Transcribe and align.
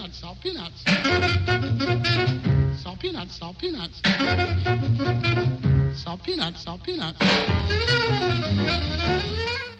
peanuts, 0.00 0.18
salt 0.18 0.38
peanuts. 0.40 0.82
Salt 2.82 2.98
peanuts, 3.00 3.36
salt 3.36 3.58
peanuts. 3.58 4.00
Salt 5.94 6.22
peanuts, 6.22 6.62
salt 6.62 6.82
peanuts. 6.82 7.18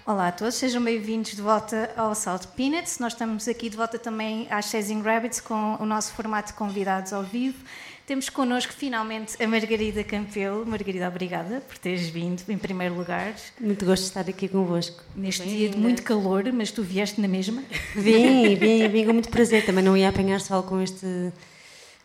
Olá 0.04 0.28
a 0.28 0.32
todos, 0.32 0.56
sejam 0.56 0.82
bem-vindos 0.82 1.30
de 1.32 1.40
volta 1.40 1.92
ao 1.96 2.14
Salt 2.14 2.46
Peanuts. 2.48 2.98
Nós 2.98 3.12
estamos 3.12 3.48
aqui 3.48 3.70
de 3.70 3.76
volta 3.76 3.98
também 3.98 4.46
às 4.50 4.66
Chasing 4.66 5.02
Rabbits 5.02 5.40
com 5.40 5.76
o 5.80 5.86
nosso 5.86 6.12
formato 6.12 6.48
de 6.48 6.54
convidados 6.54 7.12
ao 7.12 7.22
vivo. 7.22 7.64
Temos 8.10 8.28
connosco 8.28 8.72
finalmente 8.72 9.40
a 9.40 9.46
Margarida 9.46 10.02
Campelo. 10.02 10.66
Margarida, 10.66 11.06
obrigada 11.06 11.60
por 11.60 11.78
teres 11.78 12.08
vindo 12.08 12.42
em 12.48 12.58
primeiro 12.58 12.96
lugar. 12.96 13.36
Muito 13.60 13.84
gosto 13.84 14.02
de 14.02 14.08
estar 14.08 14.28
aqui 14.28 14.48
convosco. 14.48 15.04
Neste 15.14 15.44
dia 15.44 15.68
de 15.68 15.76
muito 15.76 16.02
calor, 16.02 16.52
mas 16.52 16.72
tu 16.72 16.82
vieste 16.82 17.20
na 17.20 17.28
mesma? 17.28 17.62
Vim, 17.94 18.56
vim, 18.58 18.88
vim 18.88 19.06
com 19.06 19.12
muito 19.12 19.28
prazer. 19.28 19.64
Também 19.64 19.84
não 19.84 19.96
ia 19.96 20.08
apanhar 20.08 20.40
sol 20.40 20.64
com 20.64 20.80
este, 20.80 21.06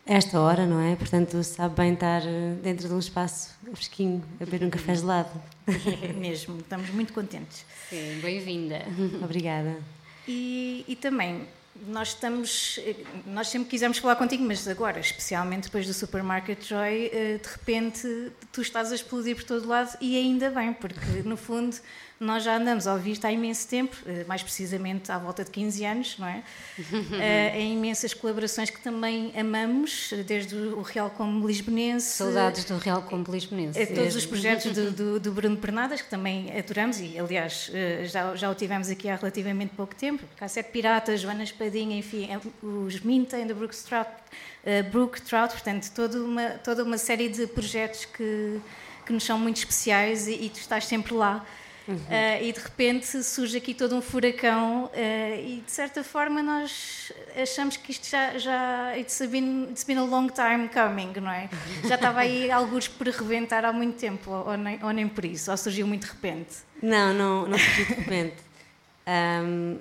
esta 0.06 0.40
hora, 0.40 0.64
não 0.64 0.80
é? 0.80 0.94
Portanto, 0.94 1.42
sabe 1.42 1.74
bem 1.74 1.94
estar 1.94 2.22
dentro 2.62 2.86
de 2.86 2.94
um 2.94 3.00
espaço 3.00 3.50
fresquinho, 3.74 4.22
a 4.40 4.44
beber 4.44 4.64
um 4.64 4.70
café 4.70 4.94
gelado. 4.94 5.42
É 6.04 6.12
mesmo, 6.12 6.58
estamos 6.60 6.88
muito 6.90 7.12
contentes. 7.12 7.64
Sim, 7.90 8.20
bem-vinda. 8.22 8.80
Obrigada. 9.24 9.76
E, 10.28 10.84
e 10.86 10.94
também 10.94 11.48
nós 11.86 12.08
estamos, 12.08 12.78
nós 13.26 13.48
sempre 13.48 13.68
quisemos 13.68 13.98
falar 13.98 14.16
contigo, 14.16 14.42
mas 14.44 14.66
agora, 14.66 15.00
especialmente 15.00 15.64
depois 15.64 15.86
do 15.86 15.94
Supermarket 15.94 16.62
Joy, 16.64 17.10
eh, 17.12 17.40
de 17.42 17.48
repente 17.48 18.32
tu 18.52 18.60
estás 18.60 18.92
a 18.92 18.94
explodir 18.94 19.36
por 19.36 19.44
todo 19.44 19.68
lado 19.68 19.96
e 20.00 20.16
ainda 20.16 20.50
bem, 20.50 20.72
porque 20.72 21.22
no 21.24 21.36
fundo 21.36 21.76
nós 22.18 22.44
já 22.44 22.56
andamos 22.56 22.86
a 22.86 22.94
ouvir 22.94 23.12
isto 23.12 23.26
há 23.26 23.32
imenso 23.32 23.68
tempo, 23.68 23.94
eh, 24.06 24.24
mais 24.26 24.42
precisamente 24.42 25.12
à 25.12 25.18
volta 25.18 25.44
de 25.44 25.50
15 25.50 25.84
anos, 25.84 26.18
não 26.18 26.26
é? 26.26 26.42
Eh, 27.18 27.60
em 27.60 27.74
imensas 27.74 28.12
colaborações 28.14 28.70
que 28.70 28.80
também 28.80 29.32
amamos, 29.38 30.12
desde 30.26 30.54
o 30.54 30.82
Real 30.82 31.10
como 31.10 31.46
Lisbonense. 31.46 32.16
Saudades 32.16 32.64
do 32.64 32.76
Real 32.78 33.02
como 33.02 33.24
Lisbonense. 33.28 33.84
Todos 33.94 34.16
os 34.16 34.26
projetos 34.26 34.72
do, 34.72 34.90
do, 34.90 35.20
do, 35.20 35.32
Bruno 35.32 35.56
Pernadas, 35.56 36.02
que 36.02 36.08
também 36.08 36.50
adoramos, 36.56 37.00
e 37.00 37.18
aliás 37.18 37.70
já, 38.04 38.34
já 38.34 38.50
o 38.50 38.54
tivemos 38.54 38.88
aqui 38.88 39.08
há 39.08 39.16
relativamente 39.16 39.74
pouco 39.74 39.94
tempo. 39.94 40.24
Cassete 40.36 40.70
Pirata, 40.70 41.16
Joana 41.16 41.44
Espadinha, 41.44 41.96
enfim, 41.98 42.28
os 42.62 43.00
Minta 43.00 43.36
and 43.36 43.46
the 43.46 43.54
Brook 43.54 43.74
Trout, 43.76 44.10
uh, 44.10 44.90
Brook 44.90 45.22
Trout 45.22 45.52
portanto, 45.52 45.90
toda 45.94 46.22
uma, 46.22 46.50
toda 46.50 46.84
uma 46.84 46.98
série 46.98 47.28
de 47.28 47.46
projetos 47.46 48.04
que, 48.04 48.60
que 49.04 49.12
nos 49.12 49.24
são 49.24 49.38
muito 49.38 49.58
especiais 49.58 50.26
e, 50.28 50.34
e 50.46 50.50
tu 50.50 50.58
estás 50.58 50.86
sempre 50.86 51.14
lá. 51.14 51.44
Uhum. 51.88 51.94
Uh, 51.96 52.42
e 52.42 52.52
de 52.52 52.58
repente 52.58 53.22
surge 53.22 53.56
aqui 53.56 53.72
todo 53.72 53.94
um 53.94 54.02
furacão 54.02 54.86
uh, 54.86 55.40
e 55.40 55.62
de 55.64 55.70
certa 55.70 56.02
forma 56.02 56.42
nós 56.42 57.12
achamos 57.40 57.76
que 57.76 57.92
isto 57.92 58.08
já, 58.08 58.36
já 58.38 58.98
it's, 58.98 59.20
been, 59.30 59.68
it's 59.70 59.84
been 59.84 59.98
a 59.98 60.04
long 60.04 60.28
time 60.28 60.68
coming, 60.68 61.12
não 61.20 61.30
é? 61.30 61.48
Já 61.84 61.94
estava 61.94 62.20
aí 62.20 62.50
alguns 62.50 62.88
por 62.88 63.06
reventar 63.06 63.64
há 63.64 63.72
muito 63.72 63.98
tempo, 63.98 64.30
ou 64.30 64.56
nem, 64.56 64.82
ou 64.82 64.90
nem 64.90 65.08
por 65.08 65.24
isso, 65.24 65.50
ou 65.50 65.56
surgiu 65.56 65.86
muito 65.86 66.06
de 66.06 66.12
repente? 66.12 66.56
Não, 66.82 67.14
não, 67.14 67.46
não 67.46 67.58
surgiu 67.58 67.86
de 67.86 67.94
repente. 67.94 68.36
Um, 69.06 69.74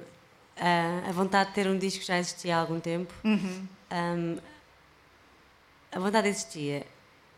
uh, 0.58 1.09
a 1.09 1.11
vontade 1.11 1.50
de 1.50 1.56
ter 1.56 1.67
um 1.67 1.78
disco 1.78 2.06
já 2.06 2.20
existia 2.20 2.56
há 2.56 2.59
algum 2.59 2.80
tempo. 2.80 3.11
Uhum. 3.23 3.67
Um, 3.92 4.38
a 5.92 6.00
vontade 6.00 6.28
existia. 6.28 6.86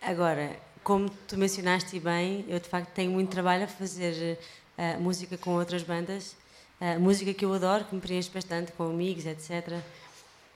Agora, 0.02 0.67
como 0.88 1.10
tu 1.28 1.38
mencionaste 1.38 2.00
bem, 2.00 2.46
eu 2.48 2.62
de 2.62 2.70
facto 2.70 2.94
tenho 2.94 3.12
muito 3.12 3.30
trabalho 3.30 3.66
a 3.66 3.68
fazer 3.68 4.40
uh, 4.78 5.02
música 5.02 5.38
com 5.38 5.50
outras 5.56 5.84
bandas, 5.84 6.34
uh, 6.80 6.98
música 6.98 7.34
que 7.34 7.44
eu 7.44 7.54
adoro, 7.54 7.84
que 7.84 7.94
me 7.94 8.00
preenche 8.00 8.30
bastante, 8.34 8.72
com 8.72 8.86
amigos, 8.86 9.26
etc. 9.26 9.82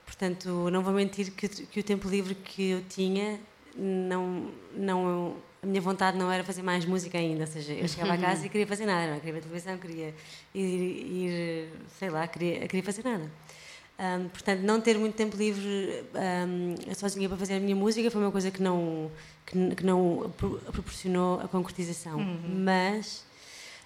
Portanto, 0.06 0.70
não 0.72 0.82
vou 0.84 0.94
mentir 0.94 1.32
que, 1.34 1.50
que 1.50 1.82
o 1.82 1.84
tempo 1.84 2.08
livre 2.08 2.34
que 2.34 2.70
eu 2.70 2.82
tinha, 2.88 3.42
não, 3.76 4.50
não, 4.73 5.36
a 5.62 5.66
minha 5.66 5.82
vontade 5.82 6.17
não 6.17 6.32
era 6.32 6.45
fazer 6.45 6.64
mais 6.64 6.86
música 6.86 7.17
ainda, 7.17 7.42
ou 7.42 7.48
seja, 7.48 7.73
eu 7.73 7.86
chegava 7.89 8.14
a 8.14 8.17
casa 8.26 8.45
e 8.45 8.50
queria 8.50 8.66
fazer 8.66 8.86
nada, 8.86 9.11
não 9.11 9.20
queria 9.20 9.34
ver 9.34 9.42
televisão, 9.42 9.78
queria 9.78 10.16
ir, 10.55 10.61
ir 10.64 11.70
sei 12.00 12.10
lá, 12.10 12.26
queria, 12.26 12.70
queria 12.70 12.84
fazer 12.84 13.04
nada. 13.04 13.30
Um, 14.02 14.30
portanto, 14.30 14.62
não 14.62 14.82
ter 14.82 14.98
muito 14.98 15.14
tempo 15.14 15.38
livre 15.38 16.04
um, 16.16 16.95
sozinha 16.95 17.30
para 17.30 17.38
fazer 17.38 17.58
a 17.58 17.60
minha 17.60 17.76
música 17.76 18.10
foi 18.10 18.20
uma 18.20 18.32
coisa 18.32 18.50
que 18.50 18.60
não, 18.60 19.12
que, 19.45 19.76
que 19.76 19.86
não 19.86 20.34
proporcionou 20.72 21.39
a 21.39 21.48
concretização. 21.48 22.17
Uhum. 22.17 22.64
Mas, 22.64 23.23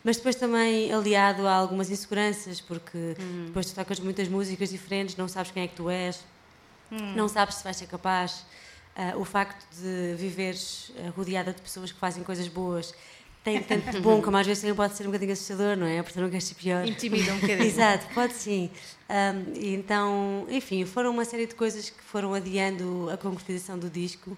mas 0.06 0.16
depois 0.16 0.36
também 0.36 0.90
aliado 0.94 1.46
a 1.46 1.54
algumas 1.54 1.90
inseguranças, 1.92 2.62
porque 2.62 2.98
Uhum. 3.20 3.48
depois 3.48 3.66
tu 3.66 3.76
tocas 3.76 4.00
muitas 4.00 4.30
músicas 4.30 4.70
diferentes, 4.70 5.18
não 5.18 5.28
sabes 5.28 5.52
quem 5.52 5.64
é 5.64 5.68
que 5.68 5.76
tu 5.76 5.90
és, 5.90 6.24
Uhum. 6.92 7.14
não 7.16 7.28
sabes 7.28 7.56
se 7.56 7.64
vais 7.66 7.76
ser 7.76 7.88
capaz. 7.88 8.46
Uh, 8.96 9.20
o 9.20 9.26
facto 9.26 9.68
de 9.76 10.16
viveres 10.16 10.88
uh, 10.92 11.12
rodeada 11.18 11.52
de 11.52 11.62
pessoas 11.62 11.92
que 11.92 12.00
fazem 12.00 12.24
coisas 12.24 12.48
boas 12.48 12.94
tem 13.46 13.62
tanto 13.62 13.92
de 13.92 14.00
bom 14.00 14.22
como 14.22 14.36
às 14.38 14.46
vezes 14.46 14.62
também 14.62 14.76
pode 14.76 14.96
ser 14.98 15.04
um 15.04 15.06
bocadinho 15.08 15.32
assustador, 15.32 15.78
não 15.78 15.86
é? 15.86 16.02
Porque 16.02 16.20
não 16.20 16.30
queres 16.30 16.44
ser 16.46 16.56
pior. 16.56 16.86
Intimida 16.86 17.32
um 17.32 17.36
bocadinho. 17.40 17.64
Exato, 17.64 18.08
pode 18.14 18.34
sim. 18.34 18.70
Um, 19.08 19.54
e 19.56 19.76
então, 19.76 20.48
enfim, 20.50 20.84
foram 20.84 21.12
uma 21.12 21.24
série 21.24 21.46
de 21.46 21.54
coisas 21.56 21.90
que 21.92 22.04
foram 22.04 22.34
adiando 22.34 23.08
a 23.14 23.18
concretização 23.18 23.78
do 23.78 23.90
disco. 23.90 24.36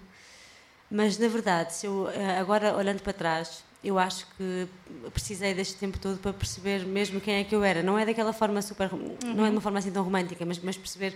Mas, 0.90 1.18
na 1.18 1.26
verdade, 1.28 1.74
se 1.74 1.86
eu, 1.86 2.08
eh, 2.10 2.38
agora 2.38 2.74
olhando 2.76 3.02
para 3.02 3.12
trás, 3.12 3.62
eu 3.84 3.98
acho 3.98 4.26
que 4.36 4.66
precisei 5.12 5.52
deste 5.54 5.74
tempo 5.74 5.98
todo 5.98 6.18
para 6.18 6.32
perceber 6.32 6.84
mesmo 6.86 7.20
quem 7.20 7.34
é 7.36 7.44
que 7.44 7.54
eu 7.54 7.62
era. 7.64 7.82
Não 7.82 7.98
é 7.98 8.04
daquela 8.06 8.32
forma 8.32 8.60
super. 8.62 8.90
Não 9.24 9.44
é 9.44 9.48
de 9.48 9.54
uma 9.54 9.60
forma 9.60 9.78
assim 9.78 9.90
tão 9.90 10.02
romântica, 10.02 10.44
mas, 10.46 10.58
mas 10.58 10.76
perceber 10.76 11.14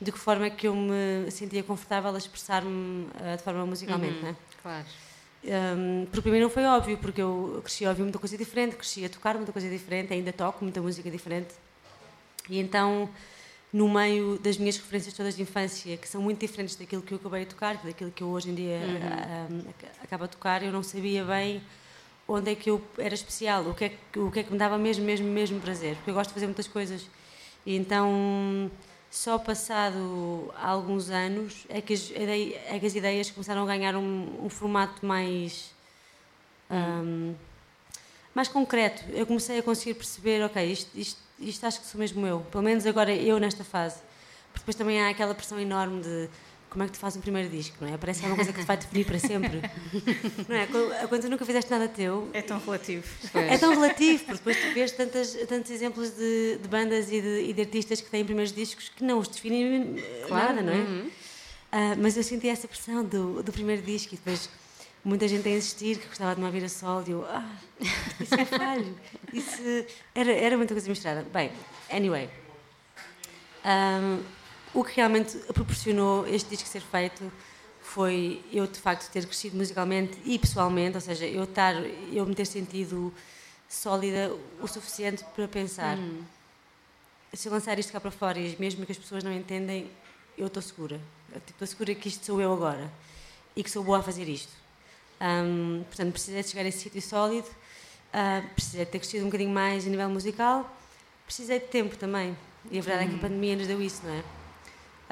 de 0.00 0.10
que 0.10 0.18
forma 0.18 0.46
é 0.46 0.50
que 0.50 0.66
eu 0.66 0.74
me 0.74 1.30
sentia 1.30 1.62
confortável 1.62 2.12
a 2.12 2.18
expressar-me 2.18 3.04
uh, 3.06 3.36
de 3.36 3.42
forma 3.44 3.64
musicalmente, 3.64 4.16
Uhum, 4.16 4.22
não 4.22 4.28
é? 4.30 4.36
Claro. 4.60 4.86
Um, 5.44 6.06
porque 6.06 6.22
para 6.22 6.30
mim 6.32 6.40
não 6.40 6.50
foi 6.50 6.64
óbvio, 6.64 6.96
porque 6.98 7.20
eu 7.20 7.60
cresci 7.64 7.84
a 7.84 7.90
ouvir 7.90 8.02
muita 8.02 8.18
coisa 8.18 8.38
diferente, 8.38 8.76
cresci 8.76 9.04
a 9.04 9.08
tocar 9.08 9.34
muita 9.36 9.52
coisa 9.52 9.68
diferente, 9.68 10.12
ainda 10.12 10.32
toco 10.32 10.64
muita 10.64 10.80
música 10.80 11.10
diferente. 11.10 11.54
E 12.48 12.60
então, 12.60 13.08
no 13.72 13.88
meio 13.88 14.38
das 14.38 14.56
minhas 14.56 14.76
referências 14.76 15.14
todas 15.14 15.34
de 15.34 15.42
infância, 15.42 15.96
que 15.96 16.08
são 16.08 16.22
muito 16.22 16.38
diferentes 16.38 16.76
daquilo 16.76 17.02
que 17.02 17.12
eu 17.12 17.18
acabei 17.18 17.42
a 17.42 17.46
tocar, 17.46 17.76
daquilo 17.78 18.10
que 18.10 18.22
eu 18.22 18.28
hoje 18.28 18.50
em 18.50 18.54
dia 18.54 18.78
Uhum. 18.78 19.58
um, 19.58 19.64
acabo 20.02 20.24
a 20.24 20.28
tocar, 20.28 20.62
eu 20.62 20.70
não 20.70 20.82
sabia 20.82 21.24
bem 21.24 21.60
onde 22.28 22.52
é 22.52 22.54
que 22.54 22.70
eu 22.70 22.80
era 22.96 23.14
especial, 23.14 23.64
o 23.64 23.74
que 23.74 23.84
é 23.86 23.92
que, 24.12 24.18
o 24.18 24.30
que, 24.30 24.40
é 24.40 24.42
que 24.44 24.52
me 24.52 24.58
dava 24.58 24.78
mesmo, 24.78 25.04
mesmo, 25.04 25.26
mesmo 25.26 25.60
prazer, 25.60 25.96
porque 25.96 26.10
eu 26.10 26.14
gosto 26.14 26.28
de 26.28 26.34
fazer 26.34 26.46
muitas 26.46 26.68
coisas. 26.68 27.04
E 27.66 27.76
então, 27.76 28.70
só 29.12 29.38
passado 29.38 30.50
alguns 30.56 31.10
anos 31.10 31.66
é 31.68 31.82
que 31.82 31.92
as, 31.92 32.10
é 32.10 32.78
que 32.80 32.86
as 32.86 32.94
ideias 32.94 33.30
começaram 33.30 33.62
a 33.62 33.66
ganhar 33.66 33.94
um, 33.94 34.46
um 34.46 34.48
formato 34.48 35.04
mais 35.04 35.70
um, 36.70 37.34
mais 38.34 38.48
concreto. 38.48 39.04
Eu 39.10 39.26
comecei 39.26 39.58
a 39.58 39.62
conseguir 39.62 39.92
perceber, 39.92 40.42
ok, 40.42 40.64
isto, 40.64 40.90
isto, 40.98 41.20
isto 41.38 41.66
acho 41.66 41.80
que 41.82 41.86
sou 41.86 42.00
mesmo 42.00 42.26
eu, 42.26 42.40
pelo 42.50 42.64
menos 42.64 42.86
agora 42.86 43.14
eu 43.14 43.38
nesta 43.38 43.62
fase. 43.62 43.96
Porque 44.50 44.60
depois 44.60 44.76
também 44.76 45.02
há 45.02 45.10
aquela 45.10 45.34
pressão 45.34 45.60
enorme 45.60 46.00
de 46.00 46.30
como 46.72 46.84
é 46.84 46.86
que 46.86 46.92
tu 46.92 46.98
fazes 46.98 47.18
um 47.18 47.20
primeiro 47.20 47.48
disco, 47.50 47.76
não 47.80 47.92
é? 47.92 47.98
Parece 47.98 48.20
que 48.20 48.26
é 48.26 48.28
uma 48.30 48.36
coisa 48.36 48.52
que 48.52 48.60
te 48.60 48.66
vai 48.66 48.76
definir 48.78 49.04
para 49.04 49.18
sempre. 49.18 49.60
não 50.48 50.56
é? 50.56 50.66
Quando- 50.66 51.20
tu 51.20 51.28
nunca 51.28 51.44
fizeste 51.44 51.70
nada 51.70 51.86
teu, 51.86 52.30
É 52.32 52.40
tão 52.40 52.58
relativo. 52.58 53.04
é 53.34 53.58
tão 53.58 53.74
relativo, 53.74 54.24
porque 54.24 54.38
depois 54.38 54.56
tu 54.56 54.72
vês 54.72 54.90
tantas, 54.92 55.34
tantos 55.46 55.70
exemplos 55.70 56.10
de, 56.10 56.58
de 56.62 56.68
bandas 56.68 57.12
e 57.12 57.20
de, 57.20 57.42
e 57.48 57.52
de 57.52 57.60
artistas 57.60 58.00
que 58.00 58.08
têm 58.10 58.24
primeiros 58.24 58.52
discos 58.52 58.88
que 58.88 59.04
não 59.04 59.18
os 59.18 59.28
definem 59.28 59.96
eh, 59.98 60.24
Claro, 60.26 60.46
nada, 60.54 60.62
não 60.62 60.72
é? 60.72 60.76
uhum. 60.80 61.10
Ah, 61.70 61.94
mas 61.98 62.16
eu 62.16 62.22
senti 62.22 62.48
essa 62.48 62.66
pressão 62.66 63.04
do, 63.04 63.42
do 63.42 63.52
primeiro 63.52 63.82
disco 63.82 64.14
e 64.14 64.16
depois 64.16 64.48
muita 65.04 65.26
gente 65.28 65.46
a 65.48 65.52
insistir 65.52 65.98
que 65.98 66.06
gostava 66.06 66.34
de 66.34 66.40
me 66.40 66.46
ouvir 66.46 66.64
a 66.64 66.68
sol 66.68 67.02
e 67.06 67.10
eu, 67.10 67.24
ah, 67.28 67.56
isso 68.20 68.34
é 68.34 68.44
falho. 68.44 68.94
Isso 69.32 69.62
era, 70.14 70.32
era 70.32 70.56
muita 70.56 70.74
coisa 70.74 70.88
misturada. 70.88 71.26
Bem, 71.32 71.50
anyway. 71.90 72.28
Ahm, 73.64 74.20
o 74.74 74.84
que 74.84 74.96
realmente 74.96 75.36
proporcionou 75.52 76.26
este 76.26 76.50
disco 76.50 76.68
ser 76.68 76.82
feito 76.82 77.30
foi 77.80 78.42
eu 78.52 78.66
de 78.66 78.78
facto 78.78 79.10
ter 79.10 79.26
crescido 79.26 79.56
musicalmente 79.56 80.16
e 80.24 80.38
pessoalmente, 80.38 80.96
ou 80.96 81.00
seja, 81.00 81.26
eu 81.26 81.44
estar, 81.44 81.74
eu 82.12 82.24
me 82.24 82.34
ter 82.34 82.46
sentido 82.46 83.12
sólida 83.68 84.32
o 84.60 84.66
suficiente 84.68 85.24
para 85.34 85.48
pensar 85.48 85.98
se 87.34 87.48
eu 87.48 87.52
lançar 87.52 87.78
isto 87.78 87.92
cá 87.92 88.00
para 88.00 88.10
fora 88.10 88.38
e 88.38 88.56
mesmo 88.58 88.84
que 88.84 88.92
as 88.92 88.98
pessoas 88.98 89.24
não 89.24 89.32
entendem, 89.32 89.90
eu 90.36 90.46
estou 90.46 90.62
segura. 90.62 91.00
Tipo, 91.32 91.50
Estou 91.50 91.66
segura 91.66 91.94
que 91.94 92.08
isto 92.08 92.24
sou 92.26 92.40
eu 92.40 92.52
agora 92.52 92.90
e 93.56 93.62
que 93.62 93.70
sou 93.70 93.82
boa 93.82 93.98
a 93.98 94.02
fazer 94.02 94.28
isto. 94.28 94.52
Ahm, 95.18 95.82
portanto, 95.84 96.12
precisei 96.12 96.42
de 96.42 96.48
chegar 96.48 96.64
a 96.64 96.68
esse 96.68 96.80
sítio 96.80 97.00
sólido, 97.00 97.48
ah, 98.12 98.42
precisei 98.54 98.84
de 98.84 98.90
ter 98.90 98.98
crescido 98.98 99.22
um 99.24 99.28
bocadinho 99.28 99.50
mais 99.50 99.86
a 99.86 99.88
nível 99.88 100.10
musical, 100.10 100.70
precisei 101.24 101.58
de 101.58 101.66
tempo 101.66 101.96
também. 101.96 102.36
E 102.70 102.78
a 102.78 102.82
verdade 102.82 103.06
é 103.06 103.08
que 103.08 103.16
a 103.16 103.18
pandemia 103.18 103.56
nos 103.56 103.66
deu 103.66 103.80
isso, 103.80 104.02
não 104.04 104.12
é? 104.12 104.22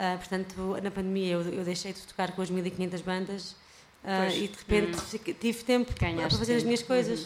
Ah, 0.02 0.17
portanto, 0.17 0.55
na 0.82 0.91
pandemia 0.91 1.32
eu, 1.35 1.43
eu 1.43 1.62
deixei 1.62 1.93
de 1.93 2.00
tocar 2.00 2.32
com 2.32 2.41
as 2.41 2.49
1500 2.49 3.02
bandas 3.02 3.55
Pois. 4.02 4.35
e 4.35 4.49
de 4.49 4.56
repente 4.56 4.99
fiquei- 4.99 5.35
tive 5.35 5.62
tempo 5.62 5.93
Ganhaste 6.00 6.20
para 6.31 6.38
fazer 6.38 6.52
as 6.55 6.62
tempo. 6.62 6.67
minhas 6.69 6.82
coisas. 6.82 7.20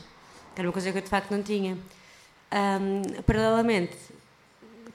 Que 0.54 0.60
era 0.60 0.66
uma 0.66 0.72
coisa 0.72 0.90
que 0.90 0.98
eu 0.98 1.02
de 1.02 1.08
facto 1.08 1.30
não 1.30 1.40
tinha. 1.40 1.78
Ahm, 2.50 3.22
paralelamente, 3.24 3.96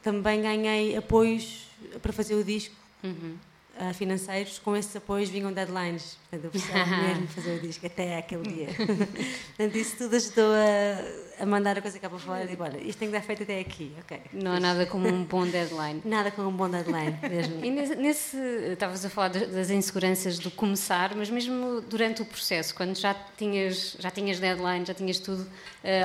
também 0.04 0.42
ganhei 0.42 0.98
apoios 0.98 1.68
para 2.02 2.12
fazer 2.12 2.36
o 2.36 2.44
disco 2.44 2.76
uhum. 3.02 3.36
Uh, 3.80 3.94
financeiros, 3.94 4.60
com 4.60 4.76
esses 4.76 4.96
apoios 4.96 5.30
vinham 5.30 5.52
deadlines. 5.52 6.18
Portanto, 6.30 6.46
eu 6.46 6.52
precisava 6.52 6.98
mesmo 7.08 7.28
fazer 7.28 7.58
o 7.58 7.60
disco 7.62 7.86
até 7.86 8.18
aquele 8.18 8.44
dia. 8.44 8.68
Portanto, 8.76 9.76
isso 9.76 9.98
tudo 9.98 10.16
ajudou 10.16 10.52
a, 10.54 11.44
a 11.44 11.46
mandar 11.46 11.78
a 11.78 11.82
coisa 11.82 11.98
cá 11.98 12.10
para 12.10 12.20
fora 12.20 12.44
e 12.44 12.48
digo, 12.48 12.64
olha, 12.64 12.78
isto 12.78 13.00
tem 13.00 13.08
que 13.08 13.14
dar 13.14 13.22
feito 13.22 13.44
até 13.44 13.60
aqui. 13.60 13.92
Okay. 14.02 14.22
Não 14.34 14.52
há 14.52 14.60
nada 14.60 14.86
como 14.86 15.08
um 15.08 15.24
bom 15.24 15.46
deadline. 15.48 16.02
nada 16.06 16.30
como 16.32 16.50
um 16.50 16.56
bom 16.56 16.70
deadline, 16.70 17.18
mesmo. 17.22 17.64
E 17.64 17.72
nesse, 17.72 18.38
estavas 18.74 19.04
a 19.06 19.10
falar 19.10 19.30
das 19.30 19.70
inseguranças 19.70 20.38
do 20.38 20.52
começar, 20.52 21.16
mas 21.16 21.30
mesmo 21.30 21.82
durante 21.82 22.22
o 22.22 22.26
processo, 22.26 22.76
quando 22.76 22.98
já 22.98 23.16
tinhas, 23.38 23.96
já 24.00 24.12
tinhas 24.12 24.40
deadline, 24.40 24.86
já 24.86 24.94
tinhas 24.94 25.20
tudo, 25.20 25.44
uh, 25.44 25.48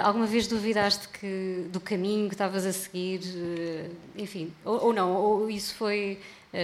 alguma 0.05 0.27
vez 0.27 0.47
duvidaste 0.47 1.09
que, 1.09 1.67
do 1.71 1.81
caminho 1.81 2.29
que 2.29 2.35
estavas 2.35 2.65
a 2.65 2.73
seguir? 2.73 3.21
Uh, 3.21 3.91
enfim, 4.17 4.53
ou, 4.65 4.87
ou 4.87 4.93
não, 4.93 5.13
ou 5.13 5.51
isso 5.51 5.75
foi 5.75 6.19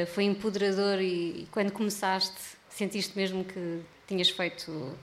foi 0.06 0.25
empoderador 0.25 1.00
e, 1.00 1.42
e 1.42 1.48
quando 1.50 1.72
começaste 1.72 2.38
sentiste 2.69 3.16
mesmo 3.16 3.44
que 3.44 3.82
tinhas 4.06 4.31
feito 4.31 4.96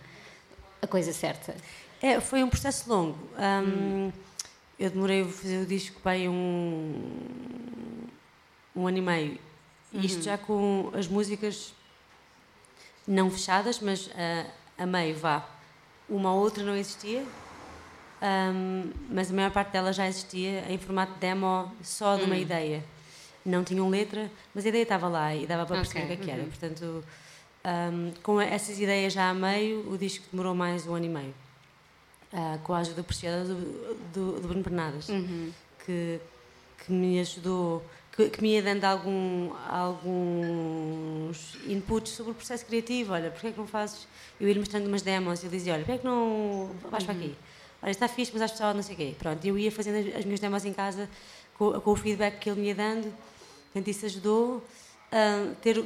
a 0.82 0.88
coisa 0.88 1.14
certa? 1.14 1.56
É, 2.02 2.20
foi 2.20 2.44
um 2.44 2.50
processo 2.50 2.90
longo. 2.90 3.18
Um, 3.38 4.08
hum. 4.08 4.12
Eu 4.80 4.92
demorei 4.92 5.24
a 5.24 5.26
fazer 5.26 5.64
o 5.64 5.66
disco 5.66 6.00
bem 6.04 6.30
um, 6.30 8.06
um 8.76 8.88
ano 8.88 8.98
e 8.98 9.02
meio. 9.02 9.40
Uhum. 9.92 10.02
Isto 10.02 10.22
já 10.24 10.38
com 10.38 10.92
as 10.94 11.08
músicas 11.08 11.74
não 13.08 13.32
fechadas, 13.32 13.80
mas 13.80 14.08
uh, 14.08 14.52
a 14.78 14.86
meio 14.86 15.16
vá. 15.16 15.48
Uma 16.08 16.34
ou 16.34 16.42
outra 16.42 16.64
não 16.64 16.76
existia, 16.76 17.24
um, 18.54 18.92
mas 19.10 19.32
a 19.32 19.34
maior 19.34 19.52
parte 19.52 19.72
delas 19.72 19.96
já 19.96 20.08
existia 20.08 20.72
em 20.72 20.78
formato 20.78 21.14
demo 21.20 21.72
só 21.84 22.16
de 22.16 22.24
uma 22.24 22.36
uhum. 22.36 22.42
ideia 22.42 22.84
não 23.48 23.64
tinham 23.64 23.90
letra, 23.90 24.30
mas 24.54 24.66
a 24.66 24.70
ideia 24.70 24.84
estava 24.84 25.08
lá 25.08 25.34
e 25.34 25.48
dava 25.48 25.66
para 25.66 25.78
perceber 25.78 26.04
okay. 26.04 26.16
o 26.16 26.20
que, 26.20 26.30
é 26.30 26.34
era. 26.34 26.44
Uhum. 26.44 26.50
Portanto, 26.50 27.04
um, 27.66 28.12
com 28.22 28.42
essas 28.42 28.80
ideias 28.80 29.14
já 29.14 29.30
a 29.30 29.34
meio, 29.34 29.90
o 29.92 29.98
disco 29.98 30.26
demorou 30.32 30.54
mais 30.54 30.86
um 30.88 30.96
ano 30.96 31.06
e 31.06 31.10
meio. 31.10 31.34
Uh, 32.34 32.60
com 32.60 32.74
a 32.74 32.80
ajuda 32.80 33.04
preciosa 33.04 33.54
do, 33.54 33.96
do, 34.14 34.42
do 34.42 34.48
Bruno 34.50 34.64
Pernadas, 34.64 35.08
uhum. 35.08 35.50
que, 35.86 36.20
que 36.86 36.92
me 36.92 37.22
ajudou, 37.22 37.82
que, 38.14 38.30
que, 38.30 38.42
me 38.42 38.54
ia 38.54 38.62
dando 38.62 38.84
algum, 38.84 39.54
alguns 39.70 41.56
inputs 41.66 42.12
sobre 42.12 42.34
o 42.34 42.36
processo 42.36 42.66
criativo. 42.66 43.14
Olha, 43.14 43.32
porquê 43.32 43.48
é 43.48 43.52
que 43.54 43.58
não 43.58 43.66
fazes? 43.66 44.08
Eu 44.42 44.50
ia 44.50 44.56
mostrando 44.56 44.88
umas 44.88 45.02
demos 45.02 45.42
e 45.42 45.46
ele 45.46 45.56
dizia: 45.56 45.74
Olha, 45.74 45.84
porquê 45.84 45.94
é 45.94 45.98
que 46.00 46.06
não 46.06 46.70
vais 46.92 47.06
para 47.06 47.14
aqui? 47.14 47.34
Olha, 47.82 47.92
está 47.92 48.10
fixe, 48.10 48.32
mas 48.34 48.42
acho 48.42 48.58
que 48.58 48.62
não 48.62 48.84
sei 48.84 48.96
o 48.96 48.98
quê. 48.98 49.16
Pronto, 49.18 49.46
eu 49.46 49.58
ia 49.58 49.72
fazendo 49.72 50.10
as, 50.10 50.16
as 50.18 50.26
minhas 50.26 50.42
demos 50.42 50.66
em 50.66 50.74
casa 50.74 51.10
com, 51.58 51.80
com 51.80 51.92
o 51.92 51.96
feedback 51.96 52.40
que 52.40 52.50
ele 52.50 52.60
me 52.60 52.68
ia 52.68 52.76
dando 52.76 53.14
Portanto, 53.78 53.88
isso 53.90 54.06
ajudou 54.08 54.66
a 55.12 55.54
ter, 55.62 55.86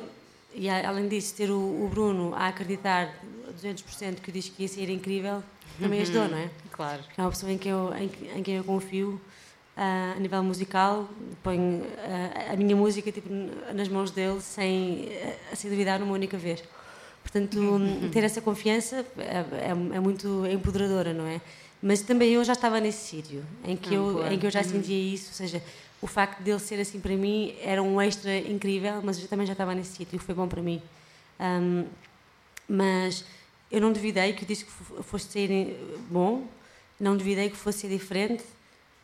e 0.56 0.70
além 0.70 1.10
disso, 1.10 1.36
ter 1.36 1.52
o, 1.52 1.58
o 1.58 1.90
Bruno 1.90 2.34
a 2.34 2.48
acreditar 2.48 3.14
200% 3.62 4.22
que 4.22 4.30
o 4.30 4.32
disco 4.32 4.56
ia 4.62 4.68
ser 4.70 4.90
incrível, 4.90 5.44
também 5.78 6.00
uhum. 6.00 6.04
ajudou, 6.04 6.30
não 6.30 6.38
é? 6.38 6.50
Claro. 6.72 7.04
É 7.18 7.22
uma 7.22 7.30
pessoa 7.30 7.52
em 7.52 7.58
quem 7.58 7.72
eu, 7.74 7.94
em, 7.94 8.38
em 8.38 8.44
quem 8.44 8.56
eu 8.56 8.64
confio. 8.64 9.20
Uh, 9.76 10.16
a 10.18 10.20
nível 10.20 10.44
musical, 10.44 11.10
ponho 11.42 11.82
uh, 11.82 12.54
a 12.54 12.56
minha 12.56 12.76
música 12.76 13.10
tipo, 13.12 13.30
nas 13.74 13.88
mãos 13.88 14.12
dele 14.12 14.40
sem, 14.42 15.06
uh, 15.06 15.56
sem 15.56 15.70
duvidar 15.70 16.00
numa 16.00 16.14
única 16.14 16.38
vez. 16.38 16.64
Portanto, 17.24 17.58
uhum. 17.58 18.10
ter 18.12 18.24
essa 18.24 18.42
confiança 18.42 19.06
é, 19.18 19.68
é, 19.68 19.70
é, 19.70 20.00
muito 20.00 20.46
empoderadora, 20.46 21.14
não 21.14 21.26
é? 21.26 21.42
Mas 21.82 22.02
também 22.02 22.32
eu 22.34 22.44
já 22.44 22.54
estava 22.54 22.80
nesse 22.80 23.08
sítio 23.08 23.44
em 23.64 23.76
que, 23.76 23.90
ah, 23.90 23.98
eu, 23.98 24.28
em 24.28 24.38
que 24.38 24.46
eu 24.46 24.52
já 24.52 24.60
uhum. 24.60 24.70
sentia 24.70 25.14
isso, 25.14 25.30
ou 25.30 25.34
seja, 25.34 25.64
o 26.02 26.08
facto 26.08 26.42
dele 26.42 26.60
ser 26.60 26.80
assim 26.80 27.00
para 27.00 27.16
mim 27.16 27.56
era 27.62 27.82
um 27.82 28.02
extra 28.02 28.36
incrível, 28.38 29.02
mas 29.04 29.22
eu 29.22 29.28
também 29.28 29.46
já 29.46 29.54
estava 29.54 29.76
nesse 29.76 29.98
sítio, 29.98 30.18
foi 30.20 30.34
bom 30.34 30.48
para 30.48 30.62
mim. 30.62 30.82
Um, 31.40 31.86
mas 32.68 33.24
eu 33.72 33.80
não 33.80 33.92
duvidei 33.92 34.34
que 34.34 34.44
o 34.44 34.46
disco 34.46 34.70
fosse 35.04 35.28
ser 35.28 35.78
bom, 36.10 36.48
não 37.00 37.16
duvidei 37.16 37.50
que 37.50 37.56
fosse 37.56 37.80
ser 37.80 37.90
diferente, 37.90 38.44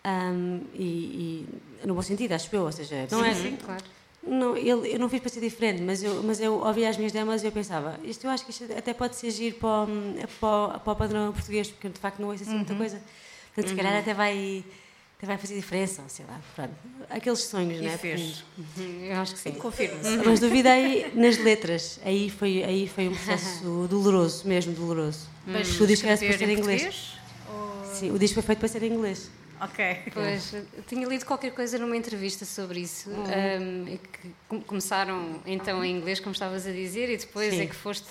um, 0.05 0.61
e, 0.73 1.45
e, 1.83 1.85
no 1.85 1.94
bom 1.94 2.01
sentido, 2.01 2.31
acho 2.31 2.53
eu, 2.55 2.63
ou 2.63 2.71
seja, 2.71 3.07
não 3.11 3.21
sim, 3.21 3.27
é 3.27 3.31
assim, 3.31 3.57
claro. 3.57 3.83
Não, 4.23 4.57
ele, 4.57 4.93
eu 4.93 5.00
não 5.00 5.07
fiz 5.07 5.19
para 5.19 5.29
ser 5.29 5.39
diferente, 5.39 5.81
mas 5.81 6.03
eu, 6.03 6.21
mas 6.23 6.39
eu 6.41 6.55
ouvia 6.65 6.89
as 6.89 6.97
minhas 6.97 7.11
demos 7.11 7.43
e 7.43 7.45
eu 7.45 7.51
pensava, 7.51 8.00
isto 8.03 8.25
eu 8.25 8.31
acho 8.31 8.43
que 8.43 8.51
isto 8.51 8.65
até 8.75 8.93
pode 8.93 9.15
ser 9.15 9.31
giro 9.31 9.55
para, 9.57 9.88
para, 10.39 10.79
para 10.79 10.93
o 10.93 10.95
padrão 10.95 11.31
português, 11.31 11.69
porque 11.69 11.89
de 11.89 12.00
facto 12.00 12.19
não 12.19 12.29
ouço 12.29 12.43
assim 12.43 12.51
uhum. 12.51 12.57
muita 12.57 12.75
coisa. 12.75 13.01
Portanto, 13.53 13.71
uhum. 13.71 13.77
se 13.77 13.83
calhar 13.83 14.00
até 14.00 14.13
vai 14.13 14.63
vai 15.25 15.37
fazer 15.37 15.55
diferença, 15.55 16.03
sei 16.07 16.25
lá, 16.25 16.39
pronto. 16.55 16.73
Aqueles 17.09 17.39
sonhos, 17.39 17.81
não 17.81 17.89
é? 17.89 17.97
Fez. 17.97 18.43
Uhum, 18.57 19.05
eu 19.05 19.17
acho 19.17 19.33
que 19.33 19.39
sim. 19.39 19.51
Confirmo-se. 19.53 20.17
Mas 20.17 20.39
duvidei 20.39 21.11
nas 21.15 21.37
letras. 21.37 21.99
Aí 22.05 22.29
foi, 22.29 22.63
aí 22.63 22.87
foi 22.87 23.07
um 23.07 23.15
processo 23.15 23.63
doloroso, 23.89 24.47
mesmo 24.47 24.73
doloroso. 24.73 25.27
Mas 25.45 25.79
o 25.81 25.87
disco 25.87 26.05
era 26.05 26.17
para 26.17 26.37
ser 26.37 26.49
em 26.49 26.53
inglês? 26.53 27.17
Ou... 27.49 27.95
Sim, 27.95 28.11
o 28.11 28.19
disco 28.19 28.35
foi 28.35 28.43
feito 28.43 28.59
para 28.59 28.67
ser 28.67 28.83
em 28.83 28.93
inglês. 28.93 29.31
Ok. 29.59 30.03
Pois, 30.13 30.53
eu 30.53 30.83
tinha 30.85 31.07
lido 31.07 31.25
qualquer 31.25 31.51
coisa 31.51 31.79
numa 31.79 31.97
entrevista 31.97 32.45
sobre 32.45 32.81
isso. 32.81 33.09
Uhum. 33.09 33.23
Um, 33.89 33.97
que 33.97 34.59
começaram 34.67 35.41
então 35.47 35.83
em 35.83 35.97
inglês, 35.97 36.19
como 36.19 36.33
estavas 36.33 36.67
a 36.67 36.71
dizer, 36.71 37.09
e 37.09 37.17
depois 37.17 37.55
Sim. 37.55 37.61
é 37.61 37.65
que 37.65 37.75
foste 37.75 38.07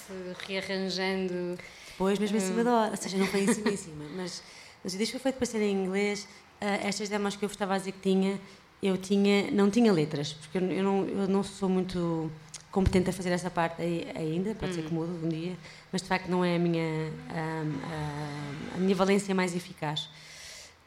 rearranjando. 0.49 1.57
Depois, 1.87 2.19
mesmo 2.19 2.37
em 2.37 2.41
cima 2.41 2.65
da 2.65 2.73
hora. 2.73 2.91
Ou 2.91 2.97
seja, 2.97 3.17
não 3.17 3.27
foi 3.27 3.43
em 3.43 3.55
cima, 3.55 3.71
em 3.71 3.77
cima. 3.77 4.05
Mas, 4.17 4.43
mas 4.83 4.95
o 4.95 4.99
disco 4.99 5.13
foi 5.13 5.21
feito 5.21 5.37
para 5.37 5.47
ser 5.47 5.63
em 5.63 5.73
inglês 5.73 6.27
estas 6.61 7.09
demos 7.09 7.37
que 7.37 7.45
eu 7.45 7.49
estava 7.49 7.75
a 7.75 7.79
dizer 7.79 7.93
que 7.93 8.01
tinha, 8.01 8.41
eu 8.83 8.97
tinha, 8.97 9.51
não 9.51 9.71
tinha 9.71 9.93
letras, 9.93 10.33
porque 10.33 10.59
eu, 10.59 10.83
não, 10.83 11.07
eu 11.07 11.29
não 11.29 11.43
sou 11.43 11.69
muito 11.69 12.31
competente 12.71 13.09
a 13.09 13.13
fazer 13.13 13.31
essa 13.31 13.51
parte 13.51 13.81
ainda, 14.15 14.55
pode 14.55 14.75
ser 14.75 14.83
que 14.83 14.93
hum. 14.93 14.99
mude 14.99 15.25
um 15.25 15.29
dia, 15.29 15.57
mas 15.91 16.03
de 16.03 16.09
facto 16.09 16.29
não 16.29 16.45
é 16.45 16.57
a 16.57 16.59
minha, 16.59 17.11
a, 17.31 18.75
a, 18.75 18.77
a 18.77 18.79
minha 18.79 18.95
valência 18.95 19.35
mais 19.35 19.57
eficaz. 19.57 20.09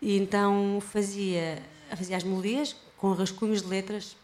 E 0.01 0.17
então 0.17 0.79
fazia, 0.81 1.61
fazia 1.95 2.15
as 2.15 2.23
melodias 2.23 2.75
com 2.97 3.11
rascunhos 3.13 3.61
de 3.61 3.67
letras 3.67 4.15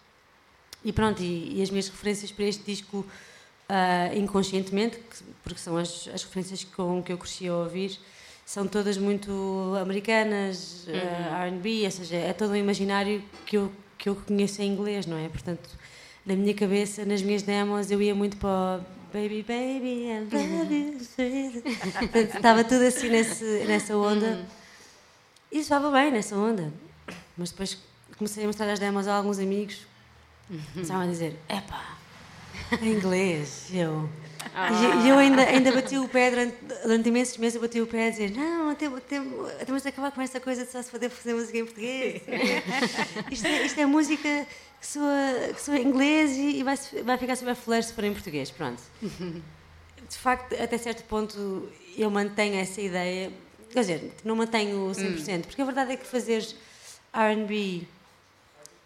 e 0.84 0.94
pronto, 0.94 1.24
e, 1.24 1.58
e 1.58 1.62
as 1.64 1.72
minhas 1.72 1.90
referências 1.90 2.32
para 2.32 2.46
este 2.46 2.64
disco 2.64 2.98
uh, 3.00 4.18
inconscientemente, 4.18 5.00
porque 5.44 5.60
são 5.60 5.76
as, 5.76 6.08
as 6.14 6.24
referências 6.24 6.64
com 6.64 7.02
que 7.02 7.12
eu 7.12 7.18
cresci 7.18 7.48
a 7.48 7.56
ouvir, 7.56 8.00
são 8.46 8.68
todas 8.68 8.98
muito 8.98 9.32
americanas, 9.82 10.86
uhum. 10.88 10.94
uh, 10.94 11.44
R&B, 11.46 11.86
ou 11.86 11.92
seja, 11.92 12.16
é 12.16 12.32
todo 12.32 12.52
um 12.52 12.56
imaginário 12.56 13.24
que 13.46 13.58
eu, 13.58 13.72
que 13.98 14.08
eu 14.08 14.16
conheço 14.16 14.62
em 14.62 14.72
inglês, 14.72 15.06
não 15.06 15.18
é? 15.18 15.28
Portanto, 15.28 15.68
na 16.26 16.36
minha 16.36 16.54
cabeça, 16.54 17.04
nas 17.06 17.22
minhas 17.22 17.42
demos, 17.42 17.90
eu 17.90 18.02
ia 18.02 18.14
muito 18.14 18.38
para 18.38 18.82
Baby, 19.16 19.44
baby, 19.44 20.10
I 20.10 20.28
love 20.30 20.76
you. 20.76 21.62
Portanto, 22.02 22.36
estava 22.36 22.66
tudo 22.66 22.84
assim 22.84 23.08
nesse, 23.08 23.64
nessa 23.66 23.96
onda. 23.96 24.26
Uhum. 24.26 24.46
E 25.54 25.60
estava 25.60 25.90
bem 25.90 26.12
nessa 26.12 26.36
onda. 26.36 26.74
Mas 27.38 27.52
depois 27.52 27.78
comecei 28.18 28.44
a 28.44 28.48
mostrar 28.48 28.70
as 28.70 28.78
demos 28.78 29.08
a 29.08 29.16
alguns 29.16 29.40
amigos. 29.40 29.88
Uhum. 30.50 30.82
Estavam 30.82 31.04
a 31.04 31.08
dizer, 31.08 31.40
epá, 31.48 31.98
em 32.82 32.92
inglês. 32.92 33.70
Eu, 33.74 34.10
ah. 34.54 34.70
E, 35.04 35.10
eu 35.10 35.18
ainda, 35.18 35.42
ainda 35.42 35.72
bati 35.72 35.98
o 35.98 36.08
pé 36.08 36.30
durante, 36.30 36.56
durante 36.84 37.10
imensos 37.10 37.38
meses, 37.38 37.56
eu 37.56 37.62
bati 37.62 37.82
o 37.82 37.88
pé 37.88 38.08
a 38.08 38.10
dizer: 38.10 38.32
Não, 38.32 38.76
temos, 38.76 39.02
temos 39.66 39.82
de 39.84 39.90
acabar 39.90 40.12
com 40.12 40.22
esta 40.22 40.40
coisa 40.40 40.66
de 40.66 40.72
só 40.72 40.82
se 40.82 40.92
poder 40.92 41.10
fazer 41.10 41.34
música 41.34 41.58
em 41.58 41.66
português. 41.66 42.22
isto, 43.32 43.48
é, 43.48 43.66
isto 43.66 43.80
é 43.80 43.86
música 43.86 44.48
que 44.80 44.88
soa, 44.88 45.54
que 45.54 45.62
soa 45.62 45.78
em 45.78 45.88
inglês 45.88 46.32
e, 46.38 46.60
e 46.60 46.64
vai, 46.64 46.78
vai 47.04 47.18
ficar 47.18 47.36
super 47.36 47.56
flash 47.56 47.86
se 47.88 47.94
for 47.94 48.04
em 48.04 48.14
português. 48.14 48.52
Pronto. 48.52 48.82
De 49.02 50.18
facto, 50.18 50.54
até 50.62 50.78
certo 50.78 51.04
ponto, 51.06 51.70
eu 51.98 52.10
mantenho 52.12 52.56
essa 52.56 52.82
ideia. 52.82 53.32
Quer 53.72 53.80
dizer, 53.80 54.14
não 54.24 54.36
mantenho 54.36 54.92
100%, 54.92 55.38
hum. 55.38 55.42
porque 55.42 55.62
a 55.62 55.66
verdade 55.66 55.94
é 55.94 55.98
que 55.98 56.06
fazeres 56.06 56.56
RB 57.14 57.88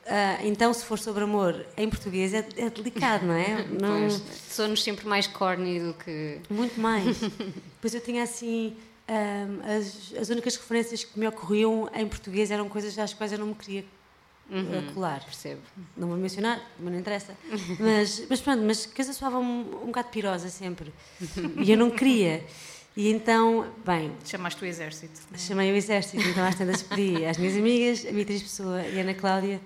Uh, 0.09 0.47
então, 0.47 0.73
se 0.73 0.83
for 0.83 0.97
sobre 0.97 1.23
amor 1.23 1.63
em 1.77 1.87
português, 1.87 2.33
é, 2.33 2.43
é 2.57 2.69
delicado, 2.71 3.27
não 3.27 3.35
é? 3.35 3.63
Não... 3.79 4.09
Somos 4.09 4.83
sempre 4.83 5.07
mais 5.07 5.27
corny 5.27 5.79
do 5.79 5.93
que. 5.93 6.39
Muito 6.49 6.81
mais. 6.81 7.19
pois 7.79 7.93
eu 7.93 8.01
tinha 8.01 8.23
assim. 8.23 8.75
Um, 9.07 9.59
ah, 9.63 9.77
as, 9.77 10.13
as 10.19 10.29
únicas 10.29 10.55
referências 10.55 11.03
que 11.03 11.19
me 11.19 11.27
ocorriam 11.27 11.89
em 11.93 12.07
português 12.07 12.49
eram 12.49 12.67
coisas 12.67 12.97
às 12.97 13.13
quais 13.13 13.31
eu 13.31 13.37
não 13.37 13.47
me 13.47 13.55
queria 13.55 13.85
uhum, 14.49 14.93
colar. 14.95 15.23
Percebo. 15.23 15.61
Não 15.95 16.07
vou 16.07 16.17
mencionar, 16.17 16.59
mas 16.79 16.91
não 16.91 16.99
interessa. 16.99 17.35
Mas, 17.79 18.23
mas 18.27 18.41
pronto, 18.41 18.63
mas 18.63 18.87
coisas 18.87 19.15
soavam 19.15 19.43
um, 19.43 19.83
um 19.83 19.85
bocado 19.87 20.09
pirosa 20.09 20.49
sempre. 20.49 20.91
E 21.63 21.71
eu 21.71 21.77
não 21.77 21.91
queria. 21.91 22.43
E 22.97 23.11
então, 23.11 23.67
bem. 23.85 24.11
Chamaste 24.25 24.63
o 24.63 24.65
exército. 24.65 25.21
Chamei 25.37 25.71
o 25.71 25.75
exército, 25.75 26.27
então 26.27 26.43
às 26.43 26.55
tantas 26.55 26.81
pedi 26.81 27.25
às 27.25 27.37
minhas 27.37 27.55
amigas, 27.55 28.05
a 28.07 28.11
Beatriz 28.11 28.41
Pessoa 28.41 28.81
e 28.87 28.97
a 28.97 29.01
Ana 29.01 29.13
Cláudia 29.13 29.61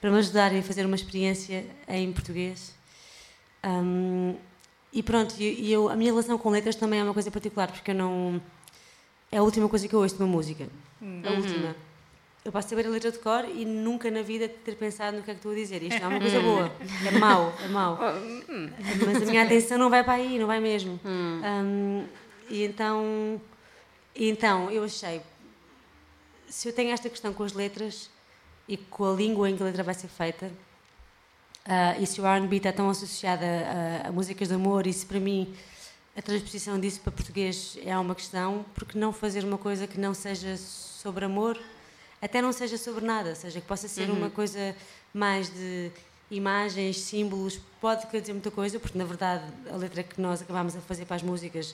para 0.00 0.10
me 0.10 0.18
ajudarem 0.18 0.60
a 0.60 0.62
fazer 0.62 0.86
uma 0.86 0.96
experiência 0.96 1.66
em 1.88 2.12
português. 2.12 2.74
Um, 3.64 4.36
e 4.92 5.02
pronto, 5.02 5.34
e 5.38 5.70
eu, 5.70 5.88
a 5.88 5.96
minha 5.96 6.10
relação 6.10 6.38
com 6.38 6.50
letras 6.50 6.76
também 6.76 7.00
é 7.00 7.02
uma 7.02 7.12
coisa 7.12 7.30
particular, 7.30 7.70
porque 7.70 7.90
eu 7.90 7.94
não. 7.94 8.40
É 9.30 9.38
a 9.38 9.42
última 9.42 9.68
coisa 9.68 9.86
que 9.86 9.94
eu 9.94 10.00
ouço 10.00 10.16
de 10.16 10.22
uma 10.22 10.28
música. 10.28 10.66
Uhum. 11.00 11.22
A 11.24 11.30
última. 11.32 11.76
eu 12.44 12.50
posso 12.50 12.68
saber 12.70 12.86
a 12.86 12.88
letra 12.88 13.12
de 13.12 13.18
cor 13.18 13.44
e 13.44 13.64
nunca 13.66 14.10
na 14.10 14.22
vida 14.22 14.48
ter 14.48 14.74
pensado 14.76 15.18
no 15.18 15.22
que 15.22 15.30
é 15.30 15.34
que 15.34 15.38
estou 15.38 15.52
a 15.52 15.54
dizer. 15.54 15.82
Isto 15.82 16.00
não 16.00 16.06
é 16.06 16.14
uma 16.14 16.20
coisa 16.20 16.40
boa. 16.40 16.72
É 17.06 17.10
mau, 17.18 17.54
é 17.62 17.68
mau. 17.68 17.98
Mas 19.06 19.22
a 19.22 19.26
minha 19.26 19.42
atenção 19.42 19.76
não 19.76 19.90
vai 19.90 20.02
para 20.02 20.14
aí, 20.14 20.38
não 20.38 20.46
vai 20.46 20.60
mesmo. 20.60 20.98
Um, 21.04 22.06
e 22.48 22.64
então, 22.64 23.38
e 24.16 24.30
então 24.30 24.70
eu 24.70 24.82
achei, 24.84 25.20
se 26.48 26.66
eu 26.66 26.72
tenho 26.72 26.90
esta 26.90 27.10
questão 27.10 27.34
com 27.34 27.44
as 27.44 27.52
letras 27.52 28.10
e 28.68 28.76
com 28.76 29.10
a 29.10 29.14
língua 29.14 29.48
em 29.48 29.56
que 29.56 29.62
a 29.62 29.66
letra 29.66 29.82
vai 29.82 29.94
ser 29.94 30.08
feita, 30.08 30.46
uh, 31.66 32.00
e 32.00 32.06
se 32.06 32.20
o 32.20 32.26
R&B 32.26 32.56
está 32.56 32.72
tão 32.72 32.90
associado 32.90 33.42
a, 33.44 34.06
a, 34.06 34.08
a 34.08 34.12
músicas 34.12 34.48
de 34.48 34.54
amor, 34.54 34.86
e 34.86 34.92
se 34.92 35.06
para 35.06 35.18
mim 35.18 35.54
a 36.16 36.20
transposição 36.20 36.78
disso 36.78 37.00
para 37.00 37.12
português 37.12 37.78
é 37.84 37.96
uma 37.96 38.14
questão, 38.14 38.64
porque 38.74 38.98
não 38.98 39.12
fazer 39.12 39.44
uma 39.44 39.56
coisa 39.56 39.86
que 39.86 39.98
não 39.98 40.12
seja 40.12 40.56
sobre 40.56 41.24
amor, 41.24 41.58
até 42.20 42.42
não 42.42 42.52
seja 42.52 42.76
sobre 42.76 43.04
nada, 43.04 43.34
seja 43.34 43.60
que 43.60 43.66
possa 43.66 43.86
ser 43.86 44.10
uhum. 44.10 44.16
uma 44.16 44.30
coisa 44.30 44.74
mais 45.14 45.48
de 45.48 45.92
imagens, 46.30 46.98
símbolos, 46.98 47.60
pode 47.80 48.06
querer 48.06 48.20
dizer 48.20 48.32
muita 48.32 48.50
coisa, 48.50 48.78
porque 48.78 48.98
na 48.98 49.04
verdade 49.04 49.44
a 49.70 49.76
letra 49.76 50.02
que 50.02 50.20
nós 50.20 50.42
acabámos 50.42 50.76
a 50.76 50.80
fazer 50.80 51.06
para 51.06 51.16
as 51.16 51.22
músicas 51.22 51.70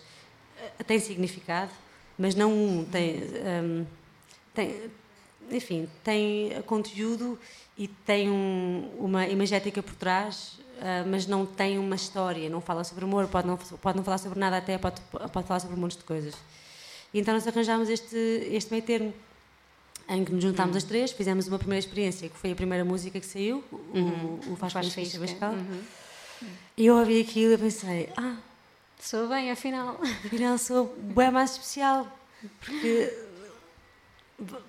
uh, 0.78 0.84
tem 0.84 1.00
significado, 1.00 1.72
mas 2.18 2.34
não 2.34 2.52
um, 2.52 2.84
tem, 2.84 3.22
um, 3.62 3.86
tem 4.52 4.90
enfim, 5.50 5.88
tem 6.02 6.62
conteúdo 6.66 7.38
e 7.76 7.88
tem 7.88 8.30
um, 8.30 8.90
uma 8.98 9.26
imagética 9.26 9.82
por 9.82 9.94
trás, 9.94 10.58
uh, 10.78 11.08
mas 11.08 11.26
não 11.26 11.44
tem 11.44 11.78
uma 11.78 11.96
história, 11.96 12.48
não 12.48 12.60
fala 12.60 12.84
sobre 12.84 13.04
amor, 13.04 13.26
pode 13.28 13.46
não, 13.46 13.56
pode 13.56 13.96
não 13.96 14.04
falar 14.04 14.18
sobre 14.18 14.38
nada, 14.38 14.58
até 14.58 14.78
pode, 14.78 15.00
pode 15.32 15.46
falar 15.46 15.60
sobre 15.60 15.76
um 15.76 15.80
monte 15.80 15.98
de 15.98 16.04
coisas. 16.04 16.34
E 17.12 17.20
então 17.20 17.34
nós 17.34 17.46
arranjámos 17.46 17.88
este, 17.88 18.16
este 18.50 18.70
meio 18.70 18.82
termo, 18.82 19.14
em 20.08 20.24
que 20.24 20.32
nos 20.32 20.42
juntámos 20.42 20.74
hum. 20.74 20.78
as 20.78 20.84
três, 20.84 21.12
fizemos 21.12 21.48
uma 21.48 21.58
primeira 21.58 21.80
experiência, 21.80 22.28
que 22.28 22.36
foi 22.36 22.52
a 22.52 22.54
primeira 22.56 22.84
música 22.84 23.18
que 23.18 23.26
saiu, 23.26 23.64
uhum. 23.72 24.40
o, 24.48 24.52
o 24.52 24.56
Faz 24.56 24.72
Faz 24.72 24.92
Ficha 24.92 25.18
Bascal. 25.18 25.52
Uhum. 25.52 25.82
E 26.76 26.86
eu 26.86 26.96
ouvi 26.96 27.20
aquilo 27.20 27.54
e 27.54 27.58
pensei, 27.58 28.10
ah, 28.16 28.36
sou 29.00 29.28
bem, 29.28 29.50
afinal. 29.50 29.98
Afinal 30.24 30.58
sou 30.58 30.94
bem 30.98 31.30
mais 31.30 31.52
especial, 31.52 32.06
porque 32.60 33.12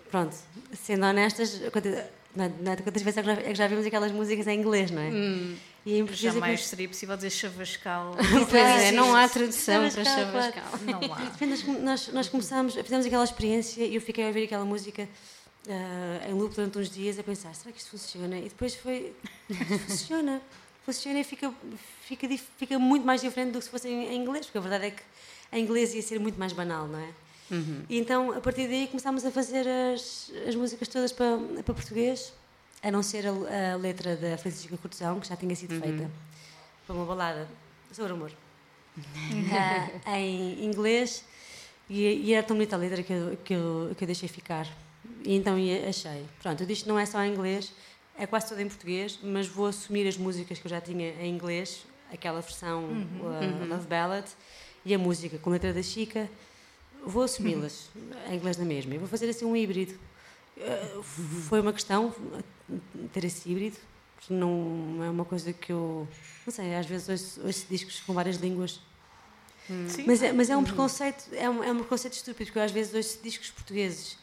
pronto, 0.10 0.36
sendo 0.74 1.06
honestas, 1.06 1.62
quantas 1.72 3.02
vezes 3.02 3.18
é, 3.18 3.32
é 3.32 3.36
que 3.36 3.56
já 3.56 3.68
vimos 3.68 3.86
aquelas 3.86 4.12
músicas 4.12 4.48
em 4.48 4.60
inglês, 4.60 4.92
não 4.92 5.02
é? 5.02 5.10
Hum. 5.10 5.56
E 5.86 6.00
em 6.00 6.08
Jamais 6.14 6.62
que... 6.62 6.68
seria 6.68 6.88
possível 6.88 7.16
dizer 7.16 7.30
chavascal. 7.30 8.16
pois 8.50 8.64
é, 8.64 8.92
não 8.92 9.16
há 9.16 9.30
tradução 9.30 9.90
para 9.92 10.04
chavascal. 10.04 10.64
Não 10.82 11.14
há. 11.14 11.82
nós, 11.82 12.08
nós 12.08 12.28
começamos, 12.28 12.74
fizemos 12.74 13.06
aquela 13.06 13.24
experiência 13.24 13.84
e 13.84 13.94
eu 13.94 14.02
fiquei 14.02 14.24
a 14.24 14.28
ouvir 14.28 14.46
aquela 14.46 14.66
música 14.66 15.08
uh, 15.68 16.30
em 16.30 16.34
loop 16.34 16.56
durante 16.56 16.80
uns 16.80 16.90
dias 16.90 17.20
a 17.20 17.24
pensar, 17.24 17.54
será 17.54 17.72
que 17.72 17.80
isto 17.80 17.92
funciona? 17.92 18.40
E 18.40 18.50
depois 18.50 18.76
foi, 18.76 19.14
funciona. 19.88 20.42
Funciona 20.84 21.20
e 21.20 21.24
fica, 21.24 21.52
fica, 22.02 22.28
fica 22.58 22.80
muito 22.80 23.06
mais 23.06 23.22
diferente 23.22 23.52
do 23.52 23.60
que 23.60 23.66
se 23.66 23.72
fosse 23.72 23.88
em, 23.88 24.08
em 24.08 24.22
inglês, 24.22 24.46
porque 24.46 24.58
a 24.60 24.62
verdade 24.62 24.86
é 24.88 24.92
que 24.92 25.02
em 25.52 25.64
inglês 25.64 25.94
ia 25.96 26.02
ser 26.02 26.20
muito 26.20 26.40
mais 26.40 26.54
banal, 26.54 26.88
não 26.88 27.00
é? 27.00 27.10
Uhum. 27.50 27.84
E 27.90 28.00
então, 28.00 28.32
a 28.32 28.42
partir 28.42 28.68
daí, 28.68 28.88
começámos 28.88 29.26
a 29.26 29.32
fazer 29.32 29.66
as, 29.68 30.32
as 30.48 30.56
músicas 30.56 30.88
todas 30.88 31.12
para, 31.12 31.38
para 31.64 31.74
português, 31.74 32.34
a 32.82 32.92
não 32.92 33.04
ser 33.04 33.26
a, 33.28 33.74
a 33.74 33.76
letra 33.78 34.16
da 34.16 34.38
Francisca 34.38 34.76
Cortesão, 34.78 35.20
que 35.20 35.28
já 35.28 35.36
tinha 35.36 35.56
sido 35.56 35.74
uhum. 35.76 35.82
feita, 35.82 36.12
para 36.86 36.96
uma 36.96 37.06
balada 37.06 37.48
sobre 37.92 38.14
amor, 38.14 38.32
uh, 38.98 40.10
em 40.16 40.66
inglês, 40.66 41.24
e, 41.90 42.04
e, 42.04 42.34
era 42.34 42.46
tão 42.46 42.56
bonita 42.56 42.76
a 42.76 42.80
letra 42.80 43.04
que 43.04 43.14
eu, 43.14 43.38
que 43.44 43.54
eu, 43.54 43.94
que 43.96 44.04
eu 44.04 44.06
deixei 44.08 44.28
ficar. 44.28 44.68
E 45.24 45.36
então 45.36 45.56
achei, 45.88 46.26
pronto, 46.42 46.62
eu 46.62 46.68
disse 46.68 46.88
não 46.88 46.98
é 46.98 47.06
só 47.06 47.24
em 47.24 47.32
inglês, 47.32 47.72
é 48.18 48.26
quase 48.26 48.50
toda 48.50 48.62
em 48.62 48.68
português, 48.68 49.20
mas 49.22 49.48
vou 49.48 49.68
assumir 49.68 50.08
as 50.08 50.18
músicas 50.18 50.58
que 50.58 50.66
eu 50.66 50.70
já 50.70 50.82
tinha 50.82 51.10
em 51.22 51.34
inglês, 51.34 51.86
aquela 52.12 52.42
versão 52.42 52.84
uhum. 52.84 53.66
uh, 53.66 53.68
Love 53.68 53.88
Ballad, 53.88 54.26
e 54.84 54.94
a 54.94 54.98
música 54.98 55.38
com 55.38 55.50
letra 55.50 55.74
da 55.74 55.82
Chica, 55.82 56.30
vou 57.06 57.24
assumi-las 57.24 57.90
em 58.30 58.36
inglês 58.36 58.58
na 58.58 58.66
mesma 58.66 58.96
e 58.96 58.98
vou 58.98 59.08
fazer 59.08 59.30
assim 59.30 59.46
um 59.46 59.56
híbrido. 59.56 59.94
Uh, 60.58 61.04
foi 61.04 61.60
uma 61.60 61.74
questão 61.74 62.14
ter 63.12 63.24
esse 63.26 63.50
híbrido, 63.50 63.78
porque 64.16 64.34
não 64.34 65.04
é 65.04 65.10
uma 65.10 65.26
coisa 65.26 65.52
que 65.54 65.72
eu. 65.72 66.08
Não 66.46 66.54
sei, 66.54 66.76
às 66.76 66.86
vezes 66.86 67.10
ouço, 67.10 67.42
ouço 67.46 67.66
discos 67.70 68.00
com 68.02 68.14
várias 68.14 68.38
línguas. 68.38 68.80
Hum. 69.70 69.88
Mas, 70.06 70.22
é, 70.22 70.32
mas 70.32 70.50
é 70.50 70.56
um 70.56 70.64
preconceito, 70.64 71.28
é 71.34 71.50
um, 71.50 71.64
é 71.64 71.72
um 71.72 71.80
preconceito 71.80 72.14
estúpido, 72.14 72.46
porque 72.46 72.60
eu 72.60 72.64
às 72.64 72.72
vezes 72.72 72.94
ouço 72.94 73.20
discos 73.22 73.50
portugueses, 73.50 74.18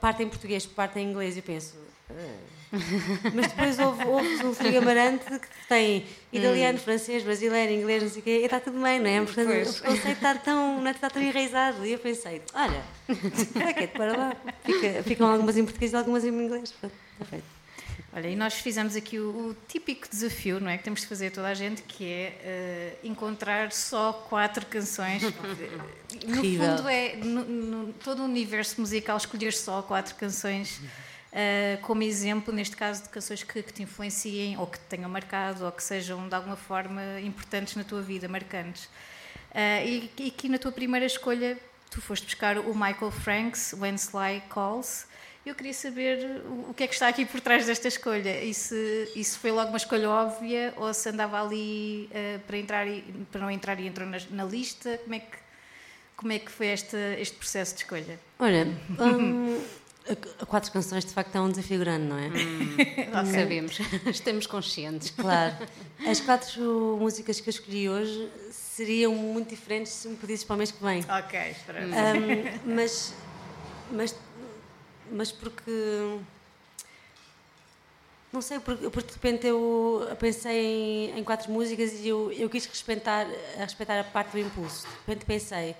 parte 0.00 0.22
em 0.22 0.28
português, 0.28 0.66
parte 0.66 0.98
em 0.98 1.10
inglês, 1.10 1.36
e 1.36 1.42
penso. 1.42 1.76
Uh, 2.10 2.57
mas 3.34 3.46
depois 3.48 3.78
houve, 3.78 4.04
houve 4.04 4.46
um 4.46 4.54
Filipe 4.54 4.76
Amarante 4.76 5.24
que 5.24 5.48
tem 5.68 6.06
italiano, 6.32 6.78
hum. 6.78 6.82
francês, 6.82 7.22
brasileiro, 7.22 7.72
inglês, 7.72 8.02
não 8.02 8.10
sei 8.10 8.20
o 8.20 8.22
quê, 8.22 8.38
e 8.40 8.44
está 8.44 8.60
tudo 8.60 8.80
bem, 8.80 9.00
não 9.00 9.08
é? 9.08 9.20
Portanto, 9.22 9.46
pois. 9.48 9.80
o 9.80 9.82
conceito 9.82 10.16
está 10.16 10.34
tão, 10.34 10.80
não 10.80 10.88
é, 10.88 10.90
está 10.90 11.08
tão 11.08 11.22
enraizado. 11.22 11.84
E 11.86 11.92
eu 11.92 11.98
pensei, 11.98 12.42
olha, 12.54 12.82
para 13.54 13.72
quê? 13.72 13.86
Para 13.86 14.16
lá. 14.16 14.36
Fica, 14.64 15.02
ficam 15.02 15.30
algumas 15.30 15.56
em 15.56 15.64
português 15.64 15.92
e 15.92 15.96
algumas 15.96 16.24
em 16.24 16.28
inglês. 16.28 16.74
Perfeito. 17.18 17.58
Olha, 18.12 18.28
e 18.28 18.36
nós 18.36 18.54
fizemos 18.54 18.96
aqui 18.96 19.18
o, 19.18 19.50
o, 19.50 19.56
típico 19.68 20.08
desafio, 20.08 20.58
não 20.60 20.70
é? 20.70 20.78
Que 20.78 20.84
temos 20.84 21.02
de 21.02 21.06
fazer 21.06 21.30
toda 21.30 21.48
a 21.48 21.54
gente, 21.54 21.82
que 21.82 22.10
é 22.10 22.96
uh, 23.02 23.06
encontrar 23.06 23.70
só 23.70 24.12
quatro 24.12 24.64
canções. 24.66 25.22
no 25.22 26.36
fundo, 26.36 26.88
é 26.88 27.16
no, 27.16 27.44
no, 27.44 27.92
todo 27.94 28.22
o 28.22 28.24
universo 28.24 28.80
musical 28.80 29.16
escolher 29.16 29.52
só 29.52 29.82
quatro 29.82 30.14
canções 30.14 30.80
uh, 31.32 31.80
como 31.82 32.02
exemplo, 32.02 32.52
neste 32.52 32.76
caso, 32.76 33.02
de 33.02 33.08
canções 33.08 33.42
que, 33.42 33.62
que, 33.62 33.72
te 33.72 33.82
influenciem 33.82 34.56
ou 34.58 34.66
que 34.66 34.78
te 34.78 34.84
tenham 34.84 35.10
marcado 35.10 35.64
ou 35.64 35.72
que 35.72 35.82
sejam 35.82 36.28
de 36.28 36.34
alguma 36.34 36.56
forma 36.56 37.20
importantes 37.20 37.76
na 37.76 37.84
tua 37.84 38.02
vida, 38.02 38.28
marcantes. 38.28 38.84
Uh, 39.50 39.84
e, 39.86 40.10
e 40.18 40.30
que 40.30 40.48
na 40.48 40.58
tua 40.58 40.72
primeira 40.72 41.06
escolha 41.06 41.58
tu 41.90 42.00
foste 42.00 42.24
buscar 42.24 42.58
o 42.58 42.74
Michael 42.74 43.10
Franks, 43.10 43.74
When 43.78 43.94
Sly 43.96 44.42
Calls. 44.48 45.06
Eu 45.46 45.54
queria 45.54 45.72
saber 45.72 46.42
o 46.68 46.74
que 46.74 46.82
é 46.82 46.86
que 46.86 46.92
está 46.92 47.08
aqui 47.08 47.24
por 47.24 47.40
trás 47.40 47.64
desta 47.64 47.88
escolha. 47.88 48.42
E 48.44 48.52
se, 48.52 49.08
se 49.14 49.38
foi 49.38 49.50
logo 49.50 49.70
uma 49.70 49.78
escolha 49.78 50.10
óbvia 50.10 50.74
ou 50.76 50.92
se 50.92 51.08
andava 51.08 51.40
ali 51.42 52.10
uh, 52.12 52.38
para, 52.40 52.58
entrar 52.58 52.86
e, 52.86 53.02
para 53.32 53.40
não 53.40 53.50
entrar 53.50 53.80
e 53.80 53.86
entrou 53.86 54.06
na, 54.06 54.18
na, 54.30 54.44
lista? 54.44 54.98
Como 54.98 55.14
é 55.14 55.20
que, 55.20 55.38
como 56.16 56.32
é 56.32 56.38
que 56.38 56.50
foi 56.50 56.66
este, 56.66 56.96
este 57.18 57.36
processo 57.36 57.74
de 57.74 57.80
escolha? 57.80 58.20
Olha, 58.38 58.66
um, 59.00 59.64
Quatro 60.46 60.72
canções 60.72 61.04
de 61.04 61.12
facto 61.12 61.34
é 61.36 61.40
um 61.40 61.50
desafio 61.50 61.78
grande, 61.78 62.04
não 62.04 62.18
é? 62.18 62.28
Hum, 62.28 62.74
okay. 63.20 63.40
Sabemos, 63.40 63.78
estamos 64.06 64.46
conscientes. 64.46 65.10
Claro. 65.10 65.54
As 66.06 66.20
quatro 66.20 66.96
músicas 67.00 67.40
que 67.40 67.48
eu 67.48 67.50
escolhi 67.50 67.88
hoje 67.88 68.30
seriam 68.50 69.14
muito 69.14 69.50
diferentes 69.50 69.92
se 69.92 70.08
me 70.08 70.16
pedisses 70.16 70.44
para 70.44 70.54
o 70.54 70.56
mês 70.56 70.70
que 70.70 70.82
vem. 70.82 71.00
Ok, 71.00 71.50
espera. 71.50 71.80
Um, 71.84 72.74
mas, 72.74 73.14
mas, 73.90 74.14
mas 75.10 75.32
porque. 75.32 76.18
Não 78.32 78.42
sei, 78.42 78.60
porque, 78.60 78.90
porque 78.90 79.08
de 79.08 79.14
repente 79.14 79.46
eu 79.46 80.06
pensei 80.18 81.10
em, 81.12 81.18
em 81.18 81.24
quatro 81.24 81.50
músicas 81.50 81.92
e 81.94 82.08
eu, 82.08 82.30
eu 82.32 82.48
quis 82.48 82.66
respeitar, 82.66 83.26
respeitar 83.56 83.98
a 83.98 84.04
parte 84.04 84.32
do 84.32 84.38
impulso. 84.38 84.82
De 84.86 84.92
repente 84.98 85.24
pensei. 85.24 85.74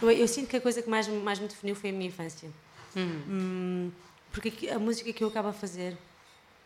Eu, 0.00 0.10
eu 0.10 0.26
sinto 0.28 0.48
que 0.48 0.56
a 0.56 0.60
coisa 0.60 0.82
que 0.82 0.90
mais, 0.90 1.06
mais 1.08 1.38
me 1.38 1.46
definiu 1.46 1.76
foi 1.76 1.90
a 1.90 1.92
minha 1.92 2.08
infância. 2.08 2.50
Hum. 2.96 3.90
porque 4.30 4.68
a 4.68 4.78
música 4.78 5.12
que 5.12 5.24
eu 5.24 5.28
acabo 5.28 5.48
a 5.48 5.52
fazer 5.52 5.96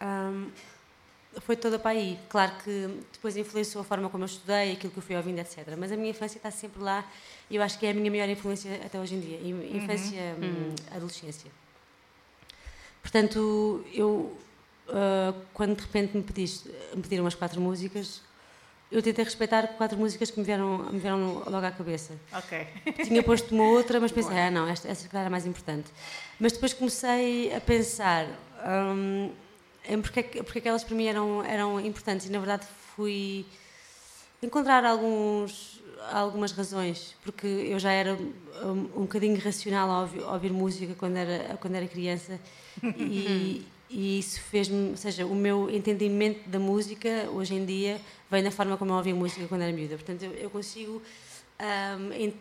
um, 0.00 0.50
foi 1.40 1.56
toda 1.56 1.78
para 1.78 1.90
aí. 1.90 2.18
Claro 2.28 2.52
que 2.62 2.88
depois 3.12 3.36
influenciou 3.36 3.82
a 3.82 3.84
forma 3.84 4.08
como 4.08 4.24
eu 4.24 4.26
estudei, 4.26 4.72
aquilo 4.72 4.92
que 4.92 4.98
eu 4.98 5.02
fui 5.02 5.16
ouvindo, 5.16 5.38
etc. 5.38 5.74
Mas 5.78 5.92
a 5.92 5.96
minha 5.96 6.10
infância 6.10 6.38
está 6.38 6.50
sempre 6.50 6.82
lá 6.82 7.04
e 7.50 7.56
eu 7.56 7.62
acho 7.62 7.78
que 7.78 7.86
é 7.86 7.90
a 7.90 7.94
minha 7.94 8.10
maior 8.10 8.28
influência 8.28 8.80
até 8.84 8.98
hoje 8.98 9.14
em 9.14 9.20
dia. 9.20 9.38
Infância, 9.76 10.36
uhum. 10.40 10.70
hum, 10.70 10.74
adolescência. 10.90 11.50
Portanto, 13.02 13.84
eu, 13.92 14.36
uh, 14.88 15.40
quando 15.52 15.76
de 15.76 15.82
repente 15.82 16.16
me, 16.16 16.22
pediste, 16.22 16.68
me 16.94 17.02
pediram 17.02 17.26
as 17.26 17.34
quatro 17.34 17.60
músicas, 17.60 18.22
eu 18.90 19.02
tentei 19.02 19.24
respeitar 19.24 19.66
quatro 19.76 19.98
músicas 19.98 20.30
que 20.30 20.38
me 20.38 20.44
vieram, 20.44 20.78
me 20.92 20.98
vieram 20.98 21.42
logo 21.46 21.66
à 21.66 21.70
cabeça. 21.70 22.14
Ok. 22.32 22.66
Tinha 23.04 23.22
posto 23.22 23.54
uma 23.54 23.64
outra, 23.64 23.98
mas 23.98 24.12
pensei, 24.12 24.38
ah, 24.38 24.50
não, 24.50 24.68
esta, 24.68 24.88
esta 24.88 25.18
era 25.18 25.28
mais 25.28 25.44
importante. 25.44 25.90
Mas 26.38 26.52
depois 26.52 26.72
comecei 26.72 27.54
a 27.54 27.60
pensar 27.60 28.26
um, 28.64 29.30
em 29.88 30.00
porque, 30.00 30.22
porque 30.22 30.58
aquelas 30.60 30.84
para 30.84 30.94
mim 30.94 31.06
eram, 31.06 31.44
eram 31.44 31.80
importantes 31.80 32.26
e, 32.26 32.30
na 32.30 32.38
verdade, 32.38 32.66
fui 32.94 33.44
encontrar 34.42 34.84
alguns, 34.84 35.82
algumas 36.12 36.52
razões, 36.52 37.16
porque 37.24 37.46
eu 37.46 37.78
já 37.78 37.90
era 37.90 38.14
um, 38.14 38.70
um 38.96 39.02
bocadinho 39.02 39.38
racional 39.40 39.90
ao 39.90 40.02
ouvir, 40.02 40.22
ouvir, 40.22 40.52
música 40.52 40.94
quando 40.94 41.16
era, 41.16 41.56
quando 41.56 41.74
era 41.74 41.86
criança 41.86 42.38
e, 42.82 43.66
e 43.88 44.18
isso 44.18 44.40
fez-me, 44.40 44.90
ou 44.90 44.96
seja, 44.96 45.24
o 45.26 45.34
meu 45.34 45.70
entendimento 45.70 46.48
da 46.48 46.58
música 46.58 47.28
hoje 47.32 47.54
em 47.54 47.64
dia 47.64 48.00
vem 48.30 48.42
da 48.42 48.50
forma 48.50 48.76
como 48.76 48.90
eu 48.92 48.96
ouvia 48.96 49.14
música 49.14 49.46
quando 49.46 49.62
era 49.62 49.72
miúda. 49.72 49.96
Portanto, 49.96 50.22
eu, 50.24 50.32
eu 50.32 50.50
consigo 50.50 51.00
um, 51.60 52.32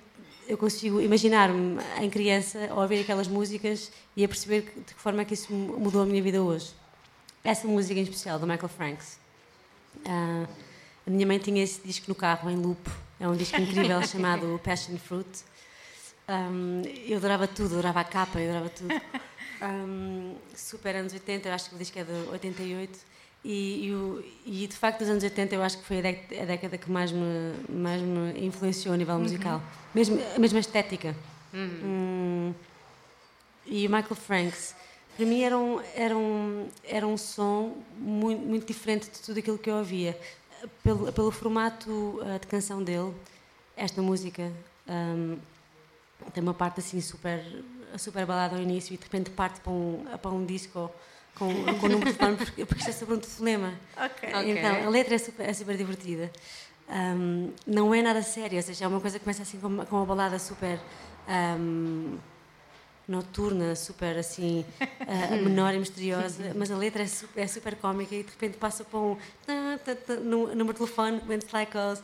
eu 0.48 0.58
consigo 0.58 1.02
imaginar-me 1.02 1.80
em 2.00 2.10
criança 2.10 2.68
a 2.70 2.76
ouvir 2.76 3.02
aquelas 3.02 3.28
músicas 3.28 3.92
e 4.16 4.24
a 4.24 4.28
perceber 4.28 4.62
de 4.76 4.94
que 4.94 5.02
forma 5.02 5.22
é 5.22 5.26
que 5.26 5.34
isso 5.34 5.52
mudou 5.52 6.04
a 6.04 6.06
minha 6.06 6.22
vida 6.22 6.42
hoje. 6.42 6.74
Essa 7.44 7.68
música 7.68 8.00
em 8.00 8.04
especial, 8.04 8.40
do 8.40 8.48
Michael 8.48 8.70
Franks. 8.70 9.20
Uh, 9.98 10.48
a 11.08 11.10
minha 11.10 11.26
mãe 11.26 11.40
tinha 11.40 11.64
esse 11.64 11.82
disco 11.82 12.06
no 12.08 12.16
carro, 12.16 12.50
em 12.50 12.56
loop. 12.56 12.80
É 13.20 13.28
um 13.28 13.36
disco 13.36 13.60
incrível 13.60 14.02
chamado 14.06 14.60
Passion 14.64 14.98
Fruit. 14.98 15.28
Um, 16.28 16.82
eu 17.08 17.18
adorava 17.18 17.48
tudo, 17.48 17.74
adorava 17.74 18.00
a 18.02 18.04
capa, 18.04 18.40
eu 18.40 18.50
adorava 18.50 18.70
tudo. 18.70 18.94
Um, 19.62 20.36
super 20.56 20.96
anos 20.96 21.14
80, 21.14 21.48
eu 21.48 21.54
acho 21.54 21.70
que 21.70 21.76
o 21.76 21.78
disco 21.78 21.98
é 22.00 22.04
de 22.04 22.12
88. 22.30 23.00
E, 23.44 23.92
e, 24.46 24.64
e, 24.64 24.68
de 24.68 24.76
facto, 24.76 25.02
os 25.02 25.10
anos 25.10 25.24
80 25.24 25.54
eu 25.54 25.62
acho 25.62 25.78
que 25.78 25.86
foi 25.86 26.00
a 26.00 26.02
década, 26.02 26.42
a 26.42 26.46
década 26.46 26.78
que 26.80 26.90
mais 26.90 27.12
me, 27.12 27.54
mais 27.70 28.02
me 28.02 28.46
influenciou 28.46 28.94
a 28.94 28.98
nível 28.98 29.20
musical. 29.20 29.58
Uhum. 29.58 29.62
Mesmo, 29.94 30.20
a 30.36 30.40
mesma 30.40 30.60
estética. 30.60 31.16
Uhum. 31.54 31.80
Hum, 31.84 32.54
e 33.68 33.88
o 33.88 33.90
Michael 33.90 34.16
Franks, 34.16 34.76
para 35.16 35.26
mim, 35.26 35.42
era 35.42 35.58
um, 35.58 35.80
era 35.96 36.18
um, 36.18 36.68
era 36.84 37.08
um 37.08 37.18
som 37.18 37.78
muito, 37.98 38.42
muito 38.42 38.66
diferente 38.66 39.10
de 39.10 39.20
tudo 39.20 39.40
aquilo 39.40 39.58
que 39.58 39.70
eu 39.70 39.76
ouvia. 39.76 40.20
Pelo, 40.84 41.14
pelo 41.14 41.32
formato 41.32 41.90
uh, 41.92 42.40
de 42.40 42.48
canção 42.48 42.84
dele, 42.84 43.14
esta 43.78 44.02
música 44.02 44.52
um, 44.88 45.38
tem 46.34 46.42
uma 46.42 46.54
parte 46.54 46.80
assim 46.80 47.02
super, 47.02 47.44
super 47.98 48.26
balada 48.26 48.56
ao 48.56 48.62
início 48.62 48.94
e 48.94 48.98
de 48.98 49.04
repente 49.04 49.30
parte 49.30 49.60
para 49.60 49.72
um, 49.72 50.06
para 50.22 50.32
um 50.32 50.46
disco 50.46 50.92
com, 51.36 51.50
com 51.80 51.86
o 51.86 51.90
número 51.90 52.12
de 52.12 52.18
telefone, 52.18 52.38
porque, 52.38 52.66
porque 52.66 52.80
isto 52.80 52.90
é 52.90 52.94
sobre 52.94 53.16
um 53.16 53.20
telefonema. 53.20 53.74
Okay. 53.94 54.52
Então, 54.52 54.88
a 54.88 54.90
letra 54.90 55.16
é 55.16 55.18
super, 55.18 55.50
é 55.50 55.54
super 55.54 55.78
divertida. 55.78 56.32
Um, 56.88 57.52
não 57.66 57.94
é 57.94 58.02
nada 58.02 58.22
sério, 58.22 58.58
ou 58.58 58.64
seja, 58.64 58.86
é 58.86 58.88
uma 58.88 59.02
coisa 59.02 59.18
que 59.18 59.26
começa 59.26 59.42
assim 59.42 59.60
com 59.60 59.68
uma, 59.68 59.86
com 59.86 59.96
uma 59.96 60.06
balada 60.06 60.38
super 60.38 60.80
um, 61.28 62.18
noturna, 63.08 63.76
super 63.76 64.18
assim, 64.18 64.66
uh, 64.82 65.36
menor 65.44 65.74
e 65.74 65.80
misteriosa, 65.80 66.54
mas 66.56 66.72
a 66.72 66.78
letra 66.78 67.04
é 67.04 67.08
super, 67.08 67.42
é 67.42 67.48
super 67.48 67.76
cómica 67.76 68.14
e 68.16 68.24
de 68.24 68.30
repente 68.30 68.58
passa 68.58 68.84
para 68.84 69.00
um 69.00 69.18
número 70.56 70.74
de 70.74 70.80
telefone, 70.80 71.22
when 71.28 71.42
fly 71.42 71.66
calls, 71.66 72.02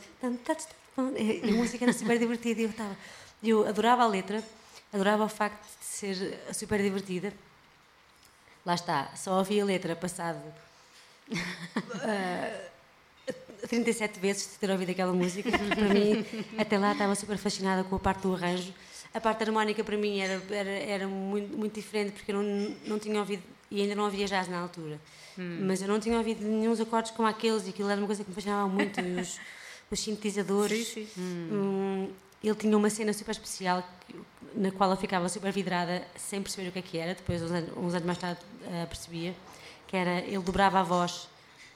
e 1.16 1.48
a 1.48 1.52
música 1.52 1.84
era 1.84 1.92
super 1.92 2.18
divertida 2.18 2.60
e 2.60 2.64
eu 2.64 2.70
estava. 2.70 2.96
Eu 3.42 3.66
adorava 3.66 4.02
a 4.04 4.06
letra, 4.06 4.42
adorava 4.92 5.24
o 5.24 5.28
facto 5.28 5.62
de 5.78 5.84
ser 5.84 6.38
super 6.52 6.82
divertida 6.82 7.32
Lá 8.64 8.74
está, 8.74 9.10
só 9.16 9.38
ouvi 9.38 9.60
a 9.60 9.64
letra 9.64 9.96
passado 9.96 10.40
uh, 11.32 12.72
37 13.66 14.20
vezes 14.20 14.52
de 14.52 14.58
ter 14.58 14.70
ouvido 14.70 14.90
aquela 14.90 15.12
música. 15.12 15.50
Para 15.50 15.94
mim, 15.94 16.24
até 16.58 16.78
lá 16.78 16.92
estava 16.92 17.14
super 17.14 17.38
fascinada 17.38 17.82
com 17.84 17.96
a 17.96 17.98
parte 17.98 18.22
do 18.22 18.34
arranjo. 18.34 18.72
A 19.14 19.20
parte 19.20 19.42
harmónica 19.42 19.82
para 19.82 19.96
mim 19.96 20.20
era, 20.20 20.42
era, 20.50 20.70
era 20.70 21.08
muito, 21.08 21.56
muito 21.56 21.74
diferente 21.74 22.12
porque 22.12 22.32
eu 22.32 22.42
não, 22.42 22.76
não 22.86 22.98
tinha 22.98 23.18
ouvido 23.18 23.42
e 23.70 23.80
ainda 23.82 23.94
não 23.94 24.04
ouvia 24.04 24.26
jazz 24.26 24.48
na 24.48 24.60
altura. 24.60 25.00
Hum. 25.38 25.64
Mas 25.66 25.82
eu 25.82 25.88
não 25.88 25.98
tinha 25.98 26.16
ouvido 26.16 26.44
nenhum 26.44 26.72
acordes 26.80 27.10
como 27.12 27.26
aqueles 27.26 27.66
e 27.66 27.70
aquilo 27.70 27.88
era 27.88 28.00
uma 28.00 28.06
coisa 28.06 28.22
que 28.22 28.30
me 28.30 28.34
fascinava 28.34 28.68
muito. 28.68 29.00
os, 29.00 29.40
os 29.90 30.00
sintetizadores. 30.00 30.88
Sim, 30.88 31.06
sim. 31.06 31.20
Hum. 31.20 32.10
Ele 32.42 32.54
tinha 32.54 32.76
uma 32.76 32.90
cena 32.90 33.12
super 33.12 33.32
especial 33.32 33.86
na 34.54 34.70
qual 34.70 34.90
eu 34.90 34.96
ficava 34.96 35.28
super 35.28 35.52
vidrada 35.52 36.02
sem 36.16 36.42
perceber 36.42 36.68
o 36.68 36.72
que 36.72 36.78
é 36.78 36.82
que 36.82 36.98
era. 36.98 37.14
Depois, 37.14 37.42
uns 37.42 37.50
anos, 37.50 37.70
uns 37.76 37.94
anos 37.94 38.06
mais 38.06 38.18
tarde, 38.18 38.40
uh, 38.62 38.86
percebia 38.86 39.34
que 39.92 39.96
era 39.98 40.20
ele 40.20 40.38
dobrava 40.38 40.80
a 40.80 40.82
voz 40.82 41.28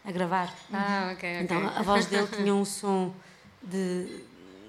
a 0.03 0.11
gravar. 0.11 0.53
Ah, 0.73 1.11
ok, 1.13 1.35
ok. 1.35 1.43
Então 1.43 1.69
a 1.69 1.83
voz 1.83 2.07
dele 2.07 2.27
tinha 2.35 2.55
um 2.55 2.65
som 2.65 3.13
de, 3.63 4.23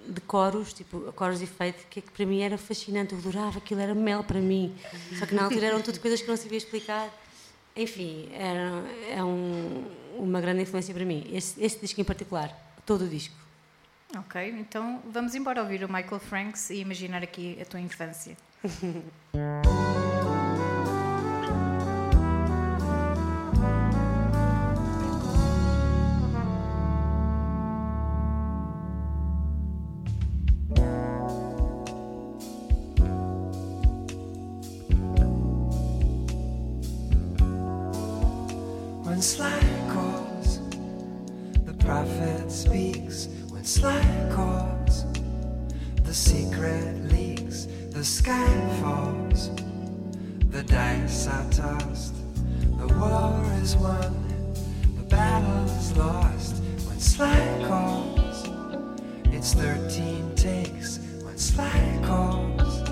de 0.06 0.20
coros, 0.20 0.74
tipo 0.74 1.00
coros 1.14 1.42
efeito, 1.42 1.86
que, 1.90 2.00
é 2.00 2.02
que 2.02 2.12
para 2.12 2.26
mim 2.26 2.42
era 2.42 2.58
fascinante. 2.58 3.14
Eu 3.14 3.20
adorava 3.20 3.60
aquilo, 3.60 3.80
era 3.80 3.96
mel 3.96 4.22
para 4.22 4.42
mim. 4.42 4.76
Só 5.18 5.26
que 5.26 5.34
na 5.34 5.46
altura 5.46 5.68
eram 5.68 5.82
tudo 5.82 5.98
coisas 6.02 6.22
que 6.22 6.28
eu 6.28 6.36
não 6.36 6.42
sabia 6.42 6.58
explicar. 6.58 7.10
Enfim, 7.74 8.28
era, 8.34 8.84
é 9.10 9.24
um, 9.24 9.86
uma 10.18 10.42
grande 10.42 10.64
influência 10.64 10.94
para 10.94 11.06
mim. 11.06 11.26
Esse, 11.32 11.64
esse 11.64 11.80
disco 11.80 12.02
em 12.02 12.04
particular, 12.04 12.52
todo 12.86 13.06
o 13.06 13.08
disco. 13.08 13.36
Ok, 14.16 14.50
então 14.58 15.02
vamos 15.12 15.36
embora 15.36 15.62
ouvir 15.62 15.84
o 15.84 15.92
Michael 15.92 16.20
Franks 16.20 16.70
e 16.70 16.78
imaginar 16.78 17.24
aqui 17.24 17.58
a 17.62 17.66
tua 17.66 17.82
infância. 17.82 18.38
dice 51.08 51.28
are 51.28 51.50
tossed, 51.52 52.16
the 52.80 52.88
war 53.00 53.42
is 53.62 53.78
won, 53.78 54.14
the 54.98 55.04
battle 55.04 55.64
is 55.78 55.96
lost. 55.96 56.62
When 56.86 57.00
Slack 57.00 57.68
calls, 57.68 58.50
it's 59.28 59.54
13 59.54 60.36
takes. 60.36 61.00
When 61.24 61.38
Slack 61.38 62.04
calls, 62.04 62.84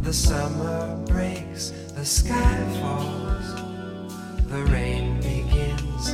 the 0.00 0.12
summer 0.12 0.96
breaks, 1.06 1.70
the 1.96 2.04
sky 2.04 2.56
falls, 2.80 3.46
the 4.48 4.62
rain 4.70 5.16
begins, 5.16 6.10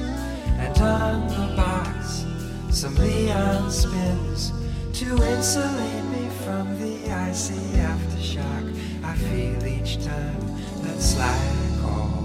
and 0.59 0.78
on 0.78 1.28
the 1.28 1.54
box 1.54 2.24
some 2.70 2.94
Leon 2.94 3.70
spins. 3.70 4.52
To 5.00 5.22
insulate 5.22 6.04
me 6.12 6.28
from 6.44 6.78
the 6.78 7.11
icy 7.11 7.54
aftershock 7.78 8.70
I 9.02 9.14
feel 9.14 9.66
each 9.66 10.04
time 10.04 10.50
that 10.83 11.01
slack 11.01 11.85
off. 11.85 12.19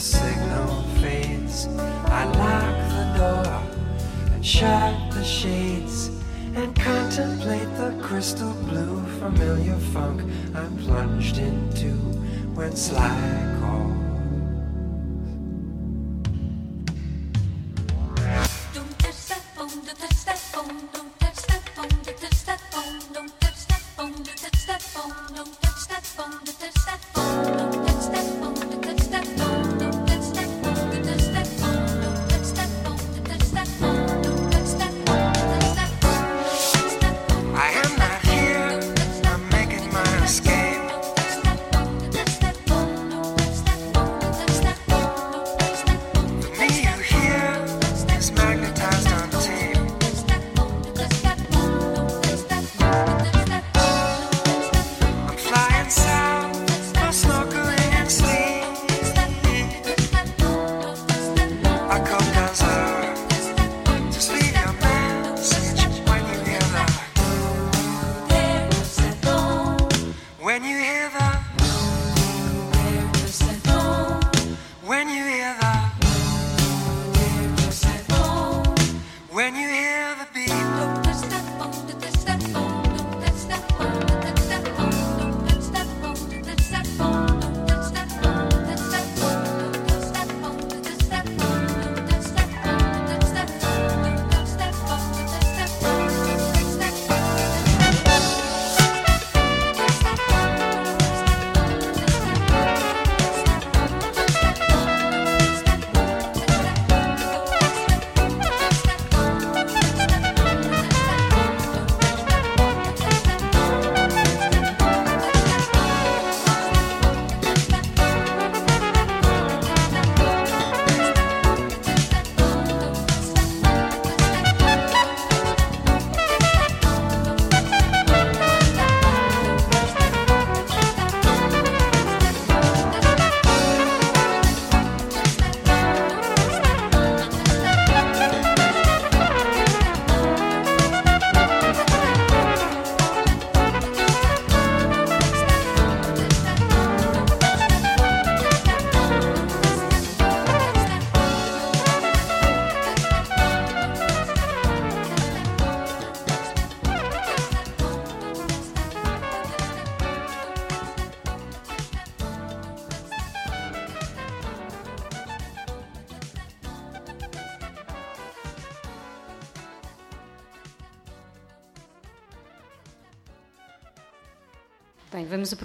The 0.00 0.06
signal 0.06 0.82
fades. 1.02 1.66
I 2.06 2.24
lock 2.24 2.76
the 2.96 3.06
door 3.18 4.32
and 4.32 4.44
shut 4.44 5.12
the 5.12 5.22
shades 5.22 6.08
and 6.54 6.74
contemplate 6.74 7.68
the 7.76 7.94
crystal 8.02 8.54
blue 8.64 9.04
familiar 9.18 9.76
funk 9.92 10.22
I'm 10.54 10.74
plunged 10.78 11.36
into 11.36 11.92
when 12.54 12.74
slack 12.74 13.60
calls. 13.60 13.99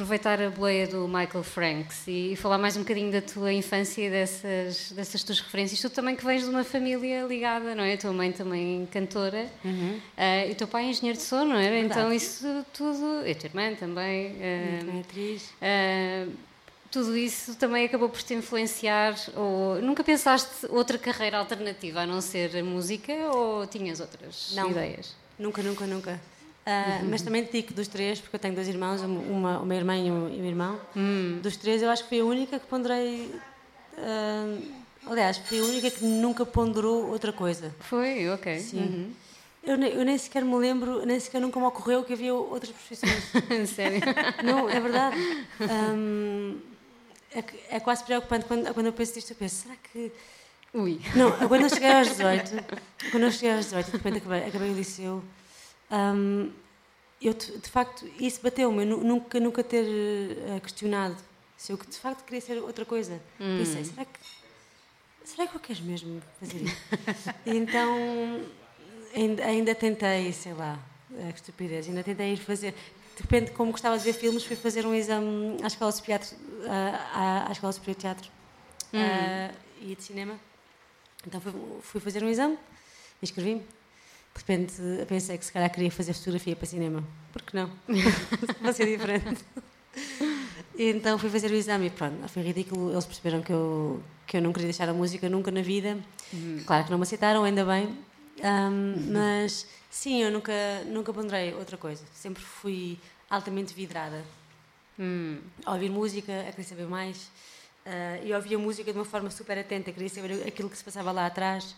Aproveitar 0.05 0.39
a 0.39 0.51
boleia 0.51 0.87
do 0.87 1.07
Michael 1.07 1.43
Franks 1.43 2.03
e 2.07 2.35
falar 2.35 2.59
mais 2.59 2.77
um 2.77 2.81
bocadinho 2.81 3.11
da 3.11 3.21
tua 3.21 3.51
infância 3.51 4.03
e 4.03 4.09
dessas, 4.09 4.91
dessas 4.91 5.23
tuas 5.23 5.39
referências. 5.39 5.81
Tu 5.81 5.89
também 5.89 6.15
que 6.15 6.23
vens 6.23 6.43
de 6.43 6.49
uma 6.49 6.63
família 6.63 7.23
ligada, 7.23 7.73
não 7.73 7.83
é? 7.83 7.93
A 7.93 7.97
tua 7.97 8.13
mãe 8.13 8.31
também 8.31 8.87
cantora 8.91 9.49
ah, 10.15 10.45
e 10.45 10.51
o 10.51 10.55
teu 10.55 10.67
pai 10.67 10.85
é 10.85 10.89
engenheiro 10.89 11.17
de 11.17 11.23
som, 11.23 11.43
não 11.43 11.55
era? 11.55 11.79
Então 11.79 12.13
isso 12.13 12.45
tudo... 12.71 13.25
E 13.25 13.31
a 13.31 13.35
tua 13.35 13.47
irmã 13.47 13.73
também. 13.73 14.35
é 14.39 14.79
atriz. 14.99 15.51
ah, 15.59 16.27
tudo 16.91 17.17
isso 17.17 17.55
também 17.55 17.85
acabou 17.85 18.07
por 18.07 18.21
te 18.21 18.35
influenciar? 18.35 19.15
Ou 19.35 19.81
nunca 19.81 20.03
pensaste 20.03 20.67
outra 20.69 20.99
carreira 20.99 21.39
alternativa 21.39 22.01
a 22.01 22.05
não 22.05 22.21
ser 22.21 22.55
a 22.55 22.63
música 22.63 23.11
ou 23.33 23.65
tinhas 23.65 23.99
outras 23.99 24.53
Não. 24.55 24.69
ideias? 24.69 25.15
Nunca, 25.39 25.63
nunca, 25.63 25.87
nunca. 25.87 26.21
Ah, 26.65 27.01
Mas 27.09 27.21
também 27.21 27.43
te 27.43 27.51
digo 27.61 27.73
dos 27.73 27.87
três, 27.87 28.19
porque 28.19 28.35
eu 28.35 28.39
tenho 28.39 28.55
dois 28.55 28.67
irmãos, 28.67 29.01
uma, 29.01 29.59
uma 29.59 29.75
irmã 29.75 29.95
e 29.97 30.09
um, 30.09 30.29
e 30.33 30.41
um 30.41 30.45
irmão. 30.45 30.79
Dos 31.41 31.55
três, 31.57 31.81
eu 31.81 31.89
acho 31.89 32.03
que 32.03 32.09
fui 32.09 32.19
a 32.19 32.25
única 32.25 32.59
que 32.59 32.65
ponderei. 32.65 33.31
ah, 33.97 34.57
aliás, 35.07 35.37
fui 35.37 35.59
a 35.59 35.63
única 35.63 35.91
que 35.91 36.03
nunca 36.03 36.45
ponderou 36.45 37.09
outra 37.11 37.31
coisa. 37.31 37.73
Foi? 37.81 38.29
Ok. 38.29 38.59
Sim. 38.59 39.13
Eu, 39.63 39.77
nem, 39.77 39.91
eu 39.93 40.05
nem 40.05 40.17
sequer 40.17 40.43
me 40.45 40.55
lembro, 40.55 41.05
nem 41.05 41.19
sequer 41.19 41.41
nunca 41.41 41.59
me 41.59 41.65
ocorreu 41.65 42.03
que 42.03 42.13
havia 42.13 42.33
outras 42.33 42.71
profissões. 42.71 43.23
Sério? 43.69 43.99
Não, 44.43 44.69
é 44.69 44.79
verdade. 44.79 45.17
Hum, 45.95 46.57
é, 47.31 47.41
que- 47.41 47.59
é 47.69 47.79
quase 47.79 48.03
preocupante 48.03 48.45
quando, 48.45 48.71
quando 48.73 48.85
eu 48.87 48.93
penso 48.93 49.13
disto. 49.15 49.31
Eu 49.31 49.35
penso, 49.35 49.63
será 49.63 49.75
que. 49.91 50.11
Ui. 50.73 50.99
Não, 51.15 51.31
quando 51.47 51.63
eu 51.63 51.69
cheguei 51.69 51.91
aos 51.91 52.09
18, 52.17 52.51
quando 53.11 53.23
eu 53.23 53.31
cheguei 53.31 53.53
aos 53.53 53.65
18, 53.65 53.85
de 53.87 53.91
repente 53.97 54.17
acabei, 54.17 54.43
acabei 54.45 54.69
o 54.69 54.73
liceu, 54.75 55.23
hum, 55.91 56.51
eu 57.21 57.33
de, 57.33 57.69
facto, 57.69 58.05
isso 58.19 58.41
bateu-me. 58.41 58.83
Eu 58.83 58.87
nu- 58.87 59.03
nunca, 59.03 59.39
nunca 59.39 59.63
ter 59.63 59.85
eh, 59.85 60.59
questionado 60.61 61.15
se 61.57 61.71
eu 61.71 61.77
de 61.77 61.97
facto 61.97 62.23
queria 62.25 62.41
ser 62.41 62.57
outra 62.59 62.85
coisa. 62.85 63.19
Pensei, 63.57 63.83
será 63.85 64.05
que. 64.05 64.19
Será 65.23 65.47
que 65.47 65.55
eu 65.55 65.59
quero 65.59 65.81
mesmo 65.83 66.21
fazer 66.39 66.57
isso? 66.61 66.75
Então, 67.45 68.45
ainda, 69.15 69.43
ainda 69.45 69.73
tentei, 69.75 70.31
sei 70.33 70.53
lá, 70.53 70.77
que 71.09 71.35
estupidez, 71.35 71.87
ainda 71.87 72.03
tentei 72.03 72.33
ir 72.33 72.37
fazer. 72.37 72.73
De 73.15 73.21
repente, 73.21 73.51
como 73.51 73.71
gostava 73.71 73.97
de 73.97 74.03
ver 74.03 74.13
filmes, 74.13 74.43
fui 74.43 74.55
fazer 74.57 74.85
um 74.85 74.93
exame 74.93 75.57
à 75.63 75.67
Escola 75.67 75.91
Superior, 75.91 76.19
de- 76.19 76.67
à, 77.13 77.47
à 77.47 77.51
Escola 77.51 77.71
Superior 77.71 77.95
de 77.95 78.01
Teatro 78.01 78.31
ah, 78.93 79.51
e 79.81 79.95
de 79.95 80.03
Cinema. 80.03 80.37
Então 81.25 81.39
fui, 81.41 81.53
fui 81.81 82.01
fazer 82.01 82.23
um 82.23 82.29
exame, 82.29 82.57
inscrevi-me. 83.23 83.65
De 84.35 84.39
repente 84.39 84.73
pensei 85.07 85.37
que 85.37 85.45
se 85.45 85.51
calhar 85.51 85.71
queria 85.71 85.89
fazer 85.89 86.13
fotografia 86.13 86.55
para 86.55 86.65
cinema. 86.67 87.03
Por 87.31 87.41
que 87.41 87.55
não? 87.55 87.71
Vai 88.61 88.73
ser 88.73 88.85
diferente. 88.85 89.43
E 90.77 90.89
então 90.89 91.17
fui 91.17 91.29
fazer 91.29 91.49
o 91.49 91.55
exame 91.55 91.87
e 91.87 91.89
pronto, 91.89 92.27
foi 92.27 92.43
ridículo. 92.43 92.91
Eles 92.91 93.05
perceberam 93.05 93.41
que 93.41 93.51
eu, 93.51 94.03
que 94.27 94.37
eu 94.37 94.41
não 94.41 94.51
queria 94.51 94.67
deixar 94.67 94.89
a 94.89 94.93
música 94.93 95.29
nunca 95.29 95.49
na 95.51 95.61
vida. 95.61 95.97
Claro 96.65 96.83
que 96.83 96.91
não 96.91 96.97
me 96.97 97.03
aceitaram, 97.03 97.43
ainda 97.45 97.63
bem. 97.63 97.97
Ahm, 98.43 99.11
Mas 99.11 99.65
sim, 99.89 100.21
eu 100.21 100.29
nunca, 100.29 100.51
nunca 100.87 101.13
ponderei 101.13 101.53
outra 101.53 101.77
coisa. 101.77 102.03
Sempre 102.13 102.43
fui 102.43 102.99
altamente 103.29 103.73
vidrada. 103.73 104.21
A 105.65 105.73
ouvir 105.73 105.89
música, 105.89 106.41
a 106.41 106.51
querer 106.51 106.63
saber 106.63 106.87
mais. 106.87 107.29
Ah, 107.85 108.19
e 108.23 108.33
ouvia 108.33 108.57
música 108.57 108.91
de 108.91 108.97
uma 108.97 109.05
forma 109.05 109.29
super 109.29 109.57
atenta, 109.57 109.91
queria 109.91 110.09
saber 110.09 110.45
aquilo 110.47 110.69
que 110.69 110.77
se 110.77 110.83
passava 110.83 111.11
lá 111.11 111.25
atrás. 111.25 111.75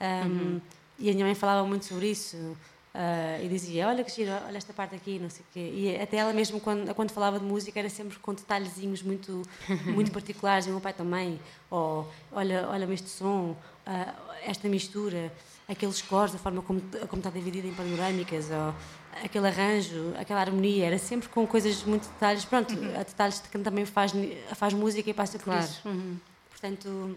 Um, 0.00 0.60
E 0.98 1.10
a 1.10 1.12
minha 1.12 1.24
mãe 1.24 1.34
falava 1.34 1.66
muito 1.66 1.84
sobre 1.84 2.10
isso. 2.10 2.56
Ah, 2.94 3.38
e 3.42 3.48
dizia, 3.48 3.88
olha 3.88 4.04
que 4.04 4.10
giro, 4.12 4.30
olha 4.46 4.58
esta 4.58 4.72
parte 4.74 4.94
aqui, 4.94 5.18
não 5.18 5.30
sei 5.30 5.40
o 5.40 5.44
quê. 5.52 5.72
E 5.74 5.96
até 6.00 6.18
ela 6.18 6.32
mesmo, 6.32 6.60
quando, 6.60 6.94
quando 6.94 7.10
falava 7.10 7.38
de 7.38 7.44
música, 7.44 7.78
era 7.78 7.88
sempre 7.88 8.18
com 8.18 8.34
detalhezinhos 8.34 9.02
muito, 9.02 9.42
muito 9.86 10.12
particulares, 10.12 10.66
e 10.66 10.68
o 10.68 10.72
meu 10.72 10.80
pai 10.80 10.92
também. 10.92 11.40
Ou, 11.70 12.06
olha, 12.30 12.68
olha-me 12.68 12.94
este 12.94 13.08
som, 13.08 13.56
ah, 13.86 14.14
esta 14.44 14.68
mistura, 14.68 15.32
aqueles 15.66 16.02
cores, 16.02 16.34
a 16.34 16.38
forma 16.38 16.60
como, 16.60 16.82
como 17.08 17.20
está 17.20 17.30
dividida 17.30 17.66
em 17.66 17.72
panorâmicas, 17.72 18.50
ou 18.50 18.74
aquele 19.24 19.46
arranjo, 19.48 20.12
aquela 20.18 20.40
harmonia, 20.42 20.84
era 20.86 20.98
sempre 20.98 21.30
com 21.30 21.46
coisas 21.46 21.82
muito 21.84 22.06
detalhes. 22.10 22.44
Pronto, 22.44 22.74
a 22.94 23.02
detalhes 23.04 23.40
de 23.40 23.48
quem 23.48 23.62
também 23.62 23.86
faz, 23.86 24.12
faz 24.54 24.74
música 24.74 25.08
e 25.08 25.14
passa 25.14 25.38
por 25.38 25.44
Claro. 25.44 25.64
isso. 25.64 25.80
Portanto, 26.50 27.16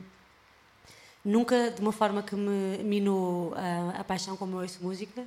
nunca 1.25 1.71
de 1.71 1.81
uma 1.81 1.91
forma 1.91 2.21
que 2.23 2.35
me 2.35 2.77
minou 2.83 3.53
ah, 3.57 3.95
a 3.99 4.03
paixão 4.03 4.37
como 4.37 4.55
eu 4.57 4.61
ouço 4.61 4.77
música, 4.81 5.23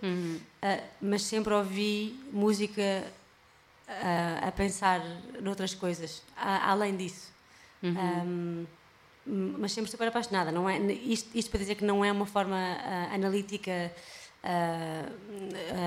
ah, 0.62 0.78
mas 1.02 1.22
sempre 1.22 1.52
ouvi 1.52 2.18
música 2.32 3.04
ah, 3.88 4.48
a 4.48 4.52
pensar 4.52 5.02
noutras 5.42 5.74
coisas, 5.74 6.22
a- 6.36 6.70
além 6.70 6.96
disso. 6.96 7.32
Ahm, 7.98 8.66
mas 9.58 9.72
sempre 9.72 9.90
super 9.90 10.08
apaixonada. 10.08 10.50
Não 10.50 10.68
é, 10.70 10.78
isto, 10.78 11.28
isto 11.36 11.50
para 11.50 11.60
dizer 11.60 11.74
que 11.74 11.84
não 11.84 12.02
é 12.04 12.10
uma 12.10 12.24
forma 12.26 12.56
analítica 13.12 13.92
ah, 14.42 15.06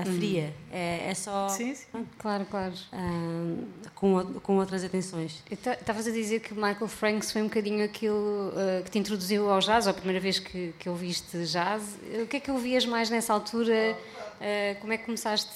ah, 0.00 0.04
fria, 0.04 0.52
é, 0.70 1.08
é 1.08 1.14
só 1.14 1.48
Sim, 1.48 1.74
sim. 1.74 1.86
Claro, 2.18 2.44
claro. 2.46 2.74
ah, 2.92 3.88
com, 3.94 4.24
com 4.40 4.58
outras 4.58 4.84
atenções. 4.84 5.42
Estavas 5.50 6.06
a 6.06 6.10
dizer 6.10 6.40
que 6.40 6.52
Michael 6.54 6.88
Franks 6.88 7.32
foi 7.32 7.40
um 7.40 7.46
bocadinho 7.46 7.84
aquilo 7.84 8.52
eh, 8.56 8.82
que 8.84 8.90
te 8.90 8.98
introduziu 8.98 9.50
ao 9.50 9.58
jazz, 9.60 9.86
ou 9.86 9.90
a 9.90 9.94
primeira 9.94 10.20
vez 10.20 10.38
que, 10.38 10.74
que 10.78 10.88
ouviste 10.88 11.44
jazz. 11.46 11.98
O 12.22 12.26
que 12.26 12.36
é 12.36 12.40
que 12.40 12.50
ouvias 12.50 12.84
mais 12.84 13.08
nessa 13.08 13.32
altura? 13.32 13.96
Eh, 14.40 14.76
como 14.80 14.92
é 14.92 14.98
que 14.98 15.04
começaste? 15.06 15.50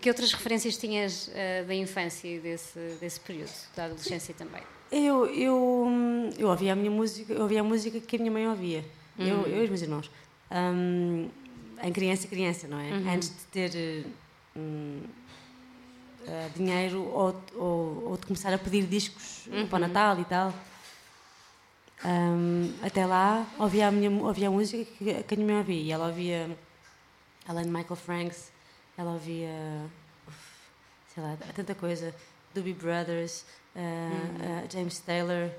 Que 0.00 0.08
outras 0.08 0.32
referências 0.32 0.76
tinhas 0.76 1.30
da 1.66 1.74
infância 1.74 2.26
e 2.26 2.40
desse, 2.40 2.78
desse 3.00 3.20
período, 3.20 3.52
da 3.76 3.84
adolescência 3.84 4.34
também? 4.34 4.62
Eu, 4.90 5.26
eu, 5.26 5.84
hum, 5.86 6.30
eu 6.36 6.48
ouvia 6.48 6.72
a 6.72 6.76
minha 6.76 6.90
música, 6.90 7.32
eu 7.32 7.42
ouvia 7.42 7.60
a 7.60 7.64
música 7.64 8.00
que 8.00 8.16
a 8.16 8.18
minha 8.18 8.32
mãe 8.32 8.48
ouvia. 8.48 8.84
Eu, 9.16 9.46
eu 9.46 9.60
e 9.60 9.64
os 9.64 9.68
meus 9.68 9.82
irmãos. 9.82 10.10
Hum, 10.50 11.28
em 11.82 11.92
criança, 11.92 12.26
criança, 12.28 12.68
não 12.68 12.78
é? 12.78 12.90
Antes 13.14 13.28
de 13.30 13.44
ter 13.52 13.70
eh, 13.76 14.04
hum, 14.56 15.02
eh, 16.26 16.48
dinheiro 16.56 17.02
ou, 17.02 17.42
ou, 17.54 18.08
ou 18.10 18.16
de 18.16 18.26
começar 18.26 18.52
a 18.52 18.58
pedir 18.58 18.86
discos 18.86 19.48
para 19.68 19.76
o 19.76 19.78
Natal 19.80 20.18
e 20.20 20.24
tal. 20.24 20.52
Hum, 22.04 22.72
até 22.82 23.04
lá 23.04 23.46
ouvia 23.58 23.88
a, 23.88 23.90
minha, 23.90 24.10
ouvia 24.10 24.48
a 24.48 24.50
música 24.50 24.84
que, 24.98 25.22
que 25.22 25.34
a 25.34 25.36
minha 25.36 25.46
mãe 25.48 25.56
ouvia. 25.58 25.80
E 25.82 25.92
ela 25.92 26.06
ouvia, 26.06 26.56
além 27.46 27.64
de 27.64 27.70
Michael 27.70 27.96
Franks, 27.96 28.50
ela 28.96 29.12
ouvia 29.12 29.50
sei 31.14 31.22
lá, 31.22 31.36
tanta 31.54 31.74
coisa. 31.74 32.14
Doobie 32.54 32.72
Brothers, 32.74 33.44
uh, 33.76 33.78
uh, 33.78 34.72
James 34.72 34.98
Taylor, 34.98 35.50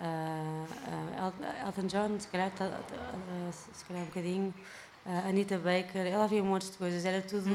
uh, 0.02 1.32
El- 1.62 1.66
Elton 1.66 1.86
John, 1.86 2.18
se 2.18 2.26
calhar, 2.26 2.50
uh, 2.50 3.52
se 3.52 3.84
calhar 3.84 4.02
um 4.02 4.06
bocadinho, 4.06 4.54
uh, 5.06 5.28
Anita 5.28 5.56
Baker, 5.58 6.06
ela 6.06 6.24
havia 6.24 6.42
um 6.42 6.46
monte 6.46 6.70
de 6.70 6.76
coisas, 6.76 7.04
era 7.04 7.20
tudo. 7.22 7.48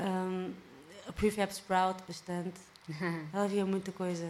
Um, 0.00 0.52
Prefab 1.16 1.50
Sprout, 1.52 2.02
bastante. 2.06 2.60
Ela 3.32 3.44
havia 3.44 3.66
muita 3.66 3.90
coisa. 3.92 4.26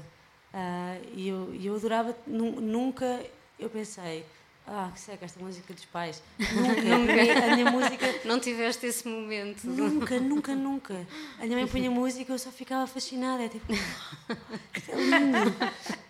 Uh, 0.55 1.07
e 1.15 1.29
eu, 1.29 1.55
eu 1.63 1.77
adorava, 1.77 2.17
nu- 2.27 2.61
nunca 2.61 3.21
eu 3.59 3.69
pensei, 3.69 4.25
ah, 4.67 4.91
que 4.95 5.01
seca 5.01 5.25
esta 5.27 5.39
música 5.41 5.75
dos 5.75 5.85
pais. 5.85 6.23
Nunca, 6.39 6.81
a 6.81 6.99
minha- 6.99 7.45
a 7.53 7.55
minha 7.57 7.71
música 7.71 8.07
Não 8.25 8.41
tiveste 8.41 8.87
esse 8.87 9.07
momento? 9.07 9.65
Nunca, 9.65 10.19
nunca, 10.19 10.55
nunca. 10.55 11.07
A 11.39 11.45
minha 11.45 11.59
mãe 11.59 11.67
punha 11.67 11.91
música 11.91 12.33
e 12.33 12.35
eu 12.35 12.39
só 12.39 12.51
ficava 12.51 12.87
fascinada. 12.87 13.43
É 13.45 13.49
tipo, 13.49 13.71
isto 13.73 14.91
é 14.91 14.95
lindo. 14.97 15.55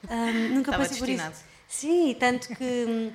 Ahm, 0.08 0.48
nunca 0.54 0.70
Estava 0.70 0.84
passei 0.84 0.98
por 0.98 1.08
isso. 1.08 1.16
destinado. 1.22 1.36
Sim, 1.66 2.16
tanto 2.18 2.48
que, 2.54 3.12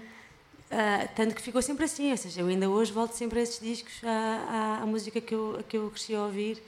ah, 0.73 1.07
tanto 1.15 1.35
que 1.35 1.41
ficou 1.41 1.61
sempre 1.61 1.85
assim. 1.85 2.11
Ou 2.11 2.17
seja, 2.17 2.41
eu 2.41 2.47
ainda 2.47 2.69
hoje 2.69 2.91
volto 2.91 3.13
sempre 3.13 3.39
a 3.39 3.43
esses 3.43 3.59
discos, 3.59 3.93
à, 4.03 4.09
à, 4.09 4.83
à 4.83 4.85
música 4.85 5.21
que 5.21 5.33
eu, 5.35 5.57
a 5.59 5.63
que 5.63 5.77
eu 5.77 5.89
cresci 5.91 6.13
a 6.15 6.23
ouvir. 6.23 6.61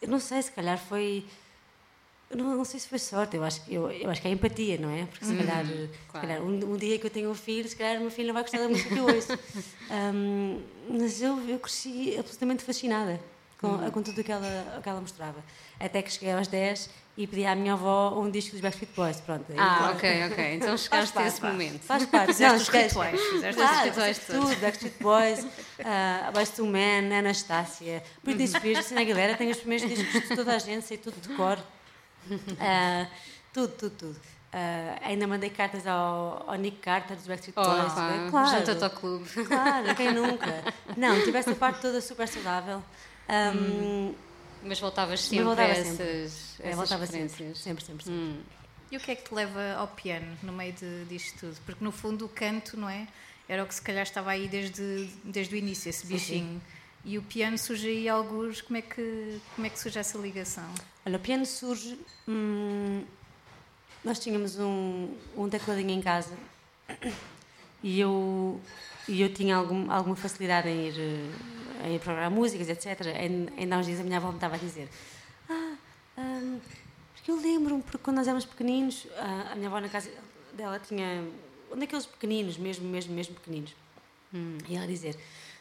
Eu 0.00 0.08
não 0.08 0.18
sei, 0.18 0.42
se 0.42 0.50
calhar 0.52 0.78
foi. 0.78 1.24
eu 2.30 2.36
Não, 2.36 2.56
não 2.56 2.64
sei 2.64 2.80
se 2.80 2.88
foi 2.88 2.98
sorte, 2.98 3.36
eu 3.36 3.44
acho, 3.44 3.64
que- 3.64 3.74
eu, 3.74 3.90
eu 3.90 4.10
acho 4.10 4.20
que 4.20 4.28
é 4.28 4.30
empatia, 4.32 4.76
não 4.78 4.90
é? 4.90 5.04
Porque 5.06 5.24
se 5.24 5.34
calhar, 5.36 5.64
se 5.64 5.88
claro. 6.08 6.26
calhar 6.26 6.42
um, 6.42 6.72
um 6.72 6.76
dia 6.76 6.98
que 6.98 7.06
eu 7.06 7.10
tenho 7.10 7.30
um 7.30 7.34
filho, 7.34 7.68
se 7.68 7.76
calhar 7.76 7.98
o 7.98 8.00
meu 8.00 8.10
filho 8.10 8.26
não 8.28 8.34
vai 8.34 8.42
gostar 8.42 8.58
da 8.58 8.68
música 8.68 8.90
que 8.90 8.98
eu 8.98 9.04
ouço. 9.06 9.38
Ahm, 9.90 10.60
mas 10.88 11.20
eu, 11.20 11.38
eu 11.48 11.58
cresci 11.58 12.16
absolutamente 12.18 12.62
fascinada 12.64 13.20
com, 13.60 13.78
com 13.90 14.02
tudo 14.02 14.20
o 14.20 14.24
que 14.24 14.32
ela, 14.32 14.76
o 14.78 14.82
que 14.82 14.88
ela 14.88 15.00
mostrava. 15.00 15.44
Até 15.78 16.00
que 16.02 16.10
cheguei 16.10 16.32
aos 16.32 16.48
10 16.48 16.88
e 17.16 17.26
pedi 17.26 17.44
à 17.44 17.54
minha 17.54 17.74
avó 17.74 18.18
um 18.18 18.30
disco 18.30 18.52
dos 18.52 18.60
Backstreet 18.60 18.90
Boys. 18.96 19.20
Pronto, 19.20 19.44
Ah, 19.58 19.92
ok, 19.94 20.26
ok. 20.30 20.54
Então 20.54 20.76
chegaste 20.78 21.18
a 21.18 21.26
esse 21.26 21.40
pá. 21.40 21.48
momento. 21.48 21.82
Faz 21.82 22.06
parte. 22.06 22.26
Fizeste 22.28 22.56
os 22.62 22.68
rituais, 22.68 23.20
fizeste 23.20 23.60
os 23.62 23.80
rituais 23.84 24.18
todos. 24.18 24.48
tudo, 24.50 24.60
Backstreet 24.60 24.94
Boys, 25.00 25.40
uh, 25.44 26.32
Boyz 26.32 26.58
II 26.58 26.66
Men, 26.68 27.14
Anastácia, 27.18 28.02
Britney 28.24 28.48
Spears, 28.48 28.78
Cristina 28.78 29.00
Aguilera, 29.02 29.36
tenho 29.36 29.50
os 29.50 29.58
primeiros 29.58 29.88
discos 29.88 30.28
de 30.28 30.34
toda 30.36 30.54
a 30.54 30.58
gente, 30.58 30.86
sei 30.86 30.96
tudo 30.96 31.20
de 31.20 31.28
cor. 31.34 31.58
Uh, 32.30 33.06
tudo, 33.52 33.68
tudo, 33.76 33.94
tudo. 33.98 34.16
Uh, 34.54 34.98
ainda 35.02 35.26
mandei 35.26 35.48
cartas 35.48 35.86
ao, 35.86 36.44
ao 36.46 36.54
Nick 36.56 36.76
Carter 36.78 37.16
dos 37.16 37.26
Backstreet 37.26 37.54
Oh, 37.58 37.62
Boys. 37.64 37.92
pá, 37.94 38.26
claro, 38.30 38.58
junta-te 38.58 38.84
ao 38.84 38.90
clube. 38.90 39.28
claro, 39.46 39.94
quem 39.94 40.12
nunca? 40.12 40.62
Não, 40.96 41.20
tive 41.22 41.38
essa 41.38 41.54
parte 41.54 41.80
toda 41.80 42.00
super 42.00 42.28
saudável. 42.28 42.82
Um, 43.28 44.14
Mas 44.64 44.80
voltavas 44.80 45.20
Mas 45.20 45.28
sempre 45.28 45.44
voltava 45.44 45.72
a 45.72 45.74
sempre. 45.74 45.90
essas, 45.90 46.60
é, 46.60 46.68
essas 46.68 46.76
voltava 46.76 47.06
sempre, 47.06 47.28
sempre, 47.28 47.58
sempre. 47.58 47.84
sempre. 47.84 48.10
Hum. 48.10 48.40
E 48.90 48.96
o 48.96 49.00
que 49.00 49.10
é 49.10 49.16
que 49.16 49.28
te 49.28 49.34
leva 49.34 49.74
ao 49.78 49.88
piano 49.88 50.36
no 50.42 50.52
meio 50.52 50.72
de, 50.72 51.04
disto 51.06 51.40
tudo? 51.40 51.56
Porque 51.64 51.82
no 51.82 51.90
fundo 51.90 52.26
o 52.26 52.28
canto, 52.28 52.76
não 52.76 52.88
é? 52.88 53.08
Era 53.48 53.64
o 53.64 53.66
que 53.66 53.74
se 53.74 53.82
calhar 53.82 54.02
estava 54.02 54.30
aí 54.30 54.48
desde, 54.48 55.08
desde 55.24 55.54
o 55.54 55.58
início, 55.58 55.88
esse 55.88 56.06
bichinho. 56.06 56.60
E 57.04 57.18
o 57.18 57.22
piano 57.22 57.58
surge 57.58 57.88
aí 57.88 58.08
alguns. 58.08 58.60
Como 58.60 58.76
é 58.76 58.82
que, 58.82 59.40
como 59.54 59.66
é 59.66 59.70
que 59.70 59.78
surge 59.78 59.98
essa 59.98 60.16
ligação? 60.18 60.68
Olha, 61.04 61.16
o 61.16 61.20
piano 61.20 61.44
surge. 61.44 61.98
hum, 62.28 63.04
nós 64.04 64.18
tínhamos 64.18 64.58
um, 64.58 65.14
um 65.36 65.48
tecladinho 65.48 65.90
em 65.90 66.02
casa 66.02 66.36
e 67.82 68.00
eu, 68.00 68.60
e 69.08 69.20
eu 69.22 69.32
tinha 69.32 69.56
algum, 69.56 69.90
alguma 69.90 70.16
facilidade 70.16 70.68
em 70.68 70.88
ir, 70.88 70.94
eh, 70.98 71.88
em 71.88 71.94
ir 71.96 71.98
programar 72.00 72.30
músicas, 72.30 72.68
etc. 72.68 73.06
Ainda 73.58 73.76
há 73.76 73.78
uns 73.78 73.86
dias 73.86 74.00
a 74.00 74.02
minha 74.04 74.16
avó 74.18 74.28
me 74.28 74.34
estava 74.36 74.54
a 74.54 74.58
dizer: 74.58 74.88
Ah, 75.48 75.74
hum, 76.18 76.60
porque 77.14 77.30
eu 77.30 77.36
lembro-me, 77.40 77.82
porque 77.82 77.98
quando 77.98 78.16
nós 78.18 78.26
éramos 78.26 78.44
pequeninos, 78.44 79.06
ah, 79.16 79.50
a 79.52 79.54
minha 79.54 79.68
avó 79.68 79.80
na 79.80 79.88
casa 79.88 80.10
dela 80.54 80.78
tinha 80.78 81.24
um 81.72 81.78
daqueles 81.78 82.06
pequeninos, 82.06 82.56
mesmo, 82.58 82.88
mesmo, 82.88 83.14
mesmo 83.14 83.34
pequeninos. 83.34 83.74
E 84.68 84.74
ela 84.76 84.84
a 84.84 84.88
dizer: 84.88 85.16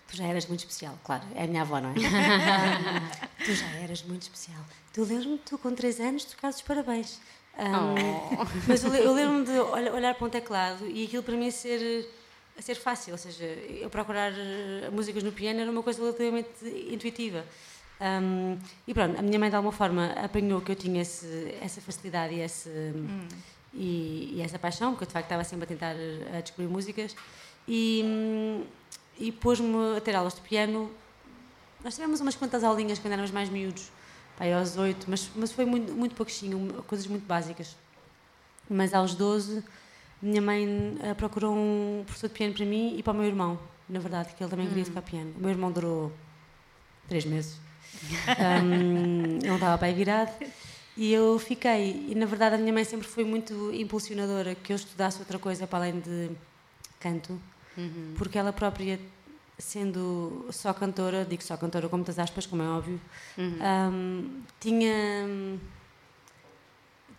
Tu 0.07 0.15
já 0.17 0.25
eras 0.25 0.45
muito 0.45 0.59
especial, 0.61 0.97
claro, 1.03 1.23
é 1.35 1.43
a 1.43 1.47
minha 1.47 1.61
avó, 1.61 1.79
não 1.79 1.89
é? 1.89 1.93
Tu 3.45 3.53
já 3.55 3.67
eras 3.81 4.03
muito 4.03 4.21
especial. 4.23 4.63
Tu 4.93 5.03
lembro-me, 5.03 5.37
tu 5.39 5.57
com 5.57 5.73
3 5.73 5.99
anos, 5.99 6.25
tocares 6.25 6.57
os 6.57 6.61
parabéns. 6.61 7.19
Ah, 7.57 7.93
Mas 8.67 8.83
eu, 8.83 8.93
eu 8.93 9.13
lembro-me 9.13 9.45
de 9.45 9.59
olha- 9.59 9.93
olhar 9.93 10.13
para 10.15 10.27
um 10.27 10.29
teclado 10.29 10.85
e 10.87 11.05
aquilo 11.05 11.23
para 11.23 11.35
mim 11.35 11.49
ser, 11.51 11.79
a 11.79 12.20
ser 12.61 12.75
fácil, 12.75 13.13
ou 13.13 13.17
seja, 13.17 13.43
eu 13.45 13.89
procurar 13.89 14.31
eh, 14.33 14.89
músicas 14.91 15.23
no 15.23 15.31
piano 15.31 15.59
era 15.61 15.71
uma 15.71 15.81
coisa 15.83 15.99
relativamente 16.01 16.49
intuitiva. 16.91 17.45
Um, 17.99 18.57
e 18.87 18.93
pronto, 18.95 19.19
a 19.19 19.21
minha 19.21 19.37
mãe 19.37 19.49
de 19.49 19.55
alguma 19.55 19.71
forma 19.71 20.07
apanhou 20.13 20.59
que 20.61 20.71
eu 20.71 20.75
tinha 20.75 21.01
esse- 21.03 21.55
essa 21.61 21.79
facilidade 21.81 22.33
e, 22.33 22.39
esse, 22.39 22.69
e, 23.73 24.33
e 24.35 24.41
essa 24.41 24.57
paixão, 24.57 24.91
porque 24.91 25.03
eu 25.03 25.07
de 25.07 25.13
facto 25.13 25.25
estava 25.27 25.43
sempre 25.43 25.65
a 25.65 25.67
tentar 25.67 25.95
eh, 25.95 26.37
a 26.37 26.41
descobrir 26.41 26.67
músicas 26.67 27.15
e, 27.67 28.01
hum, 28.03 28.63
e 29.19 29.31
pôs-me 29.31 29.97
a 29.97 30.01
ter 30.01 30.15
aulas 30.15 30.33
de 30.33 30.41
piano. 30.41 30.91
Nós 31.83 31.93
tivemos 31.95 32.19
umas 32.21 32.35
quantas 32.35 32.63
aulinhas 32.63 32.97
quando 32.99 33.13
éramos 33.13 33.31
mais 33.31 33.49
miúdos, 33.49 33.91
pá, 34.37 34.45
aí 34.45 34.53
aos 34.53 34.77
oito, 34.77 35.05
mas, 35.09 35.29
mas 35.35 35.51
foi 35.51 35.65
muito, 35.65 35.93
muito 35.93 36.15
pouquinho, 36.15 36.83
coisas 36.87 37.05
muito 37.07 37.25
básicas. 37.25 37.75
Mas 38.69 38.93
aos 38.93 39.13
12, 39.15 39.63
minha 40.21 40.41
mãe 40.41 40.97
eh, 41.01 41.13
procurou 41.13 41.55
um 41.55 42.03
professor 42.05 42.27
de 42.27 42.33
piano 42.33 42.53
para 42.53 42.65
mim 42.65 42.95
e 42.97 43.03
para 43.03 43.13
o 43.13 43.15
meu 43.15 43.25
irmão, 43.25 43.59
na 43.89 43.99
verdade, 43.99 44.33
que 44.35 44.43
ele 44.43 44.49
também 44.49 44.67
queria 44.67 44.85
tocar 44.85 45.01
piano. 45.01 45.33
O 45.37 45.41
meu 45.41 45.49
irmão 45.49 45.71
durou 45.71 46.11
três 47.07 47.25
meses. 47.25 47.57
Um, 48.63 49.39
não 49.45 49.55
estava 49.55 49.85
aí 49.85 49.93
virado. 49.93 50.31
E 50.95 51.11
eu 51.13 51.37
fiquei. 51.39 52.07
E 52.09 52.15
na 52.15 52.25
verdade 52.25 52.55
a 52.55 52.57
minha 52.57 52.73
mãe 52.73 52.83
sempre 52.83 53.07
foi 53.07 53.23
muito 53.23 53.71
impulsionadora 53.73 54.55
que 54.55 54.71
eu 54.71 54.75
estudasse 54.75 55.19
outra 55.19 55.37
coisa 55.37 55.67
para 55.67 55.79
além 55.79 55.99
de 55.99 56.31
canto, 56.99 57.39
porque 58.17 58.37
ela 58.37 58.53
própria, 58.53 58.99
sendo 59.57 60.47
só 60.51 60.73
cantora, 60.73 61.25
digo 61.25 61.43
só 61.43 61.57
cantora 61.57 61.89
com 61.89 61.97
muitas 61.97 62.19
aspas, 62.19 62.45
como 62.45 62.61
é 62.61 62.67
óbvio, 62.67 63.01
um, 63.37 64.41
tinha 64.59 65.27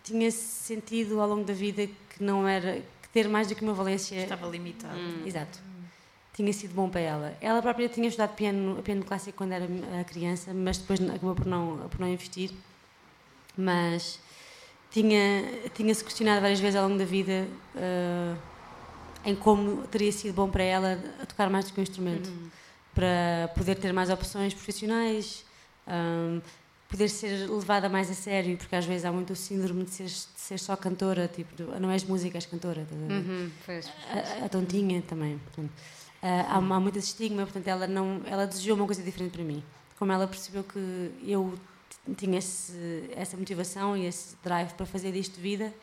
tinha 0.03 0.29
sentido 0.31 1.21
ao 1.21 1.27
longo 1.29 1.45
da 1.45 1.53
vida 1.53 1.87
que 2.13 2.23
não 2.23 2.47
era 2.47 2.75
que 3.01 3.09
ter 3.11 3.27
mais 3.27 3.47
do 3.47 3.55
que 3.55 3.63
uma 3.63 3.73
valência 3.73 4.15
Estava 4.15 4.47
limitado. 4.47 4.97
Exato. 5.25 5.59
tinha 6.33 6.51
sido 6.53 6.73
bom 6.73 6.89
para 6.89 7.01
ela. 7.01 7.37
Ela 7.41 7.61
própria 7.61 7.89
tinha 7.89 8.07
estudado 8.07 8.35
piano, 8.35 8.81
piano 8.81 9.03
clássico 9.03 9.37
quando 9.37 9.51
era 9.51 9.67
criança, 10.05 10.53
mas 10.53 10.77
depois 10.77 11.01
acabou 11.01 11.35
por 11.35 11.45
não, 11.45 11.89
por 11.89 11.99
não 11.99 12.07
investir. 12.07 12.51
Mas 13.57 14.19
tinha, 14.91 15.43
tinha-se 15.73 16.03
questionado 16.03 16.41
várias 16.41 16.59
vezes 16.59 16.75
ao 16.75 16.87
longo 16.87 16.99
da 16.99 17.05
vida 17.05 17.47
eh, 17.75 18.35
em 19.25 19.35
como 19.35 19.87
teria 19.87 20.11
sido 20.11 20.33
bom 20.33 20.49
para 20.49 20.63
ela 20.63 21.01
tocar 21.27 21.49
mais 21.49 21.65
do 21.65 21.73
que 21.73 21.79
um 21.79 21.83
instrumento. 21.83 22.31
Para 22.93 23.51
poder 23.55 23.75
ter 23.75 23.91
mais 23.91 24.09
opções 24.11 24.53
profissionais, 24.53 25.43
ahm, 25.87 26.39
poder 26.93 27.09
ser 27.09 27.49
levada 27.49 27.89
mais 27.89 28.07
a 28.11 28.13
sério, 28.13 28.55
porque 28.55 28.75
às 28.75 28.85
vezes 28.85 29.03
há 29.03 29.11
muito 29.11 29.33
o 29.33 29.35
síndrome 29.35 29.83
de 29.83 29.89
ser, 29.89 30.05
de 30.05 30.27
ser 30.35 30.59
só 30.59 30.75
cantora, 30.75 31.27
tipo, 31.27 31.59
não 31.79 31.89
és 31.89 32.03
música, 32.03 32.37
és 32.37 32.45
cantora. 32.45 32.85
Uhum, 32.91 33.49
pois. 33.65 33.91
a, 34.11 34.45
a 34.45 34.49
tontinha 34.49 35.01
também. 35.01 35.39
portanto. 35.39 35.71
Ah, 36.21 36.45
há, 36.49 36.57
há 36.57 36.79
muito 36.79 36.99
esse 36.99 37.07
estigma, 37.07 37.41
portanto, 37.41 37.67
ela, 37.67 37.87
não, 37.87 38.21
ela 38.27 38.45
desejou 38.45 38.75
uma 38.75 38.85
coisa 38.85 39.01
diferente 39.01 39.31
para 39.31 39.43
mim. 39.43 39.63
Como 39.97 40.11
ela 40.11 40.27
percebeu 40.27 40.63
que 40.63 41.11
eu 41.25 41.57
tinha 42.15 42.37
esse, 42.37 43.09
essa 43.15 43.35
motivação 43.37 43.97
e 43.97 44.05
esse 44.05 44.35
drive 44.43 44.73
para 44.73 44.85
fazer 44.85 45.11
disto 45.11 45.33
de 45.33 45.41
vida, 45.41 45.73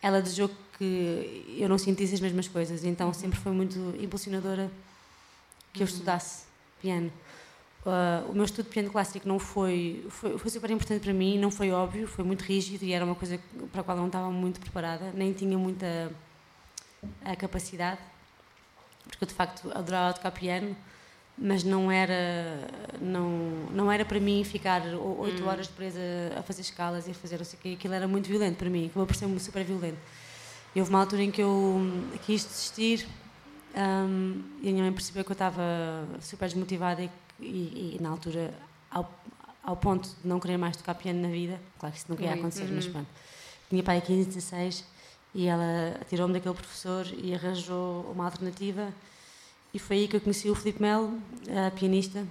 ela 0.00 0.22
desejou 0.22 0.48
que 0.78 1.56
eu 1.58 1.68
não 1.68 1.78
sentisse 1.78 2.14
as 2.14 2.20
mesmas 2.20 2.46
coisas. 2.46 2.84
Então 2.84 3.12
sempre 3.12 3.40
foi 3.40 3.50
muito 3.50 3.76
impulsionadora 4.00 4.70
que 5.72 5.82
eu 5.82 5.84
estudasse 5.84 6.44
piano. 6.80 7.12
Ah, 7.86 8.24
o 8.28 8.32
meu 8.32 8.44
estudo 8.44 8.64
de 8.66 8.70
piano 8.70 8.90
clássico 8.90 9.28
não 9.28 9.38
foi, 9.38 10.04
foi, 10.08 10.38
foi 10.38 10.50
super 10.50 10.70
importante 10.70 11.02
para 11.02 11.12
mim, 11.12 11.38
não 11.38 11.50
foi 11.50 11.70
óbvio, 11.70 12.06
foi 12.06 12.24
muito 12.24 12.42
rígido 12.42 12.82
e 12.82 12.92
era 12.92 13.04
uma 13.04 13.14
coisa 13.14 13.38
para 13.70 13.82
a 13.82 13.84
qual 13.84 13.96
eu 13.96 14.00
não 14.00 14.06
estava 14.06 14.30
muito 14.30 14.58
preparada, 14.58 15.12
nem 15.12 15.32
tinha 15.32 15.58
muita 15.58 16.10
a 17.22 17.36
capacidade, 17.36 18.00
porque 19.06 19.24
eu 19.24 19.28
de 19.28 19.34
facto 19.34 19.70
adorava 19.74 20.14
tocar 20.14 20.30
piano, 20.30 20.74
mas 21.36 21.62
não 21.62 21.92
era, 21.92 22.66
não, 23.00 23.28
não 23.70 23.92
era 23.92 24.04
para 24.04 24.18
mim 24.18 24.42
ficar 24.44 24.82
oito 25.18 25.44
horas 25.44 25.66
presa 25.66 26.00
a 26.38 26.42
fazer 26.42 26.62
escalas 26.62 27.06
e 27.06 27.10
a 27.10 27.14
fazer 27.14 27.36
não 27.36 27.44
sei 27.44 27.58
o 27.58 27.62
quê, 27.62 27.68
aquilo 27.78 27.92
era 27.92 28.08
muito 28.08 28.26
violento 28.26 28.56
para 28.56 28.70
mim, 28.70 28.86
acabou 28.86 29.06
por 29.06 29.14
ser 29.16 29.28
super 29.38 29.62
violento. 29.62 29.98
E 30.74 30.80
houve 30.80 30.90
uma 30.90 31.00
altura 31.00 31.22
em 31.22 31.30
que 31.30 31.42
eu 31.42 31.48
hum, 31.48 32.10
quis 32.24 32.44
desistir 32.44 33.06
hum, 33.76 34.42
e 34.62 34.68
a 34.68 34.72
minha 34.72 34.84
mãe 34.84 34.92
percebeu 34.92 35.24
que 35.24 35.30
eu 35.30 35.34
estava 35.34 35.62
super 36.20 36.46
desmotivada 36.48 37.02
e, 37.02 37.10
e- 37.40 37.96
e, 37.98 38.02
na 38.02 38.10
altura, 38.10 38.52
ao, 38.90 39.12
ao 39.62 39.76
ponto 39.76 40.08
de 40.08 40.28
não 40.28 40.38
querer 40.40 40.56
mais 40.56 40.76
tocar 40.76 40.94
piano 40.94 41.20
na 41.22 41.28
vida, 41.28 41.60
claro 41.78 41.92
que 41.92 41.98
isso 41.98 42.06
nunca 42.10 42.22
ia 42.24 42.34
acontecer, 42.34 42.68
mas 42.72 42.86
uhum. 42.86 42.92
pronto. 42.92 43.08
Tinha 43.68 43.82
pai 43.82 44.00
15, 44.00 44.28
16 44.28 44.84
e 45.34 45.46
ela 45.46 45.98
tirou-me 46.08 46.32
daquele 46.34 46.54
professor 46.54 47.06
e 47.16 47.34
arranjou 47.34 48.02
uma 48.12 48.24
alternativa 48.26 48.92
e 49.72 49.78
foi 49.78 49.96
aí 49.96 50.08
que 50.08 50.16
eu 50.16 50.20
conheci 50.20 50.48
o 50.48 50.54
Filipe 50.54 50.80
Melo, 50.80 51.18
pianista. 51.76 52.24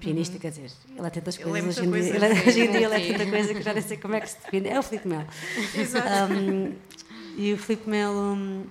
Pianista, 0.00 0.38
quer 0.38 0.50
dizer, 0.50 0.70
ele 0.96 1.06
é 1.06 1.10
tantas 1.10 1.36
é 1.38 1.42
coisas 1.42 1.76
muita 1.78 1.98
hoje 1.98 2.00
em 2.00 2.02
dia. 2.02 2.16
Ele, 2.16 2.24
é- 2.24 2.48
hoje 2.48 2.60
em 2.60 2.70
dia 2.70 3.22
é 3.22 3.30
coisa 3.30 3.54
que 3.54 3.62
já 3.62 3.72
nem 3.74 3.82
sei 3.82 3.96
como 3.98 4.14
é 4.14 4.20
que 4.20 4.30
se 4.30 4.38
define. 4.42 4.68
É 4.68 4.78
o 4.78 4.82
Filipe 4.82 5.08
Melo. 5.08 5.26
Um, 6.30 6.74
e 7.36 7.52
o 7.52 7.58
Filipe 7.58 7.88
Melo, 7.90 8.66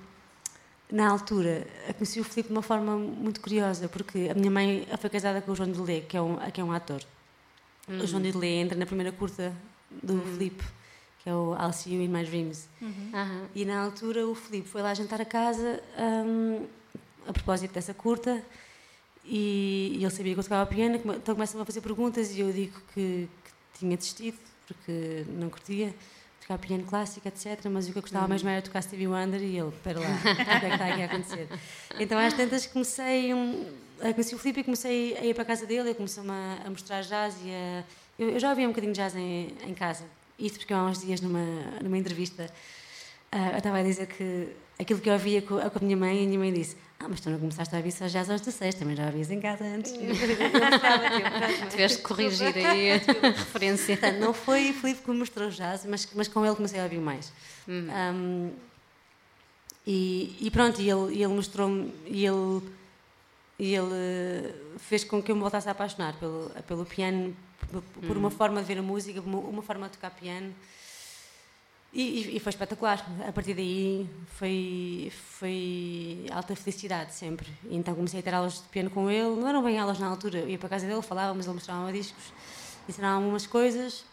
na 0.91 1.09
altura, 1.09 1.67
conheci 1.97 2.19
o 2.19 2.23
Filipe 2.23 2.47
de 2.47 2.53
uma 2.53 2.61
forma 2.61 2.95
muito 2.95 3.41
curiosa, 3.41 3.89
porque 3.89 4.29
a 4.31 4.33
minha 4.33 4.49
mãe 4.49 4.87
foi 4.99 5.09
casada 5.09 5.41
com 5.41 5.51
o 5.51 5.55
João 5.55 5.69
Delê, 5.69 6.01
que 6.01 6.15
é 6.15 6.21
um, 6.21 6.37
que 6.51 6.61
é 6.61 6.63
um 6.63 6.71
ator. 6.71 7.01
O 7.89 8.05
João 8.05 8.21
Delê 8.21 8.55
entra 8.55 8.77
na 8.77 8.85
primeira 8.85 9.11
curta 9.11 9.53
do 10.03 10.19
Filipe, 10.21 10.63
que 11.19 11.29
é 11.29 11.33
o 11.33 11.55
I'll 11.55 11.73
See 11.73 11.93
You 11.93 12.01
in 12.01 12.07
My 12.07 12.23
Dreams. 12.23 12.67
Aham. 13.13 13.47
E 13.53 13.65
na 13.65 13.81
altura 13.81 14.25
o 14.27 14.35
Filipe 14.35 14.67
foi 14.67 14.81
lá 14.81 14.93
jantar 14.93 15.21
a 15.21 15.25
casa 15.25 15.81
hum, 16.25 16.65
a 17.27 17.33
propósito 17.33 17.73
dessa 17.73 17.93
curta 17.93 18.41
e, 19.25 19.97
e 19.99 20.03
ele 20.03 20.09
sabia 20.09 20.33
que 20.33 20.39
eu 20.39 20.43
tocava 20.43 20.65
piano, 20.65 20.95
então 20.95 21.35
começa-me 21.35 21.61
a 21.61 21.65
fazer 21.65 21.81
perguntas 21.81 22.31
e 22.33 22.39
eu 22.39 22.51
digo 22.51 22.79
que, 22.93 23.29
que 23.73 23.79
tinha 23.79 23.97
desistido 23.97 24.37
porque 24.67 25.25
não 25.29 25.49
curtia 25.49 25.93
tocar 26.47 26.57
piano 26.57 26.83
clássico, 26.83 27.27
etc. 27.27 27.65
Mas 27.69 27.89
o 27.89 27.91
que 27.91 27.97
eu 27.97 28.01
gostava 28.01 28.27
mesmo 28.27 28.47
era 28.47 28.61
tocar 28.61 28.81
Stevie 28.81 29.07
Wonder 29.07 29.41
e 29.41 29.57
ele, 29.57 29.67
espera 29.67 29.99
lá, 29.99 30.07
o 30.07 30.21
que 30.21 30.29
é 30.29 30.59
que 30.59 30.65
está 30.65 30.87
aqui 30.87 31.01
a 31.01 31.05
acontecer? 31.05 31.49
Então 31.99 32.17
às 32.17 32.33
tantas 32.33 32.65
comecei, 32.65 33.31
a 34.01 34.13
conheci 34.13 34.33
o 34.33 34.37
Filipe 34.39 34.61
e 34.61 34.63
comecei 34.63 35.17
a 35.17 35.25
ir 35.25 35.33
para 35.33 35.43
a 35.43 35.45
casa 35.45 35.65
dele, 35.65 35.89
ele 35.89 35.95
começou-me 35.95 36.31
a, 36.31 36.61
a 36.65 36.69
mostrar 36.69 37.01
jazz 37.01 37.35
e 37.43 37.49
a, 37.51 37.83
eu, 38.17 38.29
eu 38.29 38.39
já 38.39 38.49
ouvia 38.49 38.65
um 38.65 38.69
bocadinho 38.71 38.93
de 38.93 38.99
jazz 38.99 39.15
em, 39.15 39.53
em 39.65 39.73
casa. 39.73 40.05
Isto 40.39 40.59
porque 40.59 40.73
há 40.73 40.83
uns 40.83 41.01
dias 41.01 41.19
numa, 41.19 41.43
numa 41.81 41.97
entrevista 41.97 42.49
ah, 43.31 43.51
eu 43.51 43.57
estava 43.57 43.79
a 43.79 43.83
dizer 43.83 44.07
que 44.07 44.49
aquilo 44.79 44.99
que 44.99 45.09
eu 45.09 45.13
ouvia 45.13 45.41
com, 45.41 45.57
com 45.57 45.79
a 45.79 45.81
minha 45.81 45.97
mãe, 45.97 46.23
a 46.23 46.27
minha 46.27 46.39
mãe 46.39 46.53
disse: 46.53 46.77
Ah, 46.99 47.07
mas 47.07 47.19
tu 47.21 47.29
não 47.29 47.39
começaste 47.39 47.73
a 47.73 47.77
ouvir 47.77 47.91
só 47.91 48.07
jazz 48.07 48.29
aos 48.29 48.41
16, 48.41 48.75
também 48.75 48.95
já 48.95 49.05
ouvias 49.05 49.31
em 49.31 49.39
casa 49.39 49.63
antes. 49.63 49.93
Tiveste 51.69 51.97
de 51.97 52.03
corrigir 52.03 52.57
aí 52.57 52.93
a 52.93 52.99
tua 52.99 53.13
referência. 53.31 53.97
Portanto, 53.97 54.19
não 54.19 54.33
foi 54.33 54.71
o 54.71 54.73
Filipe 54.73 55.01
que 55.01 55.11
me 55.11 55.17
mostrou 55.17 55.49
jazz, 55.49 55.85
mas, 55.85 56.07
mas 56.15 56.27
com 56.27 56.45
ele 56.45 56.55
comecei 56.55 56.79
a 56.79 56.83
ouvir 56.83 56.99
mais. 56.99 57.31
Um, 57.67 58.51
e, 59.85 60.35
e 60.41 60.51
pronto, 60.51 60.81
e 60.81 60.89
ele, 60.89 61.15
e 61.15 61.23
ele 61.23 61.33
mostrou-me, 61.33 61.93
e 62.05 62.25
ele, 62.25 62.61
e 63.57 63.73
ele 63.73 63.89
eh, 63.93 64.53
fez 64.77 65.05
com 65.05 65.23
que 65.23 65.31
eu 65.31 65.35
me 65.35 65.41
voltasse 65.41 65.69
a 65.69 65.71
apaixonar 65.71 66.13
pelo, 66.19 66.51
pelo 66.67 66.85
piano, 66.85 67.33
por, 67.71 67.81
por 67.81 68.17
uma 68.17 68.29
forma 68.29 68.59
de 68.59 68.67
ver 68.67 68.79
a 68.79 68.81
música, 68.81 69.21
uma 69.21 69.61
forma 69.61 69.87
de 69.87 69.93
tocar 69.93 70.11
piano. 70.11 70.53
E, 71.93 72.35
e- 72.35 72.39
foi 72.39 72.49
espetacular. 72.51 73.03
A 73.27 73.31
partir 73.31 73.53
daí 73.53 74.07
foi, 74.37 75.11
foi 75.39 76.25
alta 76.31 76.55
felicidade 76.55 77.13
sempre. 77.13 77.47
E 77.69 77.75
então 77.75 77.95
comecei 77.95 78.19
a 78.19 78.23
ter 78.23 78.33
aulas 78.33 78.55
de 78.55 78.67
piano 78.69 78.89
com 78.89 79.09
ele. 79.09 79.35
Não 79.39 79.47
eram 79.47 79.63
bem 79.63 79.79
aulas 79.79 79.97
na 79.99 80.07
altura. 80.07 80.39
Eu 80.39 80.49
ia 80.49 80.57
para 80.57 80.67
a 80.67 80.69
casa 80.69 80.85
dele, 80.85 81.01
falávamos, 81.01 81.45
ele 81.45 81.55
mostrava 81.55 81.91
discos, 81.91 82.23
ensinava-me 82.87 83.27
umas 83.27 83.47
coisas. 83.47 84.03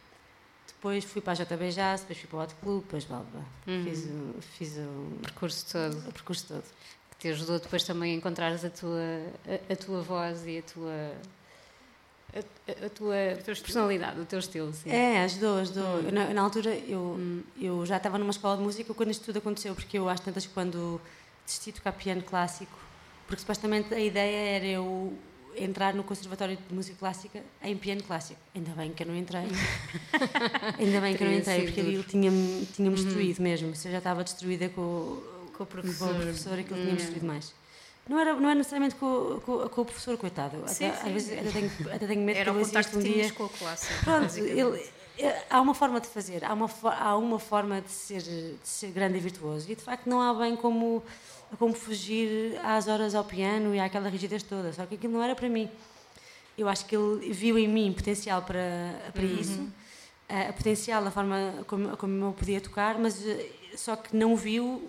Depois 0.66 1.04
fui 1.04 1.20
para 1.22 1.32
a 1.32 1.36
JB 1.44 1.70
Jazz, 1.70 2.00
depois 2.02 2.18
fui 2.18 2.28
para 2.28 2.38
o 2.38 2.42
Hot 2.42 2.54
Club, 2.62 2.82
depois 2.82 3.04
blá, 3.04 3.22
blá. 3.32 3.42
Fiz, 3.84 4.04
o, 4.04 4.34
fiz 4.40 4.76
o, 4.76 5.18
percurso 5.22 5.66
todo. 5.72 5.98
o 6.08 6.12
percurso 6.12 6.46
todo. 6.46 6.64
Que 7.10 7.16
te 7.18 7.28
ajudou 7.28 7.58
depois 7.58 7.82
também 7.84 8.12
a 8.12 8.16
encontrares 8.16 8.64
a 8.64 8.70
tua, 8.70 9.00
a, 9.46 9.72
a 9.72 9.76
tua 9.76 10.02
voz 10.02 10.46
e 10.46 10.58
a 10.58 10.62
tua. 10.62 11.12
A, 12.34 12.38
a- 12.38 12.86
a 12.86 12.90
tua 12.90 13.14
personalidade, 13.62 14.20
o 14.20 14.24
teu 14.24 14.38
estilo, 14.40 14.72
sim. 14.72 14.90
É, 14.90 15.22
ajudou, 15.24 15.58
ajudou. 15.58 16.00
Eu, 16.00 16.12
na, 16.12 16.34
na 16.34 16.42
altura 16.42 16.74
eu, 16.74 17.16
eu 17.60 17.86
já 17.86 17.96
estava 17.98 18.18
numa 18.18 18.30
escola 18.32 18.56
de 18.56 18.62
música 18.62 18.92
quando 18.92 19.10
isto 19.10 19.24
tudo 19.24 19.38
aconteceu, 19.38 19.74
porque 19.74 19.98
eu 19.98 20.08
às 20.08 20.18
tantas 20.20 20.46
quando 20.46 21.00
desisti 21.46 21.70
de 21.70 21.76
tocar 21.78 21.92
piano 21.92 22.22
clássico, 22.22 22.76
porque 23.28 23.40
supostamente 23.40 23.94
a 23.94 24.00
ideia 24.00 24.56
era 24.56 24.66
eu 24.66 25.16
entrar 25.56 25.94
no 25.94 26.02
Conservatório 26.02 26.56
de 26.68 26.74
Música 26.74 26.96
Clássica 26.98 27.40
em 27.62 27.76
piano 27.76 28.02
clássico. 28.02 28.40
Ainda 28.54 28.72
bem 28.72 28.92
que 28.92 29.04
eu 29.04 29.06
não 29.06 29.16
entrei. 29.16 29.42
Ainda 30.78 31.00
bem 31.00 31.16
que 31.16 31.22
eu 31.22 31.28
não 31.28 31.36
entrei, 31.38 31.64
porque 31.64 31.80
aquilo 31.80 32.02
tinha-me 32.02 32.66
tinha 32.74 32.90
destruído 32.90 33.40
mesmo. 33.40 33.74
Se 33.76 33.86
eu 33.88 33.92
já 33.92 33.98
estava 33.98 34.24
destruída 34.24 34.68
com, 34.70 34.82
Com 34.82 35.20
o 35.20 35.50
com 35.52 35.62
o 35.62 35.66
professor. 35.66 36.14
professor, 36.16 36.58
aquilo 36.58 36.78
tinha-me 36.80 36.96
destruído 36.96 37.26
mais. 37.26 37.52
Não 38.08 38.18
era, 38.20 38.34
não 38.34 38.44
era 38.50 38.54
necessariamente 38.56 38.94
com, 38.96 39.06
o- 39.06 39.40
com, 39.40 39.68
com 39.68 39.80
o 39.80 39.84
professor, 39.84 40.16
coitado. 40.18 40.56
Sim, 40.66 40.86
até, 40.86 40.96
sim. 40.96 41.06
Às 41.06 41.12
vezes 41.12 41.32
até 41.38 41.50
tenho, 41.50 41.70
até 41.94 42.06
tenho 42.06 42.20
medo 42.22 42.36
Era 42.38 42.50
que 42.50 42.56
ele 42.56 42.60
exista 42.60 42.98
um 42.98 43.00
dia. 43.00 43.32
com 43.32 43.44
a 43.44 43.48
classe. 43.48 43.86
Pronto, 44.04 44.36
ele, 44.38 44.90
é- 45.18 45.42
há 45.48 45.60
uma 45.60 45.74
forma 45.74 46.00
de 46.00 46.08
fazer, 46.08 46.44
há 46.44 46.52
uma, 46.52 46.68
há 47.00 47.16
uma 47.16 47.38
forma 47.38 47.80
de 47.80 47.90
ser, 47.90 48.20
de 48.22 48.56
ser 48.62 48.90
grande 48.90 49.16
e 49.16 49.20
virtuoso. 49.20 49.70
E 49.70 49.74
de 49.74 49.82
facto 49.82 50.06
não 50.06 50.20
há 50.20 50.34
bem 50.34 50.54
como, 50.54 51.02
como 51.58 51.72
fugir 51.72 52.58
às 52.62 52.88
horas 52.88 53.14
ao 53.14 53.24
piano 53.24 53.74
e 53.74 53.80
àquela 53.80 54.08
rigidez 54.10 54.42
toda. 54.42 54.70
Só 54.72 54.84
que 54.84 54.96
aquilo 54.96 55.12
não 55.14 55.22
era 55.22 55.34
para 55.34 55.48
mim. 55.48 55.70
Eu 56.58 56.68
acho 56.68 56.84
que 56.84 56.94
ele 56.94 57.32
viu 57.32 57.58
em 57.58 57.66
mim 57.66 57.92
potencial 57.92 58.42
para, 58.42 58.60
para 59.12 59.24
isso, 59.24 59.66
a, 60.28 60.50
a 60.50 60.52
potencial 60.52 61.02
na 61.02 61.10
forma 61.10 61.64
como, 61.66 61.96
como 61.96 62.26
eu 62.26 62.32
podia 62.32 62.60
tocar, 62.60 62.96
mas 62.98 63.26
eh, 63.26 63.50
só 63.76 63.96
que 63.96 64.14
não 64.16 64.36
viu 64.36 64.88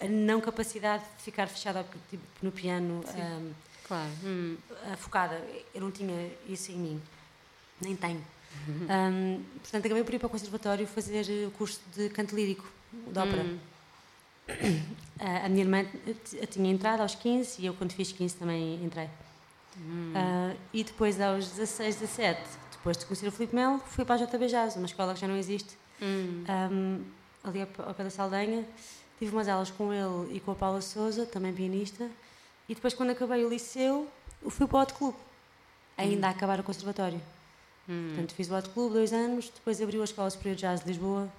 a 0.00 0.06
não 0.06 0.40
capacidade 0.40 1.04
de 1.16 1.22
ficar 1.22 1.46
fechada 1.48 1.84
tipo, 2.10 2.22
no 2.42 2.52
piano. 2.52 3.02
ahm, 3.08 3.52
Claro. 3.86 4.10
Hum. 4.24 4.56
focada. 4.98 5.40
Eu 5.74 5.80
não 5.80 5.90
tinha 5.92 6.30
isso 6.48 6.72
em 6.72 6.76
mim. 6.76 7.02
Nem 7.80 7.94
tenho. 7.94 8.24
Ahm, 8.88 9.42
portanto, 9.62 9.86
acabei 9.86 10.02
por 10.02 10.14
ir 10.14 10.18
para 10.18 10.26
o 10.26 10.30
conservatório 10.30 10.86
fazer 10.88 11.24
eh, 11.30 11.46
o 11.46 11.50
curso 11.52 11.80
de 11.94 12.08
canto 12.10 12.34
lírico, 12.34 12.66
de 12.92 13.18
ópera. 13.18 13.44
Ah, 15.18 15.46
a 15.46 15.48
minha 15.48 15.62
irmã 15.64 15.84
tinha 16.50 16.70
entrado 16.70 17.00
aos 17.00 17.14
15 17.16 17.60
e 17.60 17.66
eu, 17.66 17.74
quando 17.74 17.92
fiz 17.92 18.12
15, 18.12 18.36
também 18.36 18.84
entrei. 18.84 19.08
Ah, 20.14 20.54
e 20.72 20.84
depois, 20.84 21.20
aos 21.20 21.48
16, 21.50 21.96
17, 21.96 22.40
depois 22.72 22.96
de 22.96 23.06
conhecer 23.06 23.26
o 23.26 23.32
Filipe 23.32 23.54
Melo, 23.56 23.78
fui 23.86 24.04
para 24.04 24.22
a 24.22 24.26
JB 24.26 24.46
Jazz, 24.46 24.76
uma 24.76 24.86
escola 24.86 25.14
que 25.14 25.20
já 25.20 25.26
não 25.26 25.36
existe, 25.36 25.76
ali 27.42 27.60
ao 27.60 27.94
pé 27.94 28.04
da 28.04 28.10
Saldanha. 28.10 28.64
Tive 29.18 29.32
umas 29.34 29.48
aulas 29.48 29.70
com 29.70 29.92
ele 29.92 30.36
e 30.36 30.40
com 30.40 30.52
a 30.52 30.54
Paula 30.54 30.80
Souza, 30.80 31.24
também 31.26 31.52
pianista. 31.52 32.08
E 32.68 32.74
depois, 32.74 32.94
quando 32.94 33.10
acabei 33.10 33.44
o 33.44 33.48
liceu, 33.48 34.06
eu 34.42 34.50
fui 34.50 34.66
para 34.66 34.78
o 34.78 34.82
Hot 34.82 34.94
Club, 34.94 35.14
ainda 35.96 36.26
a 36.26 36.30
acabar 36.30 36.60
o 36.60 36.62
conservatório. 36.62 37.20
Portanto, 37.86 38.34
fiz 38.34 38.50
o 38.50 38.54
Hot 38.56 38.68
Club 38.70 38.92
dois 38.92 39.12
anos, 39.12 39.48
depois 39.54 39.80
abriu 39.80 40.00
a 40.02 40.04
Escola 40.04 40.28
Superior 40.28 40.56
de 40.56 40.62
Jazz 40.62 40.80
de 40.80 40.88
Lisboa 40.88 41.30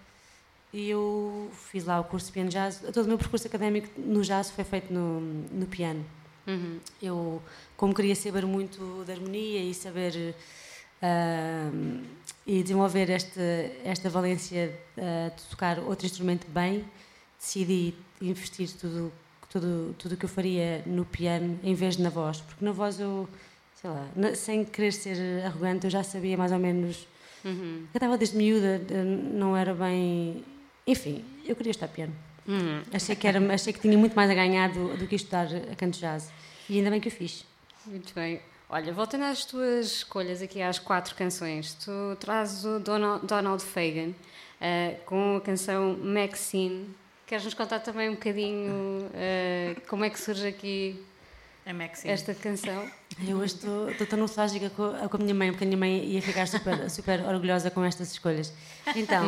e 0.74 0.90
eu 0.90 1.50
fiz 1.72 1.86
lá 1.86 2.00
o 2.00 2.04
curso 2.04 2.28
de 2.28 2.34
piano 2.34 2.50
jazz. 2.50 2.80
Todo 2.94 3.06
o 3.06 3.08
meu 3.08 3.18
percurso 3.18 3.48
académico 3.48 3.90
no 4.00 4.22
jazz 4.22 4.52
foi 4.52 4.64
feito 4.64 4.94
no, 4.94 5.20
no 5.20 5.66
piano. 5.66 6.06
Eu, 7.02 7.42
como 7.76 7.94
queria 7.94 8.16
saber 8.16 8.46
muito 8.46 9.04
de 9.06 9.12
harmonia 9.12 9.62
e 9.62 9.74
saber 9.74 10.36
ah, 11.02 11.70
e 12.46 12.62
desenvolver 12.64 13.10
esta, 13.10 13.42
esta 13.84 14.10
valência 14.10 14.74
ah, 14.98 15.32
de 15.36 15.44
tocar 15.44 15.80
outro 15.80 16.06
instrumento 16.06 16.48
bem, 16.50 16.86
decidi 17.40 17.94
investir 18.22 18.70
tudo 18.78 19.12
tudo 19.50 19.96
tudo 19.98 20.18
que 20.18 20.26
eu 20.26 20.30
faria 20.30 20.84
no 20.86 21.06
piano 21.06 21.60
em 21.64 21.74
vez 21.74 21.98
de 21.98 22.04
na 22.04 22.10
voz, 22.10 22.42
porque 22.42 22.64
na 22.64 22.72
voz 22.72 23.00
eu 23.00 23.28
sei 23.80 23.90
lá, 23.90 24.36
sem 24.36 24.66
querer 24.66 24.92
ser 24.92 25.46
arrogante, 25.46 25.86
eu 25.86 25.90
já 25.92 26.04
sabia 26.04 26.36
mais 26.36 26.52
ou 26.52 26.60
menos. 26.60 27.08
Eu 27.46 27.88
estava 27.94 28.18
desde 28.18 28.36
miúda, 28.36 28.82
não 29.34 29.56
era 29.56 29.74
bem. 29.74 30.44
Enfim, 30.86 31.24
eu 31.46 31.56
queria 31.56 31.72
estar 31.72 31.88
piano. 31.88 32.14
Achei, 32.94 33.16
que 33.16 33.28
era, 33.28 33.54
achei 33.54 33.72
que 33.72 33.80
tinha 33.80 33.98
muito 33.98 34.16
mais 34.16 34.30
a 34.30 34.34
ganhar 34.34 34.70
do, 34.70 34.98
do 34.98 35.08
que 35.08 35.16
estudar 35.16 35.48
a 35.72 35.76
canto 35.76 36.00
jazz. 36.00 36.32
E 36.70 36.78
ainda 36.78 36.90
bem 36.90 37.00
que 37.00 37.08
o 37.08 37.12
fiz. 37.12 37.46
Muito 37.86 38.14
bem. 38.14 38.42
Olha, 38.70 38.92
voltando 38.92 39.24
às 39.24 39.46
tuas 39.46 39.86
escolhas 39.88 40.42
aqui 40.42 40.62
às 40.62 40.78
quatro 40.80 41.16
canções, 41.16 41.74
tu 41.76 42.18
trazes 42.20 42.66
o 42.66 42.80
Donald, 42.80 43.26
Donald 43.26 43.64
Fagan 43.64 44.12
eh, 44.60 44.98
com 45.06 45.38
a 45.38 45.42
canção 45.42 45.98
Maxine. 45.98 46.90
Queres 47.28 47.44
nos 47.44 47.54
contar 47.54 47.80
também 47.82 48.10
um 48.10 48.14
bocadinho 48.14 49.10
eh, 49.14 49.76
como 49.90 50.06
é 50.06 50.10
que 50.10 50.18
surge 50.20 50.48
aqui 50.48 51.04
A 51.66 51.74
Maxine. 51.74 52.14
esta 52.14 52.34
canção? 52.34 52.90
Eu 53.28 53.38
hoje 53.38 53.56
estou 53.56 54.08
tão 54.08 54.18
nostálgica 54.20 54.70
com, 54.70 54.84
a- 54.86 55.10
com 55.10 55.18
a 55.18 55.20
minha 55.20 55.36
mãe, 55.36 55.52
porque 55.52 55.66
a 55.66 55.68
minha 55.68 55.78
mãe 55.78 56.06
ia 56.06 56.22
ficar 56.22 56.48
super, 56.48 56.90
super 56.90 57.20
orgulhosa 57.26 57.70
com 57.70 57.84
estas 57.84 58.12
escolhas. 58.14 58.54
Então, 58.96 59.26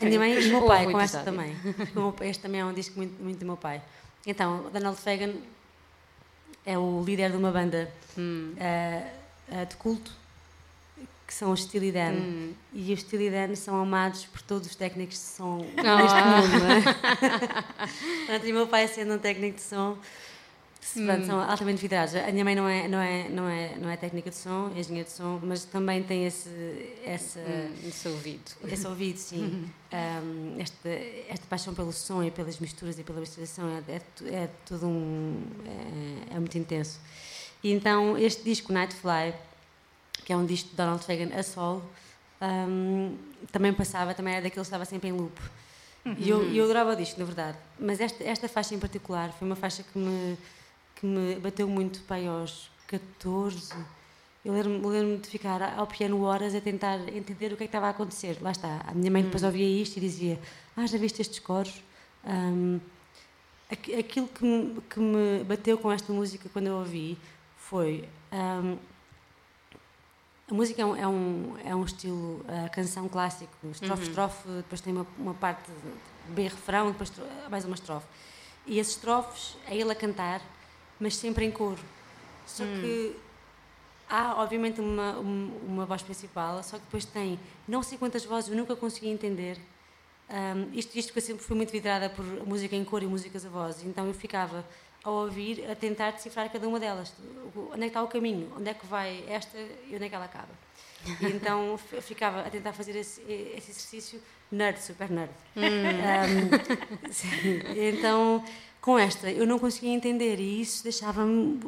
a 0.00 0.04
minha 0.04 0.18
mãe 0.18 0.34
e 0.34 0.46
o 0.48 0.58
meu 0.58 0.66
pai 0.66 0.90
com 0.90 1.00
esta 1.00 1.22
também. 1.22 1.56
Este 2.20 2.42
também 2.42 2.60
é 2.60 2.64
um 2.66 2.72
disco 2.74 2.98
muito, 2.98 3.22
muito 3.22 3.38
do 3.38 3.46
meu 3.46 3.56
pai. 3.56 3.80
Então, 4.26 4.66
o 4.66 4.70
Donald 4.70 4.98
Fagan 5.00 5.32
é 6.66 6.76
o 6.76 7.02
líder 7.02 7.30
de 7.30 7.36
uma 7.38 7.50
banda 7.50 7.90
ah, 8.60 9.08
ah, 9.52 9.64
de 9.64 9.74
culto 9.76 10.12
que 11.28 11.34
são 11.34 11.52
os 11.52 11.62
Steely 11.64 11.92
Dan. 11.92 12.54
E 12.72 12.90
os 12.90 13.00
Steely 13.00 13.28
Dan 13.28 13.54
são 13.54 13.78
amados 13.78 14.24
por 14.24 14.40
todos 14.40 14.66
os 14.66 14.74
técnicos 14.74 15.18
de 15.18 15.24
som 15.24 15.58
deste 15.58 15.76
mundo, 15.76 16.58
não 16.58 16.70
é? 16.70 16.82
Portanto, 18.24 18.46
e 18.46 18.50
o 18.50 18.54
meu 18.54 18.66
pai 18.66 18.88
sendo 18.88 19.12
um 19.12 19.18
técnico 19.18 19.56
de 19.56 19.62
som, 19.62 19.98
pronto, 20.94 21.26
são 21.26 21.38
altamente 21.38 21.82
vidrados. 21.82 22.14
A 22.14 22.32
minha 22.32 22.42
mãe 22.46 22.54
não 22.54 22.66
é, 22.66 22.88
não 22.88 22.98
é, 22.98 23.28
não 23.28 23.46
é, 23.46 23.76
não 23.76 23.90
é 23.90 23.96
técnica 23.98 24.30
de 24.30 24.36
som, 24.36 24.72
é 24.74 24.80
engenheira 24.80 25.06
de 25.06 25.14
som, 25.14 25.38
mas 25.42 25.66
também 25.66 26.02
tem 26.02 26.24
esse, 26.24 26.48
essa, 27.04 27.40
no 27.84 27.92
seu 27.92 28.12
ouvido. 28.12 28.50
esse 28.64 28.86
ouvido, 28.86 29.18
sim. 29.18 29.68
Um, 29.90 30.60
esta, 30.60 30.86
esta 31.30 31.46
paixão 31.48 31.72
pelo 31.72 31.94
som 31.94 32.22
e 32.22 32.30
pelas 32.30 32.58
misturas 32.58 32.98
e 32.98 33.02
pela 33.02 33.20
misturação 33.20 33.64
é, 33.70 33.94
é, 33.94 34.34
é 34.34 34.50
tudo 34.66 34.86
um. 34.86 35.42
É, 36.30 36.36
é 36.36 36.38
muito 36.38 36.58
intenso. 36.58 37.00
E 37.64 37.72
então, 37.72 38.18
este 38.18 38.44
disco, 38.44 38.70
Nightfly, 38.70 39.32
que 40.24 40.32
é 40.32 40.36
um 40.36 40.44
disco 40.46 40.70
de 40.70 40.76
Donald 40.76 41.04
Fagan 41.04 41.34
a 41.38 41.42
solo, 41.42 41.82
um, 42.40 43.16
também 43.50 43.72
passava, 43.72 44.14
também 44.14 44.34
era 44.34 44.42
daquele 44.42 44.60
que 44.62 44.66
estava 44.66 44.84
sempre 44.84 45.08
em 45.08 45.12
loop. 45.12 45.38
E 46.18 46.30
eu, 46.30 46.42
eu 46.54 46.64
adorava 46.64 46.92
o 46.92 46.96
disco, 46.96 47.18
na 47.20 47.26
verdade. 47.26 47.58
Mas 47.78 48.00
esta, 48.00 48.24
esta 48.24 48.48
faixa 48.48 48.74
em 48.74 48.78
particular 48.78 49.30
foi 49.32 49.46
uma 49.46 49.56
faixa 49.56 49.82
que 49.82 49.98
me, 49.98 50.38
que 50.96 51.04
me 51.04 51.34
bateu 51.36 51.68
muito 51.68 52.00
pai 52.04 52.26
aos 52.26 52.70
14. 52.86 53.74
Eu 54.44 54.54
lembro-me 54.54 54.86
lembro 54.86 55.18
de 55.18 55.28
ficar 55.28 55.60
ao 55.76 55.86
piano 55.86 56.22
horas 56.22 56.54
a 56.54 56.60
tentar 56.60 56.96
entender 57.14 57.52
o 57.52 57.56
que 57.56 57.64
é 57.64 57.66
que 57.66 57.68
estava 57.68 57.88
a 57.88 57.90
acontecer. 57.90 58.38
Lá 58.40 58.52
está. 58.52 58.80
A 58.86 58.94
minha 58.94 59.10
mãe 59.10 59.22
depois 59.22 59.42
ouvia 59.42 59.66
isto 59.82 59.98
e 59.98 60.00
dizia: 60.00 60.40
Ah, 60.76 60.86
já 60.86 60.96
viste 60.96 61.20
estes 61.20 61.40
coros? 61.40 61.82
Um, 62.24 62.80
aqu- 63.70 63.94
aquilo 63.98 64.28
que 64.28 64.44
me, 64.44 64.80
que 64.88 64.98
me 65.00 65.44
bateu 65.44 65.76
com 65.76 65.92
esta 65.92 66.10
música 66.12 66.48
quando 66.52 66.68
eu 66.68 66.76
ouvi 66.76 67.18
foi. 67.58 68.08
um, 68.32 68.78
a 70.50 70.54
música 70.54 70.80
é 70.82 70.84
um, 70.86 70.96
é 70.96 71.06
um, 71.06 71.56
é 71.64 71.74
um 71.74 71.84
estilo, 71.84 72.44
a 72.64 72.68
canção 72.70 73.08
clássico, 73.08 73.52
estrofe, 73.70 74.02
estrofe, 74.08 74.48
depois 74.48 74.80
tem 74.80 74.92
uma, 74.92 75.06
uma 75.18 75.34
parte 75.34 75.70
de 75.70 76.32
B 76.32 76.42
refrão, 76.44 76.90
depois 76.90 77.12
mais 77.50 77.64
uma 77.64 77.74
estrofe. 77.74 78.06
E 78.66 78.80
as 78.80 78.88
estrofes 78.88 79.56
é 79.66 79.76
ele 79.76 79.90
a 79.90 79.94
cantar, 79.94 80.40
mas 80.98 81.16
sempre 81.16 81.44
em 81.44 81.50
coro. 81.50 81.78
Só 82.46 82.64
que 82.64 83.14
há, 84.08 84.40
obviamente, 84.42 84.80
uma, 84.80 85.18
um- 85.18 85.52
uma 85.66 85.84
voz 85.86 86.02
principal, 86.02 86.62
só 86.62 86.76
que 86.78 86.84
depois 86.84 87.04
tem 87.04 87.38
não 87.66 87.82
sei 87.82 87.98
quantas 87.98 88.24
vozes, 88.24 88.50
eu 88.50 88.56
nunca 88.56 88.74
consegui 88.74 89.08
entender. 89.08 89.58
Um, 90.30 90.72
isto, 90.74 90.94
isto 90.98 91.12
que 91.12 91.18
eu 91.18 91.22
sempre 91.22 91.42
fui 91.44 91.56
muito 91.56 91.70
vidrada 91.72 92.10
por 92.10 92.24
música 92.46 92.76
em 92.76 92.84
cor 92.84 93.02
e 93.02 93.06
músicas 93.06 93.46
a 93.46 93.48
voz, 93.48 93.82
então 93.84 94.06
eu 94.06 94.12
ficava 94.14 94.62
a 95.08 95.22
ouvir, 95.22 95.68
a 95.70 95.74
tentar 95.74 96.12
decifrar 96.12 96.50
cada 96.50 96.66
uma 96.68 96.78
delas. 96.80 97.12
Onde 97.56 97.76
é 97.76 97.78
que 97.80 97.86
está 97.86 98.02
o 98.02 98.08
caminho? 98.08 98.52
Onde 98.56 98.70
é 98.70 98.74
que 98.74 98.86
vai 98.86 99.24
esta 99.28 99.56
e 99.58 99.94
onde 99.94 100.04
é 100.04 100.08
que 100.08 100.14
ela 100.14 100.24
acaba? 100.24 100.48
E 101.20 101.26
então 101.32 101.74
f- 101.78 102.00
ficava 102.00 102.40
a 102.42 102.50
tentar 102.50 102.72
fazer 102.72 102.96
esse, 102.96 103.20
esse 103.22 103.70
exercício 103.70 104.22
nerd, 104.50 104.78
super 104.80 105.10
nerd. 105.10 105.30
Um, 105.56 107.12
sim. 107.12 107.60
então, 107.76 108.44
com 108.80 108.98
esta, 108.98 109.30
eu 109.30 109.46
não 109.46 109.58
conseguia 109.58 109.92
entender 109.92 110.38
e 110.40 110.60
isso 110.60 110.82
deixava-me 110.82 111.60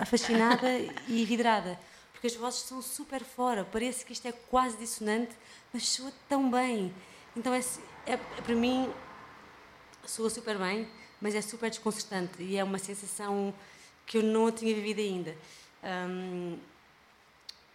ah, 0.00 0.04
fascinada 0.06 0.68
e 1.08 1.24
vidrada. 1.24 1.78
Porque 2.12 2.26
as 2.28 2.34
vozes 2.34 2.60
são 2.60 2.80
super 2.80 3.22
fora, 3.22 3.64
parece 3.70 4.04
que 4.04 4.12
isto 4.12 4.26
é 4.26 4.32
quase 4.32 4.76
dissonante, 4.78 5.32
mas 5.72 5.86
soa 5.88 6.10
tão 6.28 6.50
bem. 6.50 6.92
Então, 7.36 7.52
é, 7.52 7.60
é, 8.06 8.16
para 8.16 8.54
mim, 8.54 8.90
soa 10.06 10.30
super 10.30 10.56
bem, 10.58 10.88
mas 11.20 11.34
é 11.34 11.40
super 11.40 11.70
desconcertante 11.70 12.42
e 12.42 12.56
é 12.56 12.64
uma 12.64 12.78
sensação 12.78 13.52
que 14.06 14.18
eu 14.18 14.22
não 14.22 14.50
tinha 14.52 14.74
vivido 14.74 15.00
ainda. 15.00 15.34
Um, 15.82 16.56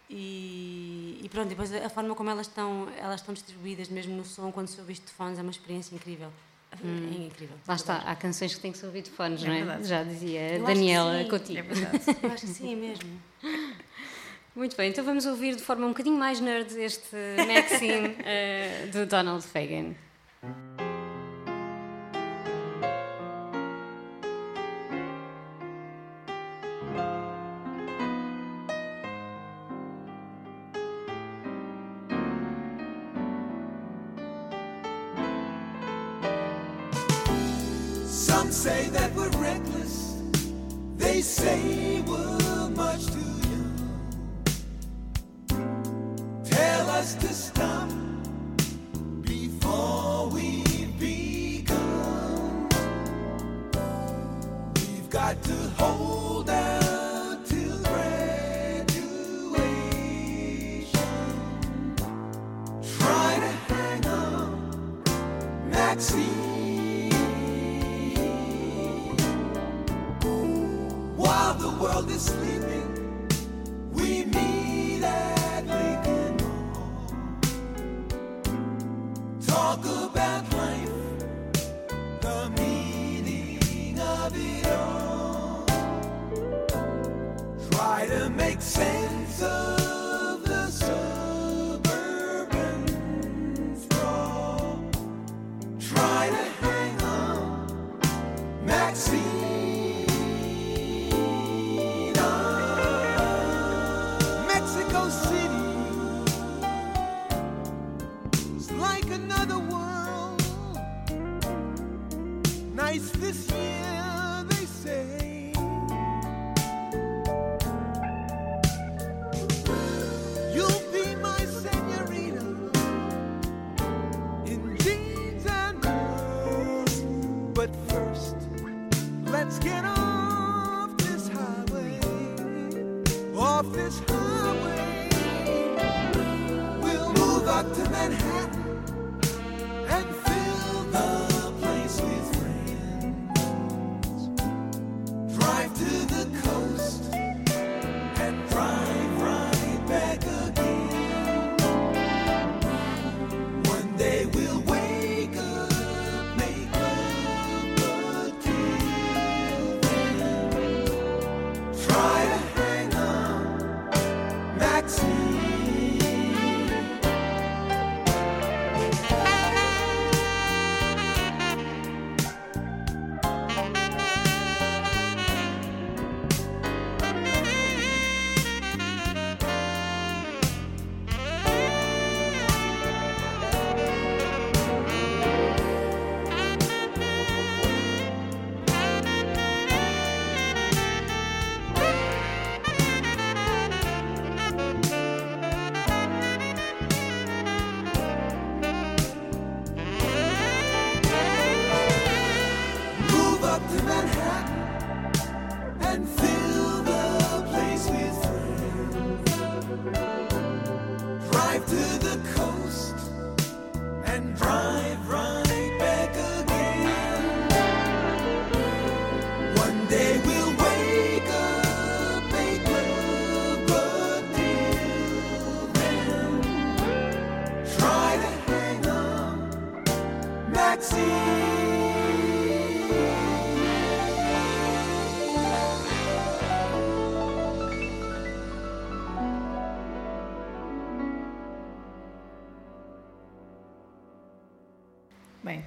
e, 0.08 1.20
e 1.22 1.28
pronto, 1.28 1.48
depois 1.48 1.72
a 1.72 1.88
forma 1.88 2.14
como 2.14 2.28
elas 2.28 2.46
estão, 2.46 2.88
elas 2.98 3.20
estão 3.20 3.32
distribuídas 3.32 3.88
mesmo 3.88 4.14
no 4.14 4.24
som, 4.24 4.52
quando 4.52 4.68
se 4.68 4.78
ouve 4.80 4.92
isto 4.92 5.06
de 5.06 5.12
fones, 5.12 5.38
é 5.38 5.42
uma 5.42 5.50
experiência 5.50 5.94
incrível. 5.94 6.30
É 6.72 7.14
incrível. 7.24 7.56
Lá 7.68 7.74
está, 7.74 7.96
há 7.98 8.16
canções 8.16 8.54
que 8.54 8.60
têm 8.60 8.72
que 8.72 8.78
ser 8.78 8.86
ouvido 8.86 9.04
de 9.04 9.10
fones, 9.10 9.42
É 9.42 9.46
não 9.46 9.54
é? 9.54 9.58
verdade. 9.58 9.88
Já 9.88 10.02
dizia 10.02 10.56
Eu 10.56 10.64
Daniela 10.64 11.24
contigo. 11.24 11.58
É 11.58 11.62
verdade. 11.62 12.00
Eu 12.22 12.30
acho 12.32 12.46
que 12.46 12.52
sim 12.52 12.76
mesmo. 12.76 13.20
Muito 14.54 14.76
bem, 14.76 14.90
então 14.90 15.02
vamos 15.02 15.24
ouvir 15.24 15.56
de 15.56 15.62
forma 15.62 15.86
um 15.86 15.90
bocadinho 15.90 16.18
mais 16.18 16.38
nerd 16.40 16.74
este 16.78 17.16
Maxine 17.46 18.16
eh, 18.24 18.86
do 18.92 19.06
Donald 19.06 19.42
Fagan. 19.46 19.94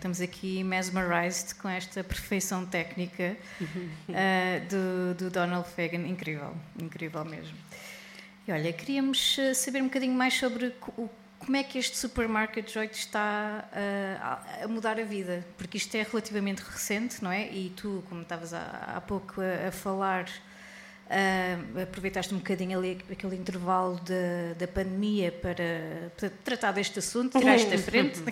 Estamos 0.06 0.22
aqui 0.22 0.64
mesmerized 0.64 1.56
com 1.56 1.68
esta 1.68 2.04
perfeição 2.04 2.64
técnica 2.64 3.36
ah, 4.10 4.60
do, 4.70 5.16
do 5.16 5.30
Donald 5.32 5.68
Fagan. 5.76 6.08
Incrível, 6.08 6.56
incrível 6.80 7.26
mesmo. 7.26 7.58
E 8.48 8.52
olha, 8.52 8.72
queríamos 8.72 9.36
ah, 9.40 9.56
saber 9.56 9.82
um 9.82 9.86
bocadinho 9.86 10.14
mais 10.14 10.36
sobre 10.36 10.76
o- 10.96 11.10
como 11.40 11.58
é 11.58 11.64
que 11.64 11.80
este 11.80 11.98
supermarket 11.98 12.72
Joy 12.72 12.86
está 12.92 13.68
ah, 13.74 14.44
a- 14.64 14.68
mudar 14.68 15.00
a 15.00 15.04
vida, 15.04 15.44
porque 15.58 15.78
isto 15.78 15.96
é 15.96 16.04
relativamente 16.04 16.60
recente, 16.62 17.24
não 17.24 17.32
é? 17.32 17.52
E 17.52 17.72
tu, 17.76 18.04
como 18.08 18.22
estavas 18.22 18.54
há, 18.54 18.94
há 18.96 19.02
pouco 19.02 19.42
a, 19.42 19.70
a 19.70 19.72
falar, 19.72 20.30
ah, 21.10 21.82
aproveitaste 21.82 22.32
um 22.32 22.38
bocadinho 22.38 22.78
ali 22.78 23.00
aquele 23.12 23.36
intervalo 23.38 24.00
da, 24.02 24.54
da 24.56 24.68
pandemia 24.68 25.32
para, 25.32 26.12
para 26.16 26.30
tratar 26.44 26.74
deste 26.74 27.00
assunto, 27.00 27.40
tiraste 27.40 27.74
à 27.74 27.78
frente. 27.82 28.22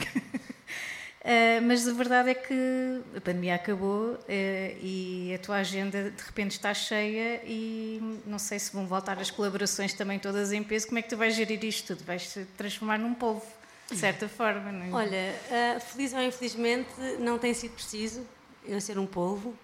Uh, 1.24 1.62
mas 1.66 1.88
a 1.88 1.94
verdade 1.94 2.32
é 2.32 2.34
que 2.34 3.02
a 3.16 3.22
pandemia 3.22 3.56
acabou 3.56 4.16
uh, 4.16 4.20
e 4.28 5.32
a 5.34 5.40
tua 5.40 5.56
agenda 5.56 6.12
de 6.12 6.22
repente 6.22 6.52
está 6.52 6.74
cheia 6.74 7.42
e 7.46 8.20
não 8.26 8.38
sei 8.38 8.60
se 8.60 8.74
vão 8.74 8.86
voltar 8.86 9.18
as 9.18 9.32
colaborações 9.32 9.94
também 9.94 10.20
todas 10.20 10.52
em 10.52 10.62
peso. 10.62 10.88
Como 10.88 11.00
é 11.00 11.02
que 11.02 11.08
tu 11.08 11.16
vais 11.16 11.34
gerir 11.34 11.64
isto 11.64 11.96
tudo? 11.96 12.06
Vais 12.06 12.34
te 12.34 12.46
transformar 12.58 13.00
num 13.00 13.14
povo, 13.14 13.46
de 13.90 13.96
certa 13.96 14.28
forma, 14.28 14.70
não 14.70 14.86
é? 14.86 14.92
Olha, 14.92 15.36
ah, 15.50 15.80
feliz 15.80 16.14
ou 16.14 16.22
infelizmente, 16.22 16.90
não 17.20 17.40
tem 17.40 17.54
sido 17.54 17.72
preciso 17.72 18.28
eu 18.66 18.82
ser 18.82 19.00
um 19.00 19.06
polvo. 19.06 19.56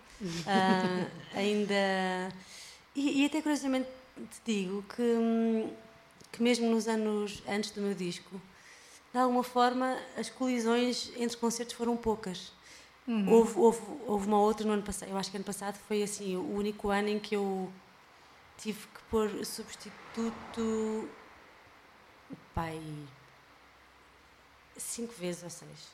Ah, 0.47 1.07
ainda. 1.35 1.73
E, 2.95 3.21
e 3.21 3.25
até 3.25 3.41
curiosamente 3.41 3.89
te 4.15 4.53
digo 4.53 4.81
que, 4.95 5.01
hum, 5.01 5.69
que 6.31 6.41
mesmo 6.41 6.69
nos 6.69 6.87
anos 6.87 7.43
antes 7.49 7.71
do 7.71 7.81
meu 7.81 7.93
disco, 7.93 8.39
de 9.11 9.17
alguma 9.19 9.43
forma 9.43 9.97
as 10.17 10.29
colisões 10.29 11.11
entre 11.17 11.35
concertos 11.37 11.75
foram 11.75 11.95
poucas. 11.97 12.51
Houve, 13.27 13.57
houve, 13.59 13.81
houve 14.05 14.27
uma 14.27 14.39
outra 14.39 14.65
no 14.67 14.73
ano 14.73 14.83
passado, 14.83 15.09
eu 15.09 15.17
acho 15.17 15.31
que 15.31 15.37
ano 15.37 15.43
passado 15.45 15.77
foi 15.87 16.03
assim 16.03 16.35
o 16.37 16.53
único 16.55 16.89
ano 16.89 17.07
em 17.09 17.17
que 17.19 17.35
eu 17.35 17.71
tive 18.57 18.77
que 18.79 19.01
pôr 19.09 19.43
substituto. 19.45 21.09
Pai, 22.53 22.79
cinco 24.77 25.13
vezes 25.17 25.43
ou 25.43 25.49
seis. 25.49 25.87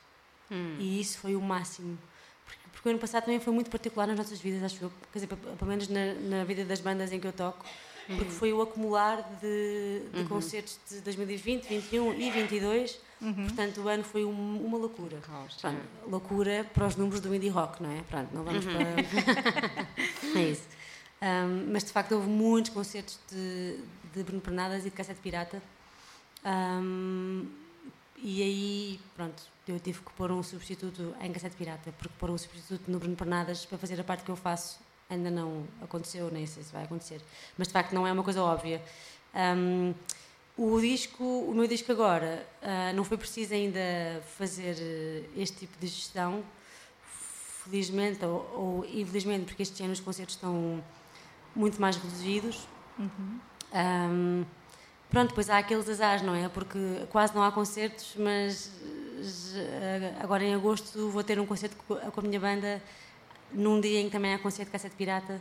E 0.78 1.00
isso 1.00 1.18
foi 1.18 1.34
o 1.34 1.40
máximo. 1.40 1.98
Porque, 2.44 2.60
porque 2.72 2.88
o 2.88 2.90
ano 2.90 2.98
passado 3.00 3.24
também 3.24 3.40
foi 3.40 3.52
muito 3.52 3.70
particular 3.70 4.06
nas 4.06 4.16
nossas 4.16 4.38
vidas, 4.40 4.62
acho 4.62 4.84
eu. 4.84 4.92
Quer 5.12 5.20
dizer, 5.20 5.26
pe- 5.26 5.36
pelo 5.36 5.68
menos 5.70 5.88
na, 5.88 6.14
na 6.14 6.44
vida 6.44 6.64
das 6.64 6.80
bandas 6.80 7.10
em 7.12 7.18
que 7.18 7.26
eu 7.26 7.32
toco. 7.32 7.64
Porque 8.06 8.30
foi 8.30 8.52
o 8.52 8.62
acumular 8.62 9.20
de, 9.40 10.02
de 10.12 10.22
concertos 10.28 10.78
de 10.88 11.00
2020, 11.00 11.64
21 11.66 12.14
e 12.14 12.30
22. 12.30 13.00
Portanto, 13.18 13.80
o 13.80 13.88
ano 13.88 14.04
foi 14.04 14.24
um- 14.24 14.64
uma 14.64 14.76
loucura. 14.78 15.16
Pronto, 15.60 15.80
loucura 16.06 16.66
para 16.74 16.86
os 16.86 16.96
números 16.96 17.20
do 17.20 17.34
indie 17.34 17.48
rock, 17.48 17.82
não 17.82 17.90
é? 17.90 18.02
Pronto, 18.02 18.28
não 18.34 18.44
vamos 18.44 18.64
para. 18.64 18.74
é 20.38 20.42
isso. 20.50 20.66
Ahm, 21.20 21.70
mas 21.72 21.82
de 21.84 21.92
facto 21.92 22.12
houve 22.12 22.28
muitos 22.28 22.70
concertos 22.72 23.18
de, 23.30 23.78
de 24.12 24.22
Bruno 24.22 24.40
Pernadas 24.40 24.82
e 24.84 24.90
de 24.90 24.96
Cassete 24.96 25.20
Pirata. 25.20 25.62
Ahm, 26.44 27.46
e 28.18 28.42
aí, 28.42 29.00
pronto, 29.14 29.42
eu 29.66 29.78
tive 29.80 30.00
que 30.00 30.12
pôr 30.12 30.30
um 30.30 30.42
substituto 30.42 31.14
em 31.20 31.32
Cassete 31.32 31.56
Pirata, 31.56 31.92
porque 31.98 32.14
pôr 32.18 32.30
um 32.30 32.38
substituto 32.38 32.90
no 32.90 32.98
Bruno 32.98 33.16
Pernadas 33.16 33.64
para 33.64 33.78
fazer 33.78 34.00
a 34.00 34.04
parte 34.04 34.24
que 34.24 34.30
eu 34.30 34.36
faço 34.36 34.78
ainda 35.08 35.30
não 35.30 35.64
aconteceu, 35.80 36.30
nem 36.32 36.44
sei 36.46 36.62
se 36.64 36.72
vai 36.72 36.84
acontecer. 36.84 37.20
Mas 37.56 37.68
de 37.68 37.72
facto 37.72 37.92
não 37.94 38.06
é 38.06 38.12
uma 38.12 38.22
coisa 38.24 38.42
óbvia. 38.42 38.82
Ahm, 39.34 39.92
o 40.56 40.80
disco, 40.80 41.22
o 41.22 41.52
meu 41.54 41.66
disco 41.66 41.92
agora, 41.92 42.46
ah, 42.62 42.92
não 42.94 43.04
foi 43.04 43.16
preciso 43.18 43.52
ainda 43.54 43.78
fazer 44.38 44.76
eh, 44.80 45.22
este 45.36 45.58
tipo 45.58 45.78
de 45.78 45.86
gestão, 45.86 46.42
felizmente 47.64 48.24
ou, 48.24 48.50
ou 48.54 48.84
infelizmente, 48.84 49.44
porque 49.46 49.62
este 49.62 49.82
ano 49.82 49.92
os 49.92 50.00
concertos 50.00 50.34
estão 50.36 50.82
muito 51.54 51.80
mais 51.80 51.96
reduzidos. 51.96 52.66
Ahm, 53.72 54.44
pronto, 55.10 55.28
depois 55.28 55.50
há 55.50 55.58
aqueles 55.58 55.88
azares, 55.88 56.22
não 56.22 56.34
é? 56.34 56.48
Porque 56.48 56.78
quase 57.10 57.34
não 57.34 57.42
há 57.42 57.50
concertos, 57.52 58.14
mas 58.16 58.70
eh, 59.54 60.14
agora 60.20 60.44
em 60.44 60.54
agosto 60.54 61.08
vou 61.10 61.22
ter 61.24 61.38
um 61.40 61.46
concerto 61.46 61.76
co- 61.88 61.96
com 61.96 62.20
a 62.20 62.22
minha 62.22 62.40
banda 62.40 62.82
num 63.52 63.80
dia 63.80 64.00
em 64.00 64.06
que 64.06 64.10
também 64.12 64.32
há 64.34 64.38
concerto 64.38 64.66
de 64.66 64.72
cassete 64.72 64.94
pirata. 64.96 65.40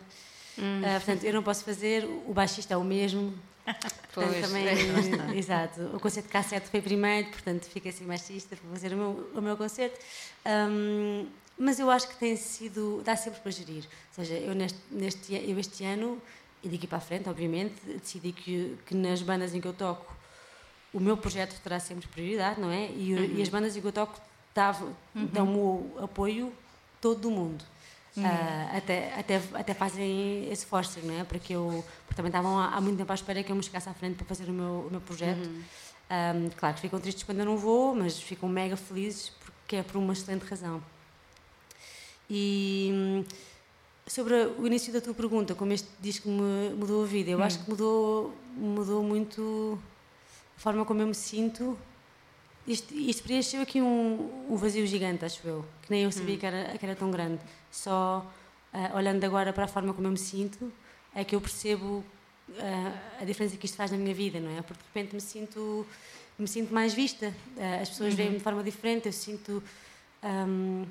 Ah, 0.84 0.96
portanto, 0.98 1.24
eu 1.24 1.34
não 1.34 1.44
posso 1.44 1.64
fazer, 1.64 2.06
o 2.28 2.34
baixista 2.34 2.74
é 2.74 2.78
o 2.78 2.84
mesmo. 2.84 3.34
Pois, 4.14 4.30
também, 4.42 4.66
é, 4.68 5.36
exato. 5.38 5.82
O 5.94 6.00
concerto 6.00 6.28
de 6.28 6.32
cassete 6.34 6.70
foi 6.70 6.82
primeiro, 6.82 7.30
portanto, 7.30 7.66
fica 7.66 7.90
assim 7.90 8.06
baixista 8.06 8.56
para 8.56 8.70
fazer 8.72 8.94
o 8.94 8.98
meu, 8.98 9.30
o 9.36 9.42
meu 9.42 9.58
concerto. 9.58 10.00
Ahm, 10.46 11.28
mas 11.58 11.80
eu 11.80 11.90
acho 11.90 12.08
que 12.08 12.16
tem 12.16 12.36
sido, 12.38 13.02
dá 13.04 13.16
sempre 13.16 13.40
para 13.42 13.52
gerir. 13.52 13.84
Ou 14.18 14.24
seja, 14.24 14.36
eu, 14.36 14.54
neste, 14.56 14.80
neste, 14.92 15.34
eu 15.34 15.60
este 15.60 15.84
ano, 15.84 16.22
e 16.64 16.70
daqui 16.70 16.88
para 16.88 16.98
a 16.98 17.02
frente, 17.02 17.28
obviamente, 17.30 17.76
decidi 17.86 18.32
que, 18.32 18.78
que 18.86 18.96
nas 18.96 19.22
bandas 19.22 19.54
em 19.54 19.60
que 19.60 19.68
eu 19.68 19.74
toco, 19.74 20.16
o 20.94 21.00
meu 21.00 21.18
projeto 21.18 21.60
terá 21.62 21.80
sempre 21.80 22.08
prioridade, 22.08 22.60
não 22.62 22.72
é? 22.72 22.90
E, 22.96 23.14
o- 23.14 23.18
e 23.38 23.42
as 23.42 23.50
bandas 23.50 23.76
em 23.76 23.82
que 23.82 23.88
eu 23.88 23.92
toco 23.92 24.20
davam- 24.54 24.96
dão-me 25.14 25.58
o 25.58 25.98
apoio 26.04 26.54
todo 27.02 27.20
do 27.20 27.32
mundo. 27.32 27.64
Ah, 28.24 28.78
até, 28.78 29.14
até, 29.20 29.42
até 29.54 29.74
fazem 29.74 30.50
esse 30.52 30.66
forcing, 30.66 31.02
não 31.02 31.20
é? 31.20 31.24
Porque, 31.24 31.54
eu, 31.54 31.84
porque 32.06 32.16
também 32.16 32.30
estavam 32.30 32.58
há, 32.58 32.70
há 32.70 32.82
muito 32.82 32.98
tempo 32.98 33.12
à 33.12 33.16
espera 33.16 33.44
que 33.44 33.52
eu 33.52 33.56
me 33.56 33.64
chegasse 33.64 33.90
à 33.90 33.94
frente 33.94 34.16
para 34.16 34.26
fazer 34.26 34.50
o 34.50 34.54
meu, 34.54 34.86
o 34.88 34.92
meu 34.92 35.02
projeto. 35.02 35.50
Ahm, 36.10 36.50
claro 36.56 36.76
que 36.76 36.82
ficam 36.82 37.00
tristes 37.00 37.24
quando 37.24 37.40
eu 37.40 37.46
não 37.46 37.58
vou, 37.58 37.96
mas 37.96 38.20
ficam 38.20 38.48
mega 38.48 38.78
felizes 38.78 39.30
porque 39.40 39.78
é 39.78 39.84
por 39.84 39.98
uma 39.98 40.14
excelente 40.14 40.44
razão. 40.44 40.82
E 42.30 42.90
hum, 42.94 43.24
sobre 44.08 44.34
o 44.34 44.66
início 44.66 44.94
da 44.94 45.02
tua 45.02 45.14
pergunta, 45.14 45.56
como 45.56 45.74
este 45.74 45.90
disco 46.00 46.30
me 46.30 46.70
mudou 46.76 47.04
a 47.04 47.08
vida, 47.08 47.32
eu 47.32 47.42
acho 47.42 47.60
que 47.60 47.70
mudou, 47.70 48.34
mudou 48.56 49.04
muito 49.04 49.80
a 50.56 50.60
forma 50.60 50.86
como 50.86 51.02
eu 51.02 51.08
me 51.08 51.16
sinto 51.16 51.78
isto, 52.68 52.94
isto 52.94 53.24
preencheu 53.24 53.62
aqui 53.62 53.82
um, 53.82 54.48
um 54.50 54.56
vazio 54.56 54.86
gigante, 54.88 55.24
acho 55.26 55.46
eu, 55.48 55.66
que 55.84 55.92
nem 55.92 56.02
eu 56.04 56.10
Hum. 56.10 56.12
sabia 56.12 56.38
que, 56.38 56.46
era, 56.46 56.78
que 56.78 56.86
era 56.86 56.96
tão 56.96 57.12
grande. 57.12 57.40
Só 57.72 58.26
ah, 58.74 58.92
olhando 58.96 59.24
agora 59.24 59.54
para 59.54 59.66
a 59.66 59.68
forma 59.68 59.94
como 59.94 60.08
eu 60.08 60.12
me 60.12 60.18
sinto, 60.18 60.72
é 61.14 61.24
que 61.24 61.36
eu 61.36 61.42
percebo 61.42 62.04
ah, 62.60 63.22
a 63.22 63.26
diferença 63.26 63.56
que 63.58 63.66
isto 63.66 63.78
faz 63.78 63.92
na 63.92 63.98
minha 63.98 64.14
vida, 64.14 64.40
não 64.40 64.52
é? 64.58 64.62
Porque 64.62 64.82
de 64.82 64.88
repente 64.94 65.14
me 65.16 65.22
sinto, 65.22 65.86
me 66.40 66.48
sinto 66.48 66.74
mais 66.74 66.94
vista, 66.94 67.34
Ah, 67.60 67.82
as 67.82 67.90
pessoas 67.90 68.12
Uhum. 68.12 68.18
veem-me 68.18 68.38
de 68.38 68.44
forma 68.44 68.64
diferente, 68.64 69.06
eu 69.08 69.14
sinto. 69.14 69.62
ahm, 70.24 70.86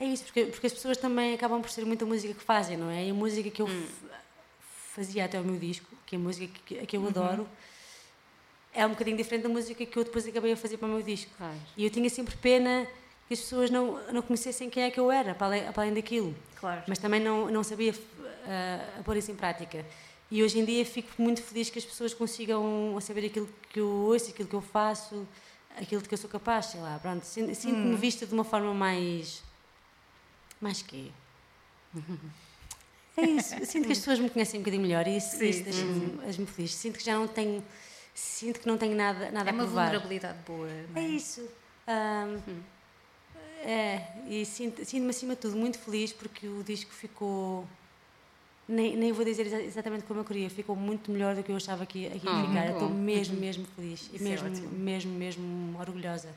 é 0.00 0.06
isso, 0.06 0.24
porque, 0.24 0.44
porque 0.46 0.66
as 0.66 0.72
pessoas 0.72 0.96
também 0.98 1.34
acabam 1.34 1.60
por 1.62 1.70
ser 1.70 1.84
muita 1.86 2.04
música 2.04 2.34
que 2.34 2.42
fazem, 2.42 2.76
não 2.76 2.90
é? 2.90 3.06
E 3.06 3.10
a 3.10 3.14
música 3.14 3.48
que 3.50 3.62
eu 3.62 3.68
Hum. 3.68 3.86
fazia 4.94 5.24
até 5.24 5.40
o 5.40 5.44
meu 5.44 5.58
disco, 5.58 5.86
que 6.06 6.14
é 6.14 6.18
a 6.18 6.20
música 6.20 6.52
que, 6.66 6.86
que 6.86 6.96
Uhum. 6.98 7.04
eu 7.04 7.08
adoro, 7.08 7.48
é 8.74 8.84
um 8.86 8.90
bocadinho 8.90 9.16
diferente 9.16 9.42
da 9.44 9.48
música 9.48 9.84
que 9.86 9.96
eu 9.96 10.04
depois 10.04 10.26
acabei 10.26 10.52
a 10.52 10.56
fazer 10.56 10.76
para 10.78 10.86
o 10.88 10.90
meu 10.90 11.02
disco. 11.02 11.30
Claro. 11.38 11.54
E 11.76 11.84
eu 11.84 11.90
tinha 11.90 12.10
sempre 12.10 12.36
pena 12.36 12.86
que 13.28 13.34
as 13.34 13.40
pessoas 13.40 13.70
não, 13.70 14.00
não 14.12 14.20
conhecessem 14.22 14.68
quem 14.68 14.82
é 14.82 14.90
que 14.90 14.98
eu 15.00 15.10
era, 15.10 15.34
para 15.34 15.46
além, 15.46 15.72
para 15.72 15.82
além 15.84 15.94
daquilo. 15.94 16.34
Claro. 16.56 16.82
Mas 16.86 16.98
também 16.98 17.20
não, 17.20 17.50
não 17.50 17.62
sabia 17.62 17.94
a 18.98 19.02
pôr 19.02 19.16
isso 19.16 19.30
em 19.30 19.34
prática. 19.36 19.84
E 20.30 20.42
hoje 20.42 20.58
em 20.58 20.64
dia 20.64 20.84
fico 20.84 21.10
muito 21.22 21.40
feliz 21.42 21.70
que 21.70 21.78
as 21.78 21.84
pessoas 21.84 22.12
consigam 22.12 22.98
saber 23.00 23.26
aquilo 23.26 23.48
que 23.70 23.78
eu 23.80 23.86
ouço, 23.88 24.30
aquilo 24.30 24.48
que 24.48 24.54
eu 24.54 24.60
faço, 24.62 25.26
aquilo 25.76 26.02
de 26.02 26.08
que 26.08 26.14
eu 26.14 26.18
sou 26.18 26.28
capaz, 26.28 26.66
sei 26.66 26.80
lá. 26.80 26.98
Pronto, 27.00 27.24
sin- 27.24 27.54
sinto-me 27.54 27.94
vista 27.96 28.26
de 28.26 28.34
uma 28.34 28.44
forma 28.44 28.74
mais. 28.74 29.42
mais 30.60 30.82
quê? 30.82 31.06
É 33.16 33.22
isso. 33.26 33.54
Sinto 33.64 33.86
que 33.86 33.92
as 33.92 33.98
pessoas 33.98 34.18
me 34.18 34.28
conhecem 34.28 34.58
um 34.58 34.62
bocadinho 34.64 34.82
melhor 34.82 35.06
e 35.06 35.16
isso, 35.18 35.36
isso 35.44 35.62
deixa-me 35.62 36.16
deixa-me 36.18 36.46
feliz. 36.48 36.74
Sinto 36.74 36.98
que 36.98 37.04
já 37.04 37.14
não 37.14 37.28
tenho. 37.28 37.62
Sinto 38.14 38.60
que 38.60 38.66
não 38.68 38.78
tenho 38.78 38.94
nada, 38.96 39.30
nada 39.30 39.50
É 39.50 39.52
a 39.52 39.54
uma 39.54 39.64
provar. 39.64 39.84
vulnerabilidade 39.86 40.38
boa. 40.46 40.68
não 40.90 41.02
É 41.02 41.04
é? 41.04 41.08
isso. 41.08 41.48
Ahm, 41.86 42.38
é, 43.64 44.00
e 44.28 44.44
sinto- 44.44 44.84
sinto-me 44.84 45.10
acima 45.10 45.34
de 45.34 45.40
tudo 45.40 45.56
muito 45.56 45.78
feliz 45.78 46.12
porque 46.12 46.46
o 46.46 46.62
disco 46.62 46.92
ficou. 46.92 47.66
Nem, 48.68 48.96
nem 48.96 49.12
vou 49.12 49.24
dizer 49.24 49.46
exa- 49.46 49.60
exatamente 49.62 50.04
como 50.04 50.20
eu 50.20 50.24
queria, 50.24 50.48
ficou 50.48 50.74
muito 50.76 51.10
melhor 51.10 51.34
do 51.34 51.42
que 51.42 51.50
eu 51.52 51.56
achava 51.56 51.84
que, 51.84 52.08
que 52.08 52.26
ia 52.26 52.32
Ah, 52.32 52.46
ficar. 52.46 52.70
Estou 52.70 52.88
mesmo, 52.88 53.36
mesmo 53.36 53.66
feliz. 53.76 54.08
E 54.12 54.16
é 54.16 54.20
mesmo, 54.20 54.48
ótimo. 54.48 54.70
mesmo, 54.70 55.12
mesmo 55.12 55.78
orgulhosa. 55.78 56.28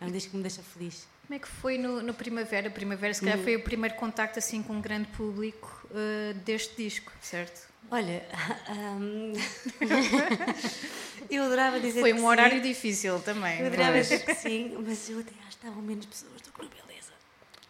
É 0.00 0.06
um 0.06 0.10
disco 0.10 0.30
que 0.30 0.36
me 0.38 0.42
deixa 0.42 0.62
feliz. 0.62 1.06
Como 1.30 1.36
é 1.38 1.42
que 1.42 1.46
foi 1.46 1.78
no, 1.78 2.02
no 2.02 2.12
Primavera? 2.12 2.68
Primavera, 2.70 3.14
se 3.14 3.20
calhar, 3.20 3.38
foi 3.38 3.54
o 3.54 3.62
primeiro 3.62 3.94
contacto 3.94 4.40
assim 4.40 4.64
com 4.64 4.72
um 4.72 4.80
grande 4.80 5.06
público 5.10 5.88
eh, 5.94 6.32
deste 6.44 6.74
disco, 6.82 7.12
certo? 7.22 7.68
Olha, 7.88 8.26
ahm, 8.66 9.32
eu 11.30 11.44
adorava 11.44 11.78
dizer 11.78 12.00
Foi 12.00 12.12
um 12.12 12.16
sim. 12.18 12.24
horário 12.24 12.60
difícil 12.60 13.20
também. 13.20 13.60
Eu 13.60 13.66
adorava 13.68 13.92
mas- 13.92 14.08
dizer 14.08 14.24
que 14.24 14.34
sim, 14.34 14.76
mas 14.84 15.08
eu 15.08 15.20
até 15.20 15.30
acho 15.46 15.56
que 15.56 15.66
estavam 15.66 15.80
menos 15.80 16.06
pessoas 16.06 16.40
do 16.42 16.50
que 16.50 16.62
no 16.62 16.68
Beleza. 16.68 16.89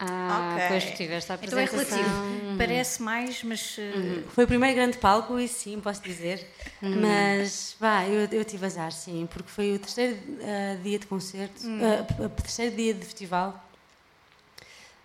Ah, 0.03 0.55
Ok. 0.55 0.63
depois 0.63 0.97
tiveste 0.97 1.31
a 1.31 1.35
Então 1.35 1.59
é 1.59 1.65
apresentação. 1.65 1.99
relativo. 1.99 2.57
Parece 2.57 3.03
mais, 3.03 3.43
mas. 3.45 3.77
eh, 3.79 4.23
Foi 4.31 4.45
o 4.45 4.47
primeiro 4.47 4.75
grande 4.75 4.97
palco, 4.97 5.39
isso 5.39 5.59
sim, 5.61 5.79
posso 5.79 6.03
dizer. 6.03 6.47
Mas, 6.81 7.77
vá, 7.79 8.07
eu, 8.07 8.27
eu 8.33 8.45
tive 8.45 8.65
azar, 8.65 8.93
sim, 8.93 9.29
porque 9.31 9.51
foi 9.51 9.75
o 9.75 9.79
terceiro 9.79 10.17
ah, 10.43 10.77
dia 10.83 10.99
de 10.99 11.07
concerto, 11.07 11.61
ah, 12.19 12.25
o 12.25 12.29
terceiro 12.31 12.75
dia 12.75 12.95
de 12.95 13.05
festival. 13.05 13.63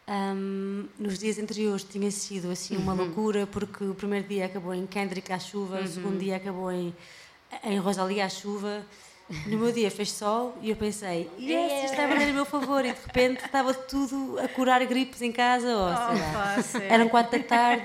Ahm, 0.08 0.86
nos 1.00 1.18
dias 1.18 1.40
anteriores 1.40 1.84
tinha 1.84 2.12
sido 2.12 2.52
assim 2.52 2.78
uma 2.78 2.94
loucura, 2.94 3.48
porque 3.48 3.84
o 3.84 3.96
primeiro 3.96 4.28
dia 4.28 4.46
acabou 4.46 4.74
em 4.74 4.86
Kendrick 4.86 5.32
à 5.34 5.40
chuva, 5.40 5.82
o 5.82 5.88
segundo 5.88 6.20
dia 6.20 6.36
acabou 6.38 6.72
em, 6.72 6.96
em 7.64 7.78
Rosalia 7.80 8.26
à 8.26 8.30
chuva. 8.30 8.86
No 9.48 9.58
meu 9.58 9.72
dia 9.72 9.90
fez 9.90 10.12
sol 10.12 10.56
e 10.62 10.70
eu 10.70 10.76
pensei, 10.76 11.30
yes, 11.40 11.86
isto 11.86 11.98
valer 11.98 12.30
a 12.30 12.34
meu 12.34 12.46
favor. 12.46 12.86
E 12.86 12.94
de 12.94 13.00
repente 13.08 13.44
estava 13.44 13.74
tudo 13.74 14.40
a 14.40 14.48
curar 14.48 14.86
gripes 14.86 15.22
em 15.22 15.32
casa. 15.32 15.76
Ou, 15.76 16.64
sei 16.64 16.82
lá. 16.82 16.86
Eram 16.88 17.10
quatro 17.10 17.40
da 17.40 17.44
tarde. 17.44 17.84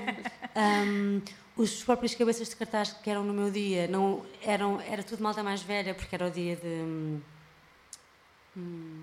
ahm, 0.55 1.19
os 1.57 1.83
próprios 1.83 2.15
cabeças 2.15 2.49
de 2.49 2.55
cartaz 2.55 2.93
que 2.93 3.09
eram 3.09 3.23
no 3.23 3.33
meu 3.33 3.51
dia 3.51 3.87
não 3.87 4.23
eram 4.43 4.79
era 4.81 5.03
tudo 5.03 5.21
malta 5.21 5.43
mais 5.43 5.61
velha 5.61 5.93
porque 5.93 6.15
era 6.15 6.27
o 6.27 6.31
dia 6.31 6.55
de 6.55 6.67
hum, 6.67 7.21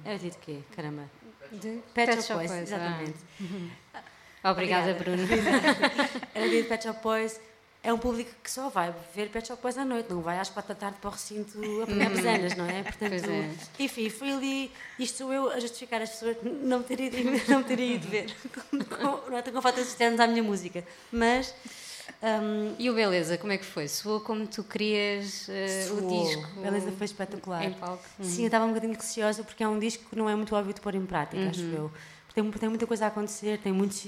era 0.05 0.17
o 0.17 0.19
dia 0.19 0.31
de 0.31 0.39
quê? 0.39 0.59
Caramba. 0.75 1.11
De 1.53 1.81
Pet, 1.95 2.23
Shop 2.23 2.35
Boys, 2.35 2.51
ah. 2.51 2.61
exatamente. 2.61 3.15
Obrigada, 4.45 4.93
Obrigada. 4.93 4.95
Bruno. 4.95 5.23
Era 6.35 6.47
o 6.47 6.49
dia 6.49 6.63
de 6.63 6.69
Pet 6.69 6.85
Shop 6.85 7.03
Boys. 7.03 7.41
É 7.89 7.93
um 7.93 7.97
público 7.97 8.31
que 8.45 8.51
só 8.51 8.69
vai 8.69 8.95
ver 9.15 9.31
Pet 9.31 9.49
Shop 9.49 9.63
Boys 9.63 9.79
à 9.79 9.83
noite, 9.85 10.11
não 10.11 10.21
vai 10.21 10.39
às 10.39 10.51
quatro 10.51 10.75
da 10.75 10.79
tarde 10.79 10.99
para 11.01 11.09
o 11.09 11.11
recinto 11.11 11.59
apanhar 11.83 12.11
pesanas, 12.11 12.55
não 12.55 12.67
é? 12.67 12.83
Portanto, 12.83 13.31
é. 13.31 13.51
enfim, 13.83 14.11
foi 14.11 14.31
ali, 14.31 14.71
isto 14.99 15.17
sou 15.17 15.33
eu 15.33 15.51
a 15.51 15.59
justificar 15.59 16.03
as 16.03 16.11
pessoas 16.11 16.37
não 16.45 16.81
me 16.81 16.85
terem 16.85 17.07
ido, 17.07 17.17
não 17.49 17.59
me 17.61 17.65
terem 17.65 17.95
ido 17.95 18.07
ver. 18.07 18.27
Com, 18.71 19.31
não 19.31 19.39
é 19.39 19.43
com 19.43 19.63
fatos 19.63 19.89
externos 19.89 20.21
à 20.21 20.27
minha 20.27 20.43
música. 20.43 20.85
Mas 21.11 21.55
hum, 22.23 22.75
E 22.79 22.91
o 22.91 22.95
Beleza, 22.95 23.39
como 23.39 23.55
é 23.55 23.57
que 23.57 23.65
foi? 23.65 23.89
Soou 23.89 24.21
como 24.21 24.47
tu 24.47 24.63
querias 24.65 25.49
eh, 25.49 25.89
o 25.91 26.27
disco? 26.27 26.61
Beleza 26.61 26.93
foi 26.93 27.07
espetacular. 27.07 27.65
Em 27.65 27.73
palco? 27.73 28.05
Sim, 28.21 28.43
eu 28.43 28.47
estava 28.49 28.67
um 28.67 28.69
bocadinho 28.69 28.93
receosa 28.93 29.43
porque 29.43 29.63
é 29.63 29.69
um 29.69 29.79
disco 29.79 30.05
que 30.11 30.15
não 30.15 30.29
é 30.29 30.35
muito 30.37 30.55
óbvio 30.55 30.75
de 30.75 30.81
pôr 30.83 30.95
em 30.95 31.07
prática, 31.07 31.41
Uhum. 31.41 31.49
acho 31.49 31.63
eu. 31.63 31.91
Tem, 32.35 32.51
tem 32.51 32.69
muita 32.69 32.87
coisa 32.87 33.07
a 33.07 33.09
acontecer, 33.09 33.59
tem 33.61 33.73
muitos. 33.73 34.07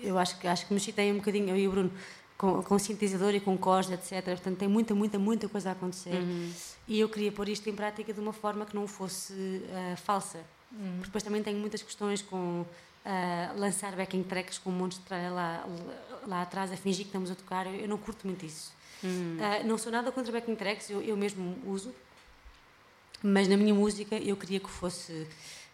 Eu 0.00 0.16
acho 0.16 0.38
que, 0.38 0.46
acho 0.46 0.64
que 0.66 0.72
me 0.72 0.78
citei 0.78 1.10
um 1.10 1.16
bocadinho, 1.16 1.48
eu 1.48 1.56
e 1.56 1.66
o 1.66 1.72
Bruno, 1.72 1.90
com, 2.38 2.62
com 2.62 2.78
sintetizador 2.78 3.34
e 3.34 3.40
com 3.40 3.58
cores, 3.58 3.90
etc. 3.90 4.24
Portanto, 4.24 4.56
tem 4.56 4.68
muita, 4.68 4.94
muita, 4.94 5.18
muita 5.18 5.48
coisa 5.48 5.70
a 5.70 5.72
acontecer. 5.72 6.14
Uhum. 6.14 6.52
E 6.86 7.00
eu 7.00 7.08
queria 7.08 7.32
pôr 7.32 7.48
isto 7.48 7.68
em 7.68 7.74
prática 7.74 8.14
de 8.14 8.20
uma 8.20 8.32
forma 8.32 8.64
que 8.64 8.76
não 8.76 8.86
fosse 8.86 9.60
ah, 9.72 9.96
falsa. 9.96 10.38
Porque 10.70 11.06
depois 11.06 11.24
também 11.24 11.42
tenho 11.42 11.58
muitas 11.58 11.82
questões 11.82 12.22
com 12.22 12.64
ah, 13.04 13.52
lançar 13.56 13.96
backing 13.96 14.22
tracks 14.22 14.56
com 14.56 14.70
um 14.70 14.72
monte 14.72 14.94
de 14.94 15.00
tralha 15.00 15.30
lá, 15.30 15.66
lá 16.26 16.42
atrás 16.42 16.70
a 16.70 16.76
fingir 16.76 17.04
que 17.04 17.08
estamos 17.08 17.30
a 17.30 17.34
tocar. 17.34 17.66
Eu, 17.66 17.74
eu 17.74 17.88
não 17.88 17.98
curto 17.98 18.24
muito 18.26 18.46
isso. 18.46 18.72
Ah, 19.40 19.64
não 19.64 19.76
sou 19.76 19.90
nada 19.90 20.12
contra 20.12 20.32
backing 20.32 20.54
tracks, 20.54 20.90
eu, 20.90 21.02
eu 21.02 21.16
mesmo 21.16 21.58
uso. 21.66 21.92
Mas 23.20 23.48
na 23.48 23.56
minha 23.56 23.74
música 23.74 24.14
eu 24.16 24.36
queria 24.36 24.60
que 24.60 24.70
fosse 24.70 25.26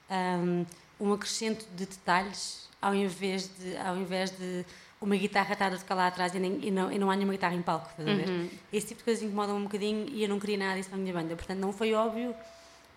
ahm, 0.08 0.64
um 0.98 1.12
acrescento 1.12 1.66
de 1.76 1.84
detalhes 1.84 2.64
ao 2.80 2.94
invés 2.94 3.50
de, 3.58 3.76
ao 3.78 3.96
invés 3.96 4.30
de 4.30 4.64
uma 5.04 5.16
guitarra 5.16 5.52
estar 5.52 5.72
a 5.72 5.76
tocar 5.76 5.94
lá 5.94 6.06
atrás 6.06 6.34
e, 6.34 6.38
nem, 6.38 6.58
e, 6.62 6.70
não, 6.70 6.90
e 6.90 6.98
não 6.98 7.10
há 7.10 7.14
nenhuma 7.14 7.34
guitarra 7.34 7.54
em 7.54 7.60
palco, 7.62 7.90
estás 7.90 8.08
a 8.08 8.12
ver? 8.14 8.50
Esse 8.72 8.86
tipo 8.88 8.98
de 8.98 9.04
coisas 9.04 9.22
incomoda-me 9.22 9.58
um 9.58 9.64
bocadinho 9.64 10.08
e 10.08 10.22
eu 10.22 10.28
não 10.28 10.40
queria 10.40 10.56
nada 10.56 10.76
disso 10.76 10.88
para 10.88 10.98
a 10.98 11.00
minha 11.02 11.12
banda. 11.12 11.36
Portanto, 11.36 11.58
não 11.58 11.72
foi 11.72 11.92
óbvio 11.92 12.34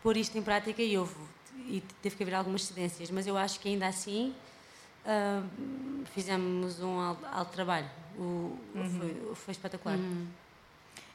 pôr 0.01 0.16
isto 0.16 0.38
em 0.38 0.41
prática 0.41 0.82
e 0.82 0.97
houve. 0.97 1.16
E 1.68 1.84
teve 2.01 2.16
que 2.16 2.24
haver 2.24 2.36
algumas 2.36 2.64
cedências, 2.64 3.12
mas 3.12 3.28
eu 3.28 3.38
acho 3.38 3.60
que 3.60 3.68
ainda 3.68 3.88
assim 3.88 4.34
ahm, 5.05 6.03
fizemos 6.16 6.80
um 6.82 6.97
alto, 6.99 7.26
alto 7.26 7.51
trabalho. 7.51 7.89
O, 8.18 8.58
foi, 8.97 9.36
foi 9.36 9.51
espetacular. 9.51 9.97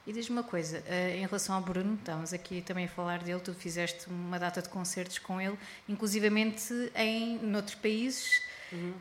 E 0.06 0.12
diz-me 0.12 0.36
uma 0.36 0.42
coisa, 0.42 0.82
eh, 0.86 1.16
em 1.16 1.26
relação 1.26 1.54
ao 1.54 1.60
Bruno, 1.62 1.94
estamos 1.94 2.32
aqui 2.32 2.60
também 2.60 2.86
a 2.86 2.88
falar 2.88 3.22
dele, 3.22 3.38
tu 3.38 3.54
fizeste 3.54 4.08
uma 4.08 4.36
data 4.38 4.60
de 4.60 4.68
concertos 4.68 5.18
com 5.18 5.40
ele, 5.40 5.56
inclusivamente 5.88 6.74
em 6.96 7.38
noutros 7.38 7.76
países 7.76 8.42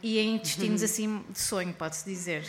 e 0.03 0.19
em 0.19 0.37
destinos 0.37 0.83
assim 0.83 1.23
de 1.29 1.39
sonho, 1.39 1.73
pode-se 1.73 2.05
dizer. 2.05 2.45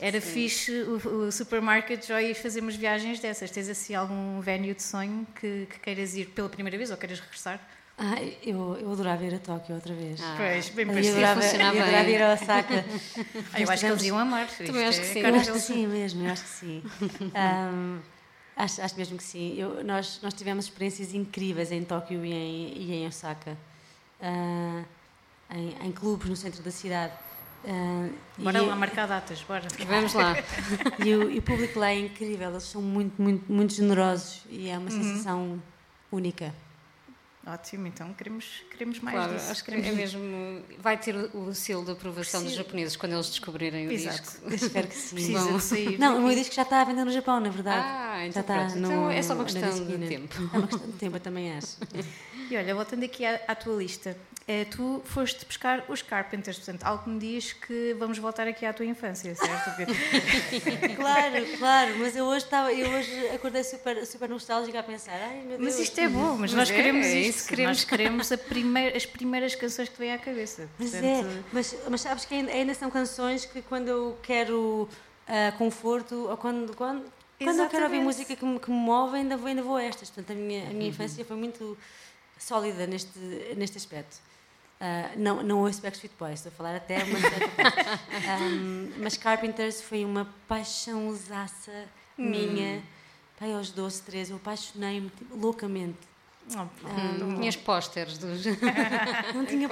Era 0.00 0.20
fixe 0.20 0.72
o, 0.82 1.26
o 1.26 1.32
supermarket 1.32 2.04
já 2.06 2.22
ir 2.22 2.34
fazer 2.34 2.60
umas 2.60 2.74
viagens 2.74 3.20
dessas. 3.20 3.50
Tens 3.50 3.68
assim 3.68 3.94
algum 3.94 4.40
venue 4.40 4.74
de 4.74 4.82
sonho 4.82 5.26
que, 5.38 5.66
que 5.70 5.78
queiras 5.78 6.14
ir 6.16 6.26
pela 6.30 6.48
primeira 6.48 6.76
vez 6.76 6.90
ou 6.90 6.96
queiras 6.96 7.20
regressar? 7.20 7.60
Ah, 7.98 8.20
eu, 8.42 8.76
eu 8.80 8.90
adorava 8.90 9.24
ir 9.24 9.34
a 9.34 9.38
Tóquio 9.38 9.74
outra 9.74 9.94
vez. 9.94 10.20
Ah. 10.22 10.34
Pois, 10.36 10.68
bem 10.70 10.86
Eu 10.86 10.92
parecido. 10.92 11.16
adorava, 11.18 11.42
funcionava 11.42 11.76
eu 11.76 11.82
adorava 11.82 12.10
ir 12.10 12.22
a 12.22 12.32
Osaka. 12.32 12.84
Ah, 13.54 13.60
eu 13.60 13.70
acho 13.70 13.80
que 13.84 13.90
eles 13.90 14.02
iam 14.04 14.18
amar. 14.18 14.48
Também 14.48 14.66
Isto 14.88 14.88
acho 14.88 15.00
que 15.00 15.06
é 15.06 15.12
sim. 15.12 15.22
cara 15.22 15.36
Eu 15.36 15.40
acho 15.40 15.52
que 15.52 15.60
sim 15.60 15.86
mesmo, 15.86 16.22
eu 16.26 16.32
acho 16.32 16.42
que 16.42 16.48
sim. 16.48 16.82
Ahm, 17.34 17.98
acho, 18.56 18.80
acho 18.82 18.96
mesmo 18.96 19.18
que 19.18 19.22
sim. 19.24 19.54
Eu- 19.58 19.84
nós, 19.84 20.20
nós 20.22 20.32
tivemos 20.34 20.64
experiências 20.64 21.12
incríveis 21.12 21.70
em 21.70 21.84
Tóquio 21.84 22.24
e 22.24 22.32
em, 22.32 22.72
e 22.78 22.92
em 22.94 23.06
Osaka. 23.06 23.56
Ah, 24.20 24.82
em, 25.54 25.86
em 25.86 25.92
clubes 25.92 26.28
no 26.30 26.34
centro 26.36 26.62
da 26.62 26.70
cidade. 26.70 27.12
Ah, 27.66 28.08
Bora 28.38 28.58
e, 28.62 28.66
lá 28.66 28.74
marcar 28.74 29.06
datas, 29.06 29.42
bora. 29.42 29.68
Vamos 29.86 30.14
lá. 30.14 30.34
e 30.98 31.14
o, 31.14 31.30
e 31.30 31.38
o 31.38 31.42
público 31.42 31.78
lá 31.78 31.90
é 31.90 31.98
incrível, 31.98 32.50
eles 32.50 32.62
são 32.64 32.80
muito, 32.80 33.20
muito, 33.20 33.52
muito 33.52 33.74
generosos 33.74 34.42
e 34.48 34.68
é 34.70 34.78
uma 34.78 34.90
sensação 34.90 35.62
única. 36.10 36.52
Ótimo, 37.44 37.88
então 37.88 38.12
queremos, 38.14 38.62
queremos 38.70 39.00
mais 39.00 39.16
Claro, 39.16 39.34
disso. 39.34 39.50
acho 39.50 39.64
que 39.64 39.72
Queremos 39.72 39.92
é 39.92 40.00
mesmo. 40.00 40.62
Vai 40.78 40.96
ter 40.96 41.16
o, 41.16 41.52
selo 41.52 41.84
de 41.84 41.90
aprovação 41.90 42.44
dos 42.44 42.52
japoneses 42.52 42.94
quando 42.94 43.12
eles 43.12 43.26
descobrirem 43.30 43.88
o 43.88 43.92
Exato. 43.92 44.22
disco. 44.22 44.46
Espero 44.54 44.86
que 44.86 44.94
sim. 44.94 45.14
Precisa 45.16 45.44
Bom. 45.50 45.56
de 45.56 45.62
sair. 45.62 45.98
Não, 45.98 46.18
o 46.18 46.22
meu 46.22 46.34
disco 46.36 46.54
já 46.54 46.62
está 46.62 46.82
a 46.82 46.84
vender 46.84 47.04
no 47.04 47.10
Japão, 47.10 47.40
na 47.40 47.50
verdade. 47.50 47.84
Ah, 47.84 48.18
já 48.30 48.40
então 48.40 48.40
está 48.40 48.76
no, 48.76 48.86
Então 48.86 49.10
é 49.10 49.22
só 49.22 49.34
uma 49.34 49.44
questão 49.44 49.86
de 49.86 49.98
tempo. 50.06 50.36
É 50.54 50.58
uma 50.58 50.66
questão 50.68 50.86
de 50.90 50.96
tempo, 50.98 51.16
eu 51.16 51.20
também 51.20 51.52
acho. 51.52 51.78
E 52.50 52.56
olha, 52.56 52.74
voltando 52.74 53.02
aqui 53.02 53.24
à, 53.24 53.40
à 53.48 53.54
tua 53.54 53.76
lista, 53.76 54.14
tu 54.70 55.00
foste 55.04 55.44
buscar 55.46 55.84
os 55.88 56.02
Carpenters, 56.02 56.56
portanto, 56.58 56.82
algo 56.84 57.04
que 57.04 57.10
me 57.10 57.18
diz 57.18 57.52
que 57.52 57.94
vamos 57.98 58.18
voltar 58.18 58.46
aqui 58.48 58.66
à 58.66 58.72
tua 58.72 58.84
infância, 58.84 59.34
certo? 59.34 59.70
Claro, 60.96 61.34
claro, 61.58 61.98
mas 61.98 62.16
eu 62.16 62.24
hoje, 62.24 62.44
estava, 62.44 62.72
eu 62.72 62.90
hoje 62.90 63.28
acordei 63.28 63.62
super, 63.64 64.04
super 64.06 64.28
nostálgica 64.28 64.80
a 64.80 64.82
pensar, 64.82 65.14
ai 65.14 65.42
meu 65.46 65.58
Deus. 65.58 65.60
mas 65.60 65.78
isto 65.78 65.98
é 66.00 66.08
bom, 66.08 66.32
mas, 66.32 66.52
Mas 66.52 66.54
nós 66.54 66.70
é, 66.70 66.74
queremos 66.74 67.06
é 67.06 67.18
isto. 67.20 67.48
queremos. 67.48 67.76
Nós 67.78 67.84
queremos 67.84 68.32
a 68.32 68.38
primeira- 68.38 68.96
as 68.96 69.06
primeiras 69.06 69.54
canções 69.54 69.88
que 69.88 69.98
vêm 69.98 70.12
à 70.12 70.18
cabeça. 70.18 70.68
Mas 70.78 70.90
Portanto, 70.90 71.06
é, 71.26 71.42
mas, 71.52 71.76
mas 71.88 72.00
sabes 72.00 72.24
que 72.24 72.34
ainda, 72.34 72.52
ainda 72.52 72.74
são 72.74 72.90
canções 72.90 73.44
que 73.44 73.62
quando 73.62 73.88
eu 73.88 74.18
quero 74.22 74.88
ah, 75.28 75.52
conforto 75.56 76.14
ou 76.28 76.36
quando, 76.36 76.74
quando, 76.76 77.04
quando 77.42 77.58
eu 77.60 77.68
quero 77.68 77.84
ouvir 77.84 77.96
Exatamente. 77.98 78.02
música 78.04 78.36
que 78.36 78.44
me, 78.44 78.58
que 78.60 78.70
me 78.70 78.76
move, 78.76 79.16
ainda 79.16 79.36
vou, 79.36 79.46
ainda 79.48 79.62
vou 79.62 79.76
a 79.76 79.82
estas. 79.84 80.10
Portanto, 80.10 80.36
a 80.36 80.40
minha, 80.40 80.64
a 80.68 80.72
minha 80.72 80.88
infância 80.88 81.24
foi 81.24 81.36
muito 81.36 81.76
sólida 82.38 82.86
neste, 82.86 83.18
neste 83.56 83.78
aspecto. 83.78 84.16
Ah, 84.84 85.10
não, 85.16 85.44
não 85.44 85.60
ouço 85.60 85.80
Backstreet 85.80 86.12
Boys, 86.18 86.40
estou 86.40 86.50
a 86.50 86.54
falar 86.56 86.74
até 86.74 87.04
uma 87.04 87.18
parte. 87.22 88.26
Ahm, 88.28 88.90
mas 88.98 89.16
Carpenters 89.16 89.80
foi 89.80 90.04
uma 90.04 90.26
paixãozaça 90.48 91.84
minha. 92.18 92.82
Pai, 93.38 93.52
aos 93.54 93.70
12, 93.70 94.02
13, 94.02 94.30
eu 94.32 94.36
apaixonei-me 94.38 95.08
tipo, 95.10 95.36
loucamente. 95.36 95.98
oh, 96.56 96.62
Hum, 96.88 97.36
Tinhas 97.36 97.54
pósteres 97.54 98.18
dos. 98.18 98.44
Não 99.34 99.44
tinha 99.46 99.68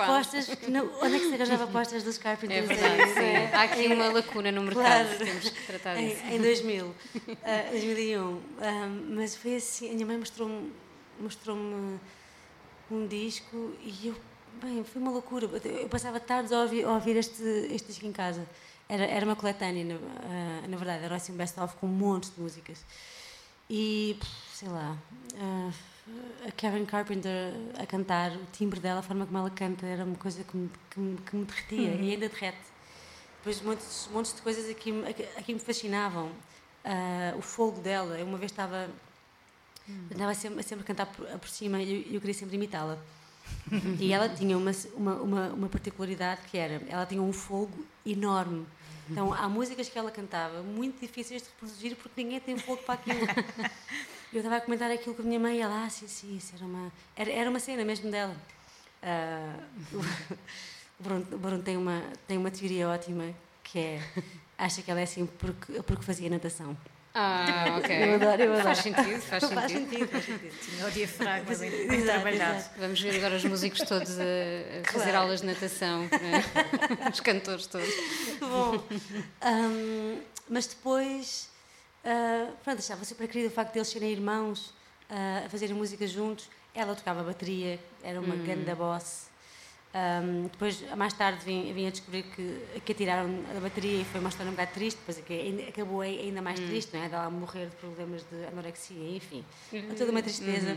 não- 0.69 0.91
onde 1.03 1.17
é 1.17 1.19
que 1.19 1.27
se 1.29 1.35
arranjava 1.35 1.67
postas 1.73 2.03
dos 2.05 2.17
É 2.19 2.23
Carpenters? 2.23 2.69
verdade, 2.69 3.13
sim. 3.15 3.21
É, 3.21 3.51
Há 3.55 3.63
aqui 3.63 3.87
uma 3.89 4.09
lacuna 4.13 4.53
no 4.53 4.63
mercado, 4.63 5.09
Claro. 5.09 5.25
temos 5.25 5.49
que 5.51 5.67
tratar 5.67 5.97
disso. 5.97 6.23
em, 6.27 6.37
em 6.37 6.41
2000, 6.41 6.95
ah, 7.45 7.69
2001. 7.71 8.41
Ah, 8.61 8.89
mas 9.09 9.35
foi 9.37 9.57
assim, 9.57 9.91
a 9.91 9.95
minha 9.95 10.07
mãe 10.07 10.19
mostrou-me 10.19 10.73
mostrou-me 11.21 11.99
um 12.91 13.07
disco 13.07 13.73
e 13.83 14.09
eu, 14.09 14.15
bem, 14.61 14.85
foi 14.85 15.01
uma 15.01 15.11
loucura. 15.11 15.47
Eu 15.65 15.89
passava 15.89 16.21
tardes 16.21 16.53
a 16.53 16.63
ouvir, 16.63 16.85
a 16.85 16.93
ouvir 16.93 17.17
este, 17.17 17.43
este 17.71 17.89
disco 17.89 18.07
em 18.07 18.13
casa. 18.13 18.47
Era, 18.89 19.05
era 19.05 19.25
uma 19.25 19.37
coletânea, 19.37 19.85
na, 19.85 19.95
ah, 19.95 20.69
na 20.69 20.77
verdade, 20.77 21.05
era 21.05 21.15
assim 21.15 21.33
um 21.33 21.37
best-of 21.37 21.77
com 21.77 21.87
montes 21.87 22.35
de 22.35 22.41
músicas. 22.41 22.85
E, 23.69 24.19
sei 24.53 24.69
lá, 24.69 24.97
ah, 25.37 25.71
a 26.47 26.53
Karen 26.53 26.85
Carpenter 26.85 27.55
a 27.79 27.87
cantar, 27.87 28.33
o 28.33 28.47
timbre 28.53 28.81
dela, 28.81 29.01
a 29.01 29.03
forma 29.03 29.25
como 29.27 29.39
ela 29.39 29.51
canta, 29.51 29.87
era 29.87 30.05
uma 30.05 30.17
coisa 30.17 30.43
que 30.43 30.57
me, 30.57 30.71
que 30.91 31.01
me, 31.01 31.17
que 31.19 31.37
me 31.37 31.45
derretia 31.45 31.95
e 31.95 32.13
ainda 32.13 32.29
derrete. 32.29 32.59
Depois, 33.39 33.63
montes, 33.63 34.09
montes 34.13 34.35
de 34.35 34.43
coisas 34.43 34.69
aqui, 34.69 34.93
aqui, 35.37 35.55
me 35.55 35.61
fascinavam. 35.61 36.31
Ah, 36.85 37.35
o 37.39 37.43
fogo 37.43 37.81
dela, 37.81 38.19
eu 38.19 38.27
uma 38.27 38.39
vez 38.39 38.51
estava. 38.51 38.89
Andava 40.13 40.35
sempre, 40.35 40.63
sempre 40.63 40.85
a 40.85 40.87
cantar 40.87 41.07
por, 41.07 41.27
por 41.27 41.49
cima 41.49 41.83
e 41.83 42.07
eu, 42.07 42.15
eu 42.15 42.21
queria 42.21 42.35
sempre 42.35 42.57
imitá-la. 42.57 42.99
E 43.99 44.13
ela 44.13 44.29
tinha 44.29 44.57
uma, 44.57 44.73
uma, 44.95 45.15
uma, 45.15 45.49
uma 45.49 45.69
particularidade 45.69 46.43
que 46.51 46.59
era: 46.59 46.83
ela 46.89 47.07
tinha 47.07 47.23
um 47.23 47.33
fogo 47.33 47.85
enorme. 48.05 48.67
Então, 49.09 49.35
há 49.35 49.49
músicas 49.49 49.89
que 49.89 49.99
ela 49.99 50.11
cantava 50.11 50.63
muito 50.63 51.01
difíceis 51.01 51.43
de 51.43 51.49
reproduzir 51.49 51.97
porque 51.97 52.23
ninguém 52.23 52.39
tem 52.39 52.57
fogo 52.57 52.83
para 52.83 52.95
aquilo. 52.95 53.19
Eu 54.33 54.39
estava 54.39 54.59
a 54.59 54.61
comentar 54.61 54.89
aquilo 54.89 55.15
com 55.17 55.23
a 55.23 55.25
minha 55.25 55.41
mãe 55.41 55.57
e 55.57 55.61
ela, 55.61 55.85
ah, 55.85 55.91
sim, 55.91 56.07
sim, 56.07 56.37
isso 56.37 56.55
era 56.55 56.65
uma, 56.65 56.93
era, 57.17 57.31
era 57.31 57.51
uma 57.51 57.59
cena 57.59 57.85
mesmo 57.85 58.09
dela. 58.09 58.37
Ah, 59.03 59.57
o 59.93 61.03
Bruno, 61.03 61.27
o 61.33 61.39
Bruno 61.39 61.63
tem, 61.63 61.77
uma, 61.77 62.01
tem 62.29 62.39
uma 62.39 62.51
teoria 62.51 62.89
ótima 62.89 63.35
que 63.65 63.79
é: 63.79 64.03
acha 64.57 64.83
que 64.83 64.91
ela 64.91 65.01
é 65.01 65.05
assim 65.05 65.27
porque, 65.27 65.83
porque 65.83 66.05
fazia 66.05 66.31
natação. 66.31 66.77
Ah, 67.13 67.77
ok. 67.79 68.05
Eu 68.05 68.15
adoro, 68.15 68.43
eu 68.43 68.53
adoro. 68.53 68.63
Faz 68.65 68.79
sentido, 68.79 69.21
faz 69.23 69.43
sentido. 69.43 69.61
Faz 69.61 69.73
sentido, 69.73 70.09
faz 70.09 70.25
sentido. 70.25 70.55
tinha 70.65 70.87
o 70.87 70.91
diafragma 70.93 71.55
bem, 71.57 71.71
bem 71.71 71.99
Exato, 71.99 72.05
trabalhado. 72.21 72.57
exato. 72.59 72.75
Vamos 72.81 73.01
ver 73.01 73.17
agora 73.17 73.35
os 73.37 73.45
músicos 73.45 73.81
todos 73.81 74.11
a, 74.19 74.23
a 74.23 74.93
fazer 74.93 75.05
Claro. 75.11 75.19
aulas 75.19 75.41
de 75.41 75.47
natação, 75.49 76.03
né? 76.03 76.45
os 77.13 77.21
cantores 77.21 77.67
todos. 77.67 77.89
Bom. 78.39 78.83
Ahm, 79.41 80.21
mas 80.49 80.67
depois, 80.69 81.49
ah, 82.05 82.47
pronto, 82.63 82.79
achava 82.79 83.05
super 83.05 83.27
querido 83.27 83.49
o 83.49 83.53
facto 83.55 83.73
de 83.73 83.79
eles 83.81 83.89
serem 83.89 84.13
irmãos, 84.13 84.73
ah, 85.09 85.43
a 85.47 85.49
fazerem 85.49 85.75
música 85.75 86.07
juntos. 86.07 86.49
Ela 86.73 86.95
tocava 86.95 87.25
bateria, 87.25 87.81
era 88.05 88.21
uma 88.21 88.37
grande 88.37 88.73
boss. 88.77 89.29
Ahm, 89.93 90.45
depois, 90.53 90.85
mais 90.97 91.13
tarde, 91.15 91.45
vim, 91.45 91.73
vim 91.73 91.87
a 91.89 91.91
descobrir 91.91 92.23
que, 92.23 92.81
que 92.85 92.93
a 92.93 92.95
tiraram 92.95 93.29
da 93.53 93.59
bateria 93.61 94.01
e 94.03 94.05
foi 94.05 94.21
uma 94.21 94.29
história 94.29 94.49
um 94.49 94.55
bocado 94.55 94.73
triste, 94.73 94.99
depois 94.99 95.19
é 95.19 95.23
ainda- 95.43 95.63
acabou 95.69 96.01
ai- 96.01 96.19
ainda 96.21 96.41
mais 96.41 96.61
triste, 96.61 96.95
não 96.97 97.03
é? 97.03 97.09
Dela 97.09 97.29
morrer 97.29 97.67
de 97.67 97.75
problemas 97.77 98.23
de 98.31 98.45
anorexia, 98.47 99.17
enfim. 99.17 99.45
Toda 99.99 100.13
uma 100.13 100.23
tristeza. 100.23 100.77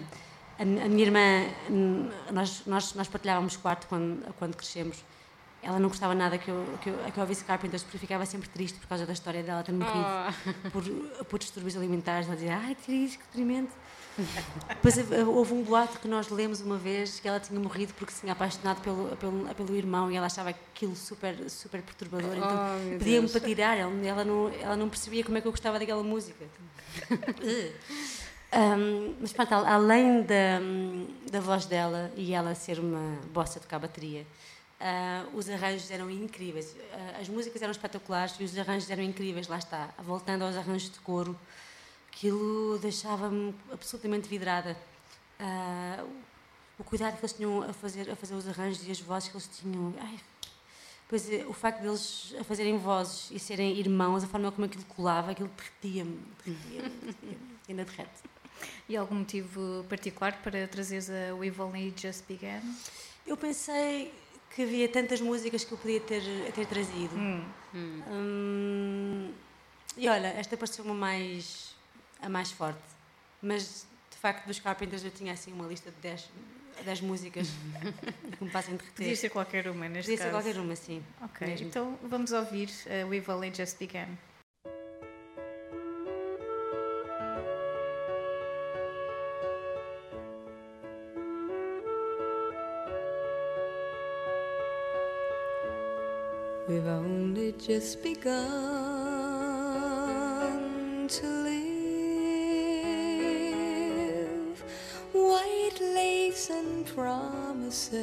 A, 0.58 0.66
mi- 0.66 0.82
a 0.82 0.88
minha 0.90 1.04
irmã, 1.06 1.46
hum, 1.70 2.10
nós, 2.32 2.64
nós, 2.66 2.96
nós 2.96 3.08
partilhávamos 3.08 3.56
quarto 3.56 3.86
quando, 3.88 4.34
quando 4.40 4.56
crescemos. 4.58 4.98
Ela 5.62 5.80
não 5.80 5.90
gostava 5.90 6.14
nada 6.16 6.38
que 6.40 6.50
eu, 6.50 6.66
que 6.82 6.90
eu, 6.90 6.98
que 7.14 7.18
eu 7.18 7.22
ouvisse 7.22 7.46
Carpenters, 7.46 7.84
porque 7.84 7.98
ficava 8.00 8.26
sempre 8.26 8.50
triste 8.50 8.78
por 8.80 8.88
causa 8.88 9.06
da 9.06 9.14
história 9.14 9.44
dela 9.44 9.62
ter 9.64 9.72
morrido 9.74 9.96
Oh. 9.96 10.70
por, 10.72 10.84
por 11.26 11.40
distúrbios 11.40 11.78
alimentares. 11.78 12.26
Ela 12.28 12.36
dizia, 12.36 12.58
ai, 12.58 12.74
que 12.76 12.82
triste, 12.82 13.18
que 13.20 13.24
deprimente. 13.26 13.72
Depois 14.70 14.98
houve- 14.98 15.16
houve 15.24 15.54
um 15.54 15.64
boato 15.64 16.00
que 16.00 16.08
nós 16.08 16.30
lemos 16.30 16.62
uma 16.62 16.78
vez 16.78 17.20
que 17.20 17.28
ela 17.28 17.40
tinha 17.40 17.60
morrido 17.60 17.94
porque 17.96 18.14
se 18.14 18.22
tinha 18.22 18.34
apaixonado 18.34 18.82
pelo, 18.82 19.16
pelo, 19.18 19.56
pelo 19.56 19.76
irmão 19.76 20.12
e 20.12 20.16
ela 20.16 20.28
achava 20.28 20.50
aquilo 20.50 20.96
super, 20.96 21.50
super 21.50 21.82
perturbador. 21.82 22.36
Então 22.36 22.50
Oh, 22.50 22.90
meu 22.90 23.00
pedia-me 23.00 23.28
para 23.30 23.42
tirar, 23.42 23.78
ela, 23.78 24.24
não, 24.24 24.50
ela 24.62 24.76
não 24.76 24.88
percebia 24.90 25.24
como 25.24 25.38
é 25.38 25.42
que 25.42 25.48
eu 25.48 25.52
gostava 25.52 25.80
daquela 25.80 26.04
música. 26.04 26.46
Um, 28.56 29.16
mas 29.20 29.34
pronto, 29.34 29.52
al- 29.52 29.66
além 29.66 30.22
da, 30.22 30.60
da 31.32 31.40
voz 31.40 31.66
dela 31.66 32.12
e 32.16 32.36
ela 32.36 32.54
ser 32.54 32.78
uma 32.78 33.18
bossa 33.34 33.56
de 33.60 33.62
tocar 33.66 33.80
bateria, 33.80 34.28
ah, 34.80 35.24
os 35.34 35.50
arranjos 35.50 35.90
eram 35.90 36.08
incríveis. 36.08 36.76
Ah, 36.94 37.18
as 37.20 37.28
músicas 37.30 37.60
eram 37.64 37.72
espetaculares 37.72 38.36
e 38.40 38.44
os 38.44 38.56
arranjos 38.56 38.88
eram 38.92 39.02
incríveis, 39.02 39.48
lá 39.48 39.58
está. 39.58 39.90
Voltando 40.04 40.44
aos 40.44 40.56
arranjos 40.56 40.92
de 40.92 41.00
coro, 41.00 41.36
aquilo 42.14 42.78
deixava-me 42.80 43.54
absolutamente 43.72 44.30
vidrada. 44.30 44.78
Ah, 45.40 46.06
o 46.78 46.84
cuidado 46.84 47.18
que 47.18 47.22
eles 47.22 47.34
tinham 47.34 47.64
a 47.64 47.74
fazer, 47.74 48.10
a 48.10 48.16
fazer 48.16 48.36
os 48.36 48.48
arranjos 48.48 48.86
e 48.88 48.92
as 48.92 49.00
vozes 49.00 49.30
que 49.30 49.36
eles 49.36 49.48
tinham. 49.48 49.94
Ai, 50.00 50.20
Pois 51.14 51.30
é, 51.30 51.46
o 51.46 51.54
facto 51.54 51.82
deles 51.82 52.34
a 52.40 52.44
fazerem 52.44 52.76
vozes 52.78 53.30
e 53.30 53.38
serem 53.38 53.78
irmãos, 53.78 54.24
a 54.24 54.28
forma 54.28 54.52
como 54.52 54.66
aquilo 54.66 54.84
colava, 54.86 55.32
aquilo 55.32 55.52
derretia-me, 55.56 56.20
derretia-me, 56.44 56.90
derretia-me, 56.90 57.38
ainda 57.70 57.86
derrete. 57.86 58.24
E 58.90 58.98
algum 58.98 59.14
motivo 59.16 59.86
particular 59.88 60.42
para 60.42 60.68
trazeres 60.68 61.12
a 61.12 61.36
We've 61.36 61.62
Only 61.62 61.94
Just 61.96 62.24
Begun? 62.28 62.62
Eu 63.28 63.38
pensei 63.38 64.12
que 64.56 64.64
havia 64.64 64.90
tantas 64.90 65.22
músicas 65.22 65.64
que 65.64 65.74
eu 65.74 65.78
podia 65.78 66.00
ter, 66.00 66.24
ter 66.54 66.66
trazido. 66.66 67.16
Hum, 67.16 67.44
e 69.96 70.08
olha, 70.08 70.30
esta 70.30 70.58
pareceu-me 70.58 70.94
mais, 70.94 71.76
a 72.24 72.30
mais 72.30 72.52
forte. 72.52 72.80
Mas, 73.42 73.86
de 74.10 74.18
facto, 74.18 74.46
dos 74.48 74.60
Carpenters 74.60 75.04
eu 75.04 75.12
tinha 75.12 75.34
assim 75.34 75.52
uma 75.52 75.68
lista 75.68 75.92
de 75.92 75.98
10, 75.98 76.30
10 76.86 77.02
músicas 77.02 77.48
que 78.38 78.44
me 78.44 78.50
fazem 78.50 78.76
derreter. 78.76 78.96
Podia 78.96 79.16
ser 79.16 79.30
qualquer 79.30 79.68
uma, 79.68 79.88
neste 79.90 80.10
Podia 80.12 80.18
ser 80.26 80.32
caso. 80.32 80.44
qualquer 80.44 80.60
uma, 80.60 80.76
sim. 80.76 81.04
Ok, 81.22 81.48
mesmo. 81.48 81.68
então 81.68 82.00
vamos 82.04 82.32
ouvir 82.32 82.70
a 82.88 83.06
We've 83.06 83.30
Only 83.30 83.54
Just 83.54 83.78
Begun. 83.78 84.18
We've 96.68 96.88
only 96.88 97.52
just 97.60 98.02
begun 98.02 98.40
to 101.10 101.43
promises. 106.96 107.94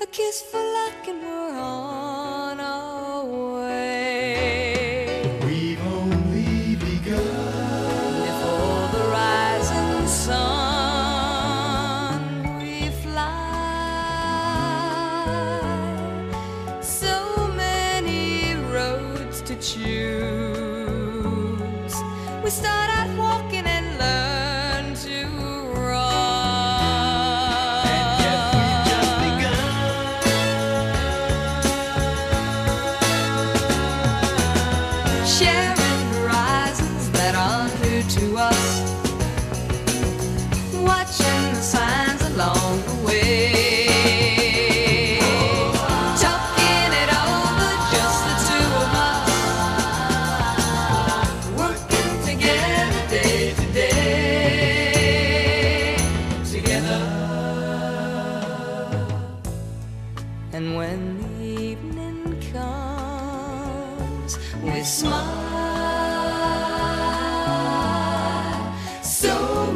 A 0.00 0.06
kiss 0.06 0.42
for 0.42 0.58
luck, 0.58 1.08
and 1.08 1.22
we're 1.22 1.58
on 1.58 2.07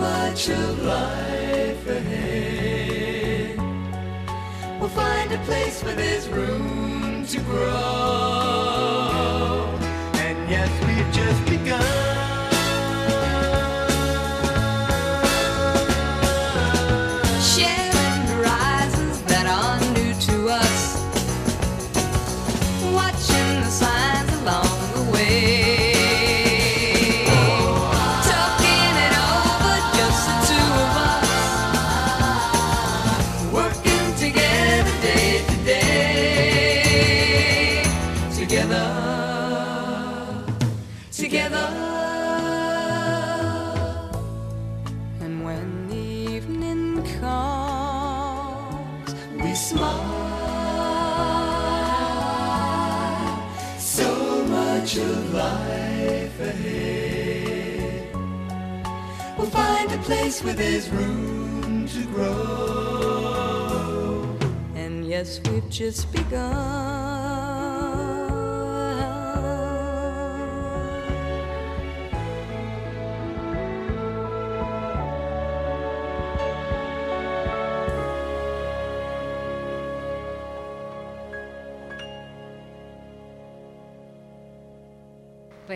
much 0.03 0.49
of 0.49 0.83
life 0.83 1.87
ahead. 1.87 3.57
We'll 4.81 4.89
find 4.89 5.31
a 5.33 5.39
place 5.45 5.83
where 5.85 5.95
there's 5.95 6.29
room 6.29 7.25
to 7.27 7.39
grow. 7.41 8.52
Place 60.43 60.45
where 60.45 60.55
there's 60.55 60.91
room 60.91 61.87
to 61.89 62.05
grow. 62.07 62.37
And 64.75 65.07
yes, 65.07 65.41
we've 65.49 65.69
just 65.71 66.11
begun. 66.13 67.12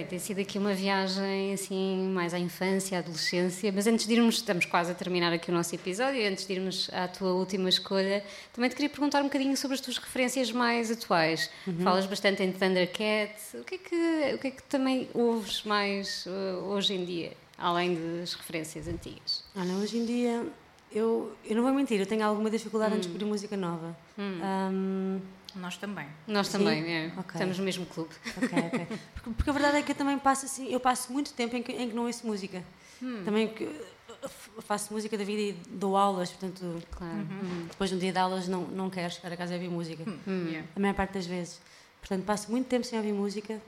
Tem 0.06 0.18
sido 0.18 0.40
aqui 0.40 0.58
uma 0.58 0.72
viagem 0.72 1.52
assim 1.52 2.08
mais 2.12 2.32
à 2.32 2.38
infância, 2.38 2.96
à 2.96 3.00
adolescência, 3.00 3.70
mas 3.72 3.86
antes 3.86 4.06
de 4.06 4.14
irmos, 4.14 4.36
estamos 4.36 4.64
quase 4.64 4.90
a 4.92 4.94
terminar 4.94 5.32
aqui 5.32 5.50
o 5.50 5.54
nosso 5.54 5.74
episódio, 5.74 6.26
antes 6.26 6.46
de 6.46 6.52
irmos 6.54 6.88
à 6.92 7.08
tua 7.08 7.32
última 7.32 7.68
escolha, 7.68 8.24
também 8.52 8.70
te 8.70 8.76
queria 8.76 8.88
perguntar 8.90 9.20
um 9.20 9.24
bocadinho 9.24 9.56
sobre 9.56 9.74
as 9.74 9.80
tuas 9.80 9.98
referências 9.98 10.50
mais 10.52 10.90
atuais. 10.90 11.50
Falas 11.82 12.06
bastante 12.06 12.42
em 12.42 12.52
Thundercat, 12.52 13.34
o 13.54 13.64
que 13.64 13.74
é 13.74 13.78
que, 13.78 14.34
o 14.34 14.38
que, 14.38 14.46
é 14.48 14.50
que 14.52 14.62
também 14.64 15.08
ouves 15.12 15.62
mais 15.64 16.24
uh, 16.26 16.64
hoje 16.68 16.94
em 16.94 17.04
dia, 17.04 17.32
além 17.58 17.94
das 18.20 18.34
referências 18.34 18.86
antigas? 18.88 19.44
Olha, 19.56 19.74
hoje 19.74 19.98
em 19.98 20.04
dia, 20.06 20.46
eu, 20.92 21.32
eu 21.44 21.56
não 21.56 21.62
vou 21.62 21.72
mentir, 21.72 21.98
eu 22.00 22.06
tenho 22.06 22.24
alguma 22.24 22.48
dificuldade 22.50 22.92
Hum. 22.94 22.96
em 22.96 23.00
descobrir 23.00 23.24
música 23.24 23.56
nova. 23.56 23.96
Ahm, 24.18 25.20
Nós 25.56 25.76
também. 25.76 26.06
Nós 26.26 26.46
Sim? 26.48 26.58
também, 26.58 26.84
é, 26.84 27.06
Ok. 27.16 27.24
estamos 27.34 27.58
no 27.58 27.64
mesmo 27.64 27.86
clube. 27.86 28.10
ok, 28.36 28.48
ok. 28.66 28.86
Porque, 29.14 29.30
porque 29.30 29.50
a 29.50 29.52
verdade 29.52 29.76
é 29.78 29.82
que 29.82 29.92
eu 29.92 29.96
também 29.96 30.18
passo 30.18 30.46
assim, 30.46 30.70
eu 30.72 30.78
passo 30.78 31.12
muito 31.12 31.32
tempo 31.32 31.56
em 31.56 31.62
que, 31.62 31.72
em 31.72 31.88
que 31.88 31.94
não 31.94 32.04
ouço 32.06 32.26
música. 32.26 32.62
Hum. 33.02 33.22
Também 33.24 33.48
que 33.48 33.68
faço 34.60 34.92
música 34.92 35.16
da 35.18 35.24
vida 35.24 35.40
e 35.40 35.52
dou 35.68 35.96
aulas, 35.96 36.30
portanto, 36.30 36.82
Claro. 36.90 37.14
Uhum. 37.18 37.66
depois 37.68 37.90
de 37.90 37.96
um 37.96 37.98
dia 37.98 38.12
de 38.12 38.18
aulas 38.18 38.48
não, 38.48 38.62
não 38.62 38.88
quero 38.90 39.12
chegar 39.12 39.32
a 39.32 39.36
casa 39.36 39.52
e 39.54 39.56
ouvir 39.56 39.68
música. 39.68 40.04
Yeah. 40.26 40.66
A 40.74 40.80
maior 40.80 40.94
parte 40.94 41.12
das 41.14 41.26
vezes. 41.26 41.60
Portanto, 42.00 42.24
passo 42.24 42.50
muito 42.50 42.66
tempo 42.68 42.84
sem 42.86 42.98
ouvir 42.98 43.12
música. 43.12 43.60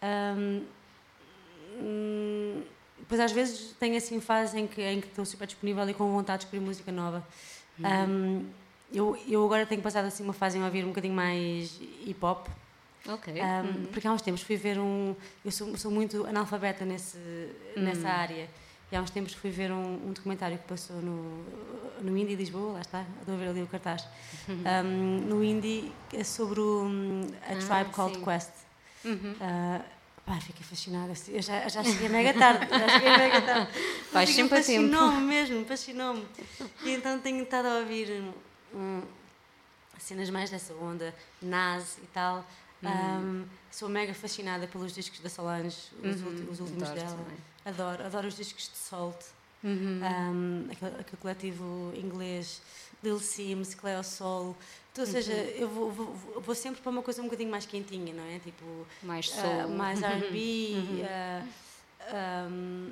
Ahm, 0.00 0.62
hum, 1.80 2.62
depois, 2.98 3.20
às 3.20 3.32
vezes, 3.32 3.74
tenho 3.78 3.96
assim 3.96 4.20
fases 4.20 4.54
em 4.54 4.66
que, 4.66 4.80
em 4.80 5.00
que 5.00 5.08
estou 5.08 5.24
super 5.24 5.46
disponível 5.46 5.88
e 5.88 5.94
com 5.94 6.10
vontade 6.12 6.40
de 6.40 6.44
descobrir 6.46 6.66
música 6.66 6.90
nova. 6.92 7.26
Ahm, 7.82 8.44
eu, 8.92 9.18
eu 9.28 9.44
agora 9.44 9.66
tenho 9.66 9.82
passado 9.82 10.06
assim 10.06 10.22
uma 10.22 10.32
fase 10.32 10.58
em 10.58 10.64
ouvir 10.64 10.84
um 10.84 10.88
bocadinho 10.88 11.14
mais 11.14 11.80
hip 12.06 12.24
hop. 12.24 12.46
Ok. 13.08 13.34
Um, 13.34 13.86
Porque 13.86 14.06
há 14.06 14.12
uns 14.12 14.22
tempos 14.22 14.42
fui 14.42 14.56
ver 14.56 14.78
um. 14.78 15.16
Eu 15.44 15.50
sou, 15.50 15.76
sou 15.76 15.90
muito 15.90 16.24
analfabeta 16.26 16.84
nesse, 16.84 17.18
nessa 17.76 18.08
área. 18.08 18.48
E 18.90 18.96
há 18.96 19.00
uns 19.00 19.10
tempos 19.10 19.32
fui 19.32 19.50
ver 19.50 19.72
um, 19.72 20.08
um 20.08 20.12
documentário 20.12 20.58
que 20.58 20.64
passou 20.68 20.96
no, 20.96 21.44
no 22.02 22.16
Indie 22.16 22.34
Lisboa, 22.34 22.74
lá 22.74 22.80
está, 22.82 23.06
estou 23.20 23.34
a 23.34 23.38
ver 23.38 23.48
ali 23.48 23.62
o 23.62 23.66
cartaz. 23.66 24.06
Um, 24.46 25.18
no 25.26 25.42
Indie 25.42 25.90
é 26.12 26.22
sobre 26.22 26.60
o, 26.60 26.82
um, 26.84 27.26
A 27.42 27.54
Tribe 27.54 27.90
Called 27.90 28.16
sim. 28.16 28.24
Quest. 28.24 28.50
Uh, 29.04 29.82
pá, 30.26 30.38
fiquei 30.40 30.62
fascinada. 30.62 31.14
Eu 31.28 31.40
já, 31.40 31.66
já 31.68 31.82
cheguei 31.82 32.10
mega 32.10 32.34
tarde. 32.34 32.68
Já 32.68 32.88
cheguei 32.90 33.16
mega 33.16 33.40
tarde. 33.40 33.68
Mas 34.12 34.28
sempre. 34.28 34.58
Fascinou-me 34.58 35.20
mesmo, 35.22 35.64
fascinou-me. 35.64 36.26
E 36.84 36.90
então 36.90 37.18
tenho 37.18 37.42
estado 37.42 37.68
a 37.68 37.78
ouvir 37.78 38.22
hum, 38.74 39.02
cenas 39.98 40.30
mais 40.30 40.50
dessa 40.50 40.74
onda, 40.74 41.14
Nas 41.40 41.98
e 41.98 42.06
tal. 42.12 42.44
Um, 42.82 43.44
sou 43.70 43.88
mega 43.88 44.12
fascinada 44.12 44.66
pelos 44.66 44.92
discos 44.92 45.20
da 45.20 45.28
Solange, 45.28 45.76
os, 46.02 46.20
ulti- 46.22 46.42
os 46.50 46.58
últimos 46.60 46.82
adoro 46.82 47.00
dela. 47.00 47.16
também. 47.16 47.36
Adoro, 47.64 48.04
adoro 48.06 48.26
os 48.26 48.34
discos 48.36 48.68
de 48.68 48.76
Salt, 48.76 49.16
um, 49.62 50.66
aquele, 50.70 50.90
aquele 51.00 51.16
coletivo 51.20 51.92
inglês, 51.94 52.60
Lil 53.04 53.20
Sims, 53.20 53.74
Cleo 53.76 54.02
Soul. 54.02 54.56
Então, 54.90 55.04
ou 55.04 55.10
seja, 55.10 55.32
eu 55.32 55.68
vou, 55.68 55.92
vou, 55.92 56.12
vou- 56.40 56.54
sempre 56.56 56.82
para 56.82 56.90
uma 56.90 57.02
coisa 57.02 57.20
um 57.22 57.26
bocadinho 57.26 57.50
mais 57.52 57.64
quentinha, 57.66 58.12
não 58.12 58.24
é? 58.24 58.40
Tipo, 58.40 58.84
Mais 59.04 59.30
ah, 59.38 59.40
soul. 59.42 59.68
mais 59.76 60.02
R&B. 60.02 61.02
ah, 61.08 62.48
um, 62.50 62.90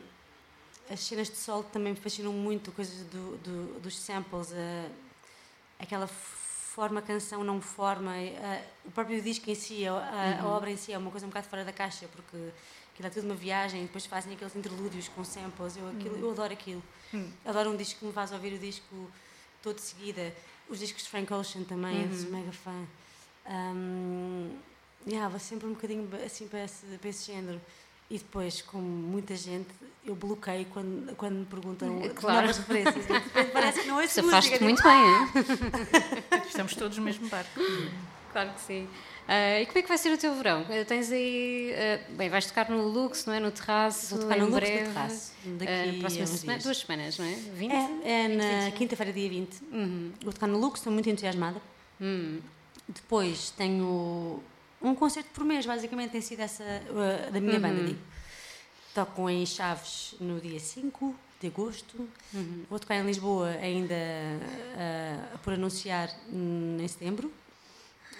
as 0.89 1.01
cenas 1.01 1.29
de 1.29 1.37
sol 1.37 1.63
também 1.65 1.93
me 1.95 1.99
fascinam 1.99 2.33
muito, 2.33 2.71
coisas 2.73 3.05
do, 3.07 3.37
do- 3.39 3.81
dos 3.81 3.97
samples, 3.99 4.53
ah, 4.53 4.89
aquela 5.81 6.07
forma 6.07 7.03
canção 7.03 7.43
não 7.43 7.61
forma, 7.61 8.13
ah, 8.43 8.63
o 8.85 8.91
próprio 8.91 9.21
disco 9.21 9.51
em 9.51 9.55
si, 9.55 9.87
a, 9.87 9.93
a- 9.95 10.41
a 10.43 10.47
obra 10.47 10.71
em 10.71 10.77
si 10.77 10.93
é 10.93 10.99
uma 10.99 11.11
coisa 11.11 11.27
um 11.27 11.29
bocado 11.31 11.49
fora 11.49 11.65
da 11.65 11.73
caixa, 11.73 12.07
porque 12.15 12.37
aquilo 12.93 13.07
é 13.09 13.11
tudo 13.11 13.25
uma 13.25 13.35
viagem, 13.35 13.83
depois 13.83 14.07
fazem 14.07 14.33
aqueles 14.35 14.55
interlúdios 14.55 15.09
com 15.09 15.25
samples, 15.25 15.77
eu, 15.77 15.89
aquilo, 15.91 16.17
eu 16.19 16.31
adoro 16.31 16.53
aquilo. 16.53 16.83
Adoro 17.45 17.71
um 17.71 17.77
disco 17.77 17.99
que 18.01 18.05
me 18.07 18.13
faz 18.13 18.31
ouvir 18.33 18.53
o 18.53 18.59
disco 18.59 19.11
todo 19.63 19.77
de 19.77 19.83
seguida. 19.83 20.33
Os 20.69 20.79
discos 20.79 21.03
de 21.03 21.09
Frank 21.09 21.33
Ocean 21.33 21.65
também, 21.65 22.03
eu 22.03 22.17
sou 22.17 22.31
mega 22.31 22.53
fã. 22.53 22.87
Um, 23.49 24.57
yeah, 25.07 25.29
vou 25.29 25.41
sempre 25.41 25.67
um 25.67 25.73
bocadinho 25.73 26.09
assim 26.25 26.47
para 26.47 26.65
esse, 26.65 26.87
para 26.99 27.09
esse 27.09 27.33
género. 27.33 27.61
E 28.11 28.19
depois, 28.19 28.61
como 28.63 28.83
muita 28.87 29.37
gente, 29.37 29.69
eu 30.05 30.17
bloqueio 30.17 30.67
quando, 30.73 31.15
quando 31.17 31.37
me 31.37 31.45
perguntam 31.47 32.01
Claro. 32.17 32.41
novas 32.49 32.59
referências. 32.59 33.05
Parece 33.53 33.83
que 33.83 33.87
não 33.89 33.97
ouço 34.01 34.15
Safaste 34.21 34.51
música. 34.51 34.65
muito 34.65 34.83
bem, 34.83 34.93
hein? 34.93 35.29
Estamos 36.49 36.75
todos 36.75 36.99
no 36.99 37.05
mesmo 37.05 37.29
barco. 37.29 37.61
Claro 38.33 38.51
que 38.55 38.61
sim. 38.61 38.89
Ah, 39.29 39.61
e 39.61 39.67
como 39.67 39.79
é 39.79 39.83
que 39.83 39.89
vai 39.89 39.97
ser 39.99 40.13
o 40.13 40.19
teu 40.19 40.35
verão? 40.35 40.67
Ah, 40.69 40.85
tens 40.85 41.13
aí. 41.13 41.73
ah, 41.77 42.13
bem, 42.15 42.29
vais 42.29 42.47
tocar 42.47 42.69
no 42.69 42.83
Lux, 42.89 43.27
não 43.27 43.35
é? 43.35 43.39
No 43.39 43.53
terraço. 43.53 44.17
Vou 44.17 44.25
tocar 44.25 44.37
em 44.39 44.41
no 44.41 44.47
Lux 44.47 44.57
breve. 44.59 44.85
Terraço, 44.89 45.33
daqui 45.45 45.73
Ah, 45.73 45.97
a 45.97 46.01
próxima 46.01 46.27
semana, 46.27 46.53
dias. 46.59 46.65
duas 46.65 46.79
semanas, 46.79 47.19
não 47.19 47.25
é? 47.27 47.35
20? 47.35 47.73
É, 47.73 48.11
é 48.25 48.29
na 48.65 48.71
quinta-feira, 48.73 49.13
dia 49.13 49.29
20. 49.29 49.57
Vou 50.25 50.33
tocar 50.33 50.49
no 50.49 50.59
Lux, 50.59 50.81
estou 50.81 50.93
muito 50.93 51.09
entusiasmada. 51.09 51.63
Depois 52.89 53.51
tenho 53.51 54.43
um 54.81 54.95
concerto 54.95 55.31
por 55.31 55.45
mês, 55.45 55.67
basicamente 55.67 56.11
tem 56.13 56.21
sido 56.21 56.41
essa 56.41 56.65
uh, 56.65 57.31
da 57.31 57.41
minha 57.41 57.59
banda. 57.61 57.83
Digo. 57.85 57.99
Toco 58.95 59.31
em 59.31 59.47
Chaves 59.47 60.15
no 60.21 60.41
dia 60.41 60.59
5 60.59 61.15
de 61.41 61.47
agosto. 61.47 62.09
Vou 62.69 62.79
tocar 62.79 62.97
em 62.97 63.05
Lisboa 63.05 63.51
ainda 63.63 63.95
uh, 63.95 65.39
por 65.39 65.53
anunciar 65.53 66.11
em 66.33 66.89
setembro. 66.89 67.33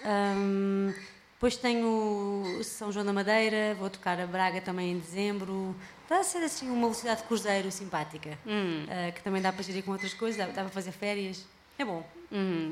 Um, 0.05 0.93
Depois 1.33 1.57
tenho 1.57 2.61
São 2.63 2.91
João 2.91 3.03
da 3.05 3.11
Madeira, 3.11 3.75
vou 3.75 3.89
tocar 3.89 4.19
a 4.19 4.27
Braga 4.27 4.61
também 4.61 4.91
em 4.91 4.99
dezembro. 4.99 5.75
Está 6.03 6.19
a 6.19 6.23
ser 6.23 6.39
assim 6.43 6.69
uma 6.69 6.81
velocidade 6.81 7.21
de 7.21 7.27
cruzeiro 7.27 7.71
simpática, 7.71 8.37
ah, 8.45 9.11
que 9.11 9.23
também 9.23 9.41
dá 9.41 9.51
para 9.51 9.63
gerir 9.63 9.83
com 9.83 9.91
outras 9.91 10.13
coisas, 10.13 10.37
dá, 10.37 10.45
dá 10.45 10.61
para 10.61 10.69
fazer 10.69 10.91
férias. 10.91 11.45
É 11.79 11.85
bom. 11.85 12.05
Uhum. 12.31 12.71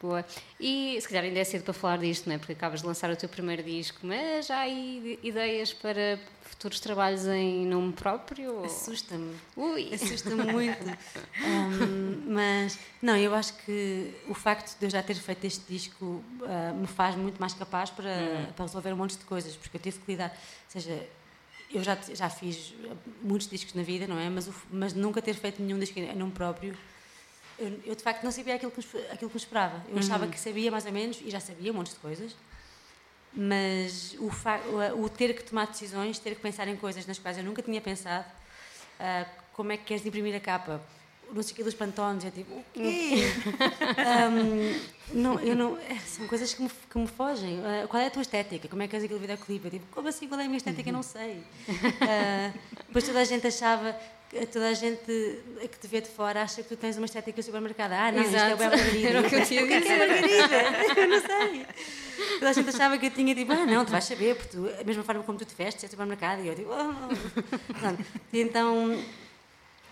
Boa. 0.00 0.24
E 0.60 0.96
se 1.00 1.08
calhar 1.08 1.24
ainda 1.24 1.40
é 1.40 1.44
cedo 1.44 1.64
para 1.64 1.74
falar 1.74 1.98
disto, 1.98 2.28
não 2.28 2.36
é? 2.36 2.38
Porque 2.38 2.52
acabas 2.52 2.82
de 2.82 2.86
lançar 2.86 3.10
o 3.10 3.16
teu 3.16 3.28
primeiro 3.28 3.64
disco, 3.64 3.98
mas 4.04 4.46
já 4.46 4.58
há 4.58 4.60
aí 4.60 5.18
ideias 5.24 5.72
para 5.72 6.20
futuros 6.40 6.78
trabalhos 6.78 7.26
em 7.26 7.66
nome 7.66 7.92
próprio? 7.92 8.64
Assusta-me. 8.64 9.34
Ui! 9.56 9.90
Assusta-me 9.94 10.52
muito. 10.52 10.86
Um, 11.44 12.32
mas, 12.32 12.78
não, 13.02 13.16
eu 13.16 13.34
acho 13.34 13.54
que 13.64 14.14
o 14.28 14.34
facto 14.34 14.78
de 14.78 14.86
eu 14.86 14.90
já 14.90 15.02
ter 15.02 15.16
feito 15.16 15.44
este 15.44 15.64
disco 15.68 16.22
ah, 16.44 16.72
me 16.74 16.86
faz 16.86 17.16
muito 17.16 17.40
mais 17.40 17.54
capaz 17.54 17.90
para, 17.90 18.52
para 18.54 18.66
resolver 18.66 18.92
um 18.92 18.96
monte 18.96 19.18
de 19.18 19.24
coisas, 19.24 19.56
porque 19.56 19.78
eu 19.78 19.80
tive 19.80 19.98
que 19.98 20.12
lidar. 20.12 20.30
Ou 20.30 20.80
seja, 20.80 21.08
eu 21.72 21.82
já, 21.82 21.98
já 22.14 22.30
fiz 22.30 22.72
muitos 23.20 23.48
discos 23.48 23.74
na 23.74 23.82
vida, 23.82 24.06
não 24.06 24.18
é? 24.18 24.30
Mas, 24.30 24.46
o 24.46 24.54
mas 24.70 24.94
nunca 24.94 25.20
ter 25.20 25.34
feito 25.34 25.60
nenhum 25.60 25.78
disco 25.78 25.98
em 25.98 26.14
nome 26.14 26.32
próprio. 26.32 26.76
Eu, 27.58 27.80
eu, 27.86 27.94
de 27.94 28.02
facto 28.02 28.22
não 28.22 28.30
sabia 28.30 28.54
aquilo 28.54 28.70
que, 28.70 28.80
aquilo 29.10 29.30
que 29.30 29.36
me 29.36 29.40
esperava. 29.40 29.84
Eu 29.88 29.98
achava 29.98 30.26
que 30.28 30.38
sabia 30.38 30.70
mais 30.70 30.86
ou 30.86 30.92
menos 30.92 31.20
e 31.24 31.30
já 31.30 31.40
sabia 31.40 31.72
um 31.72 31.74
monte 31.74 31.90
de 31.90 31.96
coisas, 31.96 32.36
mas 33.32 34.14
o, 34.18 34.30
o, 35.02 35.08
ter 35.08 35.34
que 35.34 35.42
tomar 35.42 35.66
decisões, 35.66 36.18
ter 36.18 36.34
que 36.34 36.40
pensar 36.40 36.68
em 36.68 36.76
coisas 36.76 37.06
nas 37.06 37.18
quais 37.18 37.36
eu 37.36 37.44
nunca 37.44 37.62
tinha 37.62 37.80
pensado, 37.80 38.24
ah, 39.00 39.26
como 39.52 39.72
é 39.72 39.76
que 39.76 39.84
queres 39.84 40.06
imprimir 40.06 40.34
a 40.36 40.40
capa? 40.40 40.80
Não 41.32 41.42
sei 41.42 41.52
o 41.52 41.56
que 41.56 41.64
dos 41.64 41.74
pantones, 41.74 42.24
eu 42.24 42.30
tipo, 42.30 42.54
o 42.54 42.64
quê? 42.72 43.16
Ahm, 43.98 44.80
não, 45.12 45.38
eu 45.40 45.54
não, 45.54 45.76
é, 45.76 45.98
são 45.98 46.26
coisas 46.26 46.54
que 46.54 46.62
me, 46.62 46.70
que 46.70 46.98
me 46.98 47.06
fogem. 47.06 47.60
Ah, 47.64 47.86
qual 47.86 48.02
é 48.02 48.06
a 48.06 48.10
tua 48.10 48.22
estética? 48.22 48.66
Como 48.66 48.82
é 48.82 48.88
que 48.88 48.96
és 48.96 49.04
aquele 49.04 49.20
videoclipe? 49.20 49.66
Eu 49.66 49.70
tipo, 49.72 49.86
como 49.90 50.08
assim? 50.08 50.26
Qual 50.26 50.40
é 50.40 50.44
a 50.44 50.46
minha 50.46 50.56
estética? 50.56 50.88
Eu 50.88 50.92
não 50.94 51.02
sei. 51.02 51.44
Ah, 52.00 52.52
depois 52.86 53.04
toda 53.04 53.20
a 53.20 53.24
gente 53.24 53.46
achava, 53.46 53.94
toda 54.52 54.68
a 54.68 54.74
gente 54.74 55.02
que 55.04 55.78
te 55.80 55.86
vê 55.86 56.00
de 56.00 56.08
fora 56.08 56.42
acha 56.42 56.62
que 56.62 56.68
tu 56.68 56.76
tens 56.76 56.96
uma 56.96 57.06
estética 57.06 57.40
super 57.42 57.60
marcada. 57.60 57.96
Ah, 57.96 58.12
não, 58.12 58.22
isto 58.22 58.36
é 58.36 58.38
Exato. 58.38 58.56
bem 58.56 58.68
margarida. 58.68 59.08
Era 59.08 59.20
o 59.20 59.28
que 59.28 59.34
eu 59.34 59.44
tinha 59.46 59.64
a 59.64 59.66
que 59.66 59.72
é 59.72 59.80
que 59.80 59.88
é 59.88 59.98
margarida? 59.98 60.56
Eu 61.00 61.08
não 61.08 61.20
sei. 61.20 61.66
Toda 62.34 62.50
a 62.50 62.52
gente 62.52 62.68
achava 62.68 62.98
que 62.98 63.06
eu 63.06 63.10
tinha 63.10 63.34
tipo, 63.34 63.52
ah, 63.52 63.64
não, 63.64 63.84
tu 63.84 63.92
vais 63.92 64.04
saber, 64.04 64.36
porque 64.36 64.56
tu, 64.56 64.68
a 64.80 64.84
mesma 64.84 65.02
forma 65.02 65.22
como 65.22 65.38
tu 65.38 65.44
te 65.44 65.54
vestes 65.54 65.84
é 65.84 65.88
super 65.88 66.04
marcada. 66.04 66.42
E 66.42 66.48
eu 66.48 66.54
tipo, 66.54 66.70
oh. 66.70 67.74
Pronto. 67.74 68.04
E 68.32 68.40
então 68.40 69.02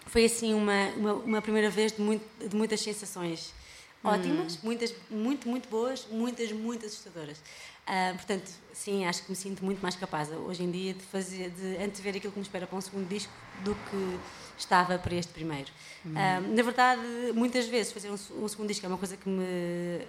foi 0.07 0.24
assim 0.24 0.53
uma, 0.53 0.89
uma, 0.97 1.12
uma 1.14 1.43
primeira 1.43 1.70
vez 1.70 1.93
de, 1.93 2.01
muito, 2.01 2.24
de 2.47 2.55
muitas 2.55 2.80
sensações 2.80 3.55
ótimas, 4.03 4.59
muitas 4.62 4.95
muito, 5.11 5.49
muito 5.49 5.68
boas, 5.68 6.07
muitas, 6.11 6.53
muito 6.53 6.87
assustadoras. 6.87 7.41
Ah, 7.87 8.12
portanto, 8.14 8.51
sim, 8.72 9.05
acho 9.07 9.22
que 9.22 9.30
me 9.30 9.37
sinto 9.37 9.64
muito 9.64 9.80
mais 9.80 9.95
capaz 9.95 10.28
hoje 10.30 10.62
em 10.64 10.70
dia 10.70 10.93
de 10.93 11.03
fazer, 11.05 11.51
de 11.51 11.76
antever 11.82 12.16
aquilo 12.16 12.32
que 12.32 12.39
me 12.39 12.45
espera 12.45 12.66
para 12.66 12.76
um 12.76 12.80
segundo 12.80 13.09
disco 13.09 13.32
do 13.62 13.76
que 13.76 14.18
estava 14.59 14.99
para 14.99 15.14
este 15.14 15.32
primeiro. 15.32 15.70
Ah, 16.16 16.41
na 16.41 16.62
verdade, 16.62 17.01
muitas 17.34 17.66
vezes 17.68 17.93
fazer 17.93 18.11
um, 18.11 18.14
um 18.45 18.49
segundo 18.49 18.66
disco 18.68 18.84
é 18.84 18.89
uma 18.89 18.99
coisa 18.99 19.16
que 19.16 19.28
me 19.28 19.45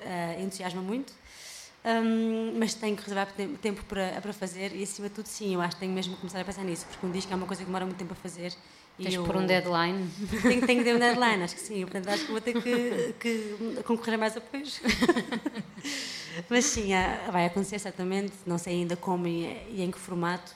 ah, 0.06 0.42
entusiasma 0.42 0.82
muito. 0.82 1.14
Hum, 1.86 2.56
mas 2.58 2.74
tenho 2.74 2.96
que 2.98 3.04
reservar 3.04 3.32
tem- 3.34 3.56
tempo 3.56 3.82
para, 3.86 4.20
para 4.20 4.34
fazer 4.34 4.76
e 4.76 4.84
acima 4.84 5.08
de 5.08 5.14
tudo 5.16 5.28
sim, 5.28 5.54
eu 5.54 5.62
acho 5.62 5.76
que 5.76 5.80
tenho 5.82 5.94
mesmo 5.94 6.16
que 6.16 6.20
começar 6.20 6.42
a 6.42 6.44
pensar 6.44 6.64
nisso, 6.64 6.86
porque 6.90 7.06
um 7.06 7.12
disco 7.12 7.32
é 7.32 7.36
uma 7.36 7.46
coisa 7.46 7.62
que 7.62 7.66
demora 7.68 7.86
muito 7.86 7.98
tempo 7.98 8.12
a 8.14 8.16
fazer. 8.16 8.52
Tens 9.02 9.14
eu- 9.14 9.24
por 9.24 9.36
um 9.38 9.46
deadline. 9.46 10.10
tenho, 10.42 10.66
tenho 10.66 10.80
que 10.80 10.84
ter 10.84 10.96
um 10.96 11.00
deadline, 11.00 11.44
acho 11.44 11.54
que 11.56 11.62
sim. 11.62 11.82
Portanto, 11.84 12.08
acho 12.10 12.26
que 12.26 12.32
vou 12.32 12.42
ter 12.42 12.60
que, 12.60 13.14
que 13.20 13.84
concorrer 13.84 14.16
a 14.16 14.18
mais 14.18 14.36
apoios. 14.36 14.82
Mas 16.50 16.66
sim, 16.66 16.90
vai 17.32 17.46
acontecer 17.46 17.80
certamente, 17.80 18.34
não 18.46 18.58
sei 18.58 18.74
ainda 18.74 18.96
como 18.96 19.28
e, 19.28 19.82
em 19.82 19.92
que 19.92 20.00
formato. 20.00 20.56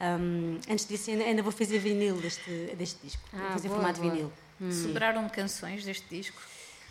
Hum, 0.00 0.58
antes 0.68 0.86
disso, 0.86 1.10
ainda, 1.10 1.24
ainda 1.24 1.42
vou 1.42 1.52
fazer 1.52 1.78
vinil 1.78 2.16
deste, 2.16 2.74
deste 2.76 3.04
disco. 3.04 3.22
Ah, 3.32 3.38
vou 3.38 3.50
fazer 3.52 3.68
boa, 3.68 3.80
formato 3.80 4.00
boa. 4.00 4.12
vinil. 4.12 4.32
Sobraram 4.72 5.28
canções 5.28 5.84
deste 5.84 6.06
disco? 6.08 6.40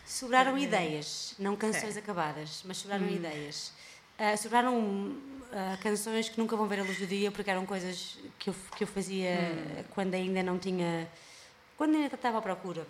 Sobraram 0.06 0.58
ideias, 0.58 1.34
não 1.40 1.56
canções 1.56 1.96
acabadas, 1.96 2.62
mas 2.66 2.78
sobraram 2.78 3.10
ideias. 3.10 3.72
Ah, 4.18 4.36
sobraram 4.36 5.16
ah, 5.52 5.78
canções 5.82 6.30
que 6.30 6.38
nunca 6.38 6.56
vão 6.56 6.68
ver 6.68 6.80
a 6.80 6.84
luz 6.84 6.98
do 6.98 7.08
dia 7.08 7.32
porque 7.32 7.50
eram 7.50 7.66
coisas 7.66 8.18
que 8.38 8.50
eu, 8.50 8.56
que 8.76 8.84
eu 8.84 8.88
fazia 8.88 9.86
quando 9.94 10.14
ainda 10.14 10.44
não 10.44 10.58
tinha. 10.58 11.08
quando 11.78 11.96
ainda 11.96 12.14
estava 12.14 12.38
à 12.38 12.42
procura. 12.42 12.86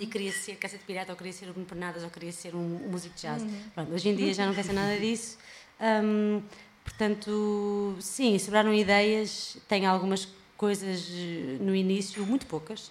E 0.00 0.06
queria 0.06 0.32
ser 0.32 0.56
caça 0.56 0.78
de 0.78 0.84
pirata, 0.84 1.12
ou 1.12 1.16
queria 1.16 1.32
ser 1.32 1.46
o 1.48 1.52
Bruno 1.52 1.66
Pernadas, 1.66 2.02
ou 2.02 2.10
queria 2.10 2.32
ser 2.32 2.54
um, 2.54 2.86
um 2.86 2.88
músico 2.88 3.14
de 3.14 3.22
jazz. 3.22 3.42
Pronto, 3.74 3.92
hoje 3.92 4.08
em 4.08 4.16
dia 4.16 4.32
já 4.32 4.46
não 4.46 4.54
quero 4.54 4.66
ser 4.66 4.72
nada 4.72 4.96
disso. 5.00 5.38
Ahm, 5.80 6.40
portanto, 6.84 7.96
sim, 8.00 8.38
sobraram 8.38 8.72
ideias. 8.72 9.56
Tenho 9.68 9.88
algumas 9.90 10.28
coisas 10.56 11.08
eh, 11.10 11.58
no 11.60 11.74
início, 11.74 12.24
muito 12.24 12.46
poucas. 12.46 12.90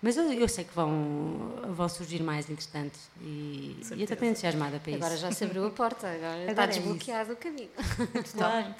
Mas 0.00 0.16
eu, 0.16 0.32
eu 0.32 0.48
sei 0.48 0.64
que 0.64 0.74
vão, 0.74 1.52
vão 1.68 1.88
surgir 1.88 2.20
mais, 2.22 2.50
entretanto. 2.50 2.98
E, 3.20 3.76
e 3.94 4.00
eu 4.00 4.04
estou 4.04 4.28
entusiasmada 4.28 4.80
para 4.80 4.90
isso. 4.90 5.04
Agora 5.04 5.16
já 5.16 5.30
se 5.30 5.44
abriu 5.44 5.64
a 5.64 5.70
porta, 5.70 6.08
agora, 6.08 6.40
está 6.50 6.50
Agora 6.50 6.70
é 6.70 6.74
desbloqueado 6.74 7.32
o 7.34 7.36
caminho. 7.36 7.70
Claro. 8.36 8.74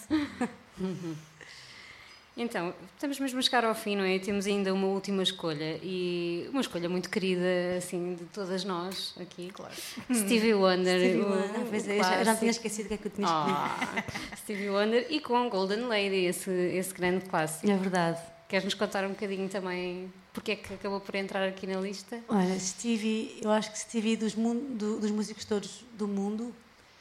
Então, 2.35 2.73
estamos 2.95 3.21
mesmo 3.21 3.39
a 3.39 3.43
chegar 3.43 3.63
ao 3.65 3.75
fim, 3.75 3.95
não 3.95 4.05
é? 4.05 4.19
Temos 4.19 4.47
ainda 4.47 4.73
uma 4.73 4.87
última 4.87 5.23
escolha 5.23 5.79
e 5.83 6.49
uma 6.51 6.63
escolha 6.63 6.89
muito 6.89 7.11
querida, 7.11 7.45
assim, 7.77 8.15
de 8.15 8.25
todas 8.27 8.65
nós 8.65 9.15
aqui. 9.21 9.51
Claro. 9.53 9.75
Stevie 10.11 10.55
Wonder. 10.55 10.99
Stevie 10.99 11.21
o- 11.21 11.29
Wonder. 11.29 11.51
Ah, 11.61 11.67
pois 11.69 11.87
o 11.87 11.91
é, 11.91 11.99
já, 11.99 12.25
já 12.25 12.35
tinha 12.37 12.51
esquecido 12.51 12.87
o 12.87 12.89
que 12.89 12.95
é 12.95 12.97
que 12.97 13.07
eu 13.09 13.11
tinha 13.13 13.27
escolhido. 13.27 13.59
Ah, 13.59 14.37
Stevie 14.39 14.71
Wonder 14.71 15.07
e 15.11 15.21
com 15.21 15.47
Golden 15.51 15.81
Lady, 15.83 16.25
esse, 16.25 16.51
esse 16.51 16.95
grande 16.95 17.27
clássico. 17.27 17.71
É 17.71 17.77
verdade. 17.77 18.19
Queres-nos 18.49 18.75
contar 18.75 19.05
um 19.05 19.11
bocadinho 19.11 19.49
também 19.51 20.11
porque 20.33 20.53
é 20.53 20.57
que 20.57 20.73
acabou 20.73 21.01
por 21.01 21.15
entrar 21.15 21.47
aqui 21.47 21.67
na 21.67 21.79
lista? 21.81 22.19
Olha, 22.29 22.59
Stevie, 22.59 23.41
eu 23.43 23.51
acho 23.51 23.71
que 23.71 23.79
Stevie 23.79 24.17
dos, 24.17 24.35
mun- 24.35 24.75
do- 24.75 24.99
dos 24.99 25.11
músicos 25.11 25.45
todos 25.45 25.85
do 25.93 26.09
mundo 26.09 26.55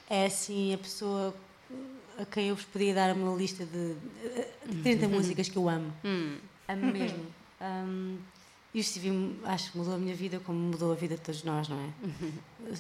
é 0.10 0.26
assim 0.26 0.74
a 0.74 0.78
pessoa 0.78 1.34
a 2.22 2.26
quem 2.26 2.50
eu 2.50 2.56
vos 2.56 2.66
podia 2.66 2.94
dar 2.94 3.16
uma 3.16 3.36
lista 3.36 3.66
de, 3.66 3.96
de 4.68 4.82
30 4.84 5.08
músicas 5.08 5.50
que 5.50 5.58
eu 5.58 5.68
amo. 5.68 5.92
Amo 6.68 6.86
mesmo. 6.92 7.26
Um, 7.62 8.18
e 8.74 8.80
o 8.80 8.84
Stevie 8.84 9.40
acho 9.46 9.72
que 9.72 9.78
mudou 9.78 9.96
a 9.96 9.98
minha 9.98 10.16
vida 10.16 10.40
como 10.40 10.58
mudou 10.58 10.92
a 10.92 10.96
vida 10.96 11.16
de 11.16 11.22
todos 11.22 11.44
nós, 11.44 11.68
não 11.68 11.78
é? 11.80 11.90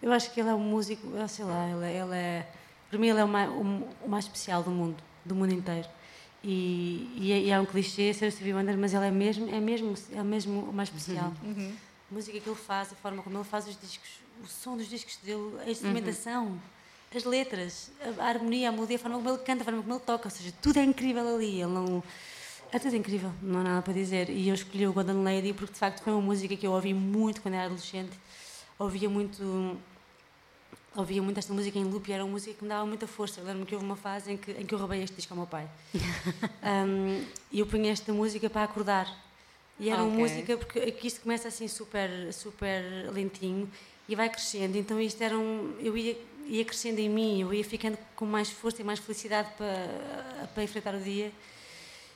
Eu 0.00 0.12
acho 0.12 0.32
que 0.32 0.40
ele 0.40 0.48
é 0.48 0.54
um 0.54 0.58
músico, 0.58 1.06
sei 1.28 1.44
lá, 1.44 1.68
ele, 1.68 1.84
é- 1.84 2.02
ele 2.02 2.14
é. 2.14 2.52
Para 2.90 2.98
mim, 2.98 3.08
ele 3.08 3.20
é 3.20 3.24
o 3.24 3.28
mais, 3.28 3.48
o, 3.50 4.08
mais 4.08 4.24
especial 4.24 4.62
do 4.62 4.70
mundo, 4.70 4.96
do 5.24 5.34
mundo 5.34 5.52
inteiro. 5.54 5.88
E, 6.42 7.08
e, 7.16 7.32
é, 7.32 7.38
e 7.40 7.50
é 7.50 7.60
um 7.60 7.64
clichê 7.64 8.12
ser 8.12 8.26
o 8.26 8.32
Stevie 8.32 8.52
Wonder, 8.52 8.76
mas 8.76 8.92
ele 8.92 9.06
é 9.06 9.10
mesmo, 9.12 9.48
é 9.48 9.60
mesmo, 9.60 9.94
é 10.12 10.22
mesmo 10.24 10.60
o 10.62 10.72
mais 10.72 10.88
especial. 10.88 11.32
A 12.10 12.14
música 12.14 12.38
que 12.40 12.48
ele 12.48 12.56
faz, 12.56 12.92
a 12.92 12.96
forma 12.96 13.22
como 13.22 13.36
ele 13.38 13.44
faz 13.44 13.68
os 13.68 13.78
discos, 13.80 14.10
o 14.42 14.46
som 14.46 14.76
dos 14.76 14.88
discos 14.88 15.16
dele, 15.18 15.40
a 15.64 15.70
instrumentação, 15.70 16.60
as 17.18 17.24
letras, 17.24 17.90
a, 18.18 18.24
harmonia, 18.24 18.68
a 18.68 18.72
melodia, 18.72 18.96
a 18.96 18.98
forma 18.98 19.16
como 19.18 19.28
ele 19.30 19.38
canta, 19.38 19.62
a 19.62 19.64
forma 19.64 19.82
como 19.82 19.94
ele 19.94 20.02
toca, 20.04 20.26
ou 20.26 20.30
seja, 20.30 20.52
tudo 20.62 20.78
é 20.78 20.84
incrível 20.84 21.34
ali. 21.34 21.60
Ele 21.60 21.72
não. 21.72 22.02
É 22.70 22.78
tudo 22.78 22.96
incrível, 22.96 23.30
não 23.42 23.60
há 23.60 23.64
nada 23.64 23.82
para 23.82 23.92
dizer. 23.92 24.30
E 24.30 24.48
eu 24.48 24.54
escolhi 24.54 24.86
o 24.86 24.92
Golden 24.92 25.22
Lady 25.22 25.52
porque 25.52 25.74
de 25.74 25.78
facto 25.78 26.02
foi 26.02 26.12
uma 26.12 26.22
música 26.22 26.56
que 26.56 26.66
eu 26.66 26.72
ouvi 26.72 26.94
muito 26.94 27.42
quando 27.42 27.54
era 27.54 27.64
adolescente. 27.64 28.12
Ouvia 28.78 29.10
muito 29.10 29.76
ouvia 30.94 31.22
muito 31.22 31.38
esta 31.38 31.52
música 31.54 31.78
em 31.78 31.84
loop 31.84 32.08
e 32.08 32.12
era 32.12 32.24
uma 32.24 32.32
música 32.32 32.54
que 32.54 32.62
me 32.62 32.68
dava 32.68 32.84
muita 32.86 33.06
força. 33.06 33.40
Eu 33.40 33.44
lembro-me 33.44 33.66
que 33.66 33.74
houve 33.74 33.86
uma 33.86 33.96
fase 33.96 34.32
em 34.32 34.36
que, 34.36 34.50
em 34.52 34.66
que 34.66 34.74
eu 34.74 34.78
roubei 34.78 35.02
este 35.02 35.16
disco 35.16 35.32
ao 35.32 35.38
meu 35.38 35.46
pai. 35.46 35.68
Um, 36.62 37.24
e 37.50 37.58
eu 37.58 37.66
punha 37.66 37.90
esta 37.90 38.12
música 38.12 38.48
para 38.48 38.62
acordar. 38.62 39.12
E 39.80 39.90
era 39.90 40.00
uma 40.02 40.12
Ok. 40.12 40.18
música, 40.22 40.56
porque 40.56 40.78
aqui 40.78 41.08
isto 41.08 41.20
começa 41.22 41.48
assim 41.48 41.66
super, 41.66 42.32
super 42.32 43.10
lentinho 43.12 43.68
e 44.08 44.14
vai 44.14 44.28
crescendo. 44.28 44.76
Então 44.78 45.00
isto 45.00 45.20
era 45.22 45.36
um. 45.36 45.74
Eu 45.80 45.96
ia, 45.96 46.16
ia 46.56 46.64
crescendo 46.64 46.98
em 47.00 47.08
mim, 47.08 47.40
eu 47.40 47.52
ia 47.54 47.64
ficando 47.64 47.96
com 48.14 48.26
mais 48.26 48.50
força 48.50 48.82
e 48.82 48.84
mais 48.84 48.98
felicidade 48.98 49.48
para, 49.56 50.46
para 50.54 50.62
enfrentar 50.62 50.94
o 50.94 51.00
dia. 51.00 51.32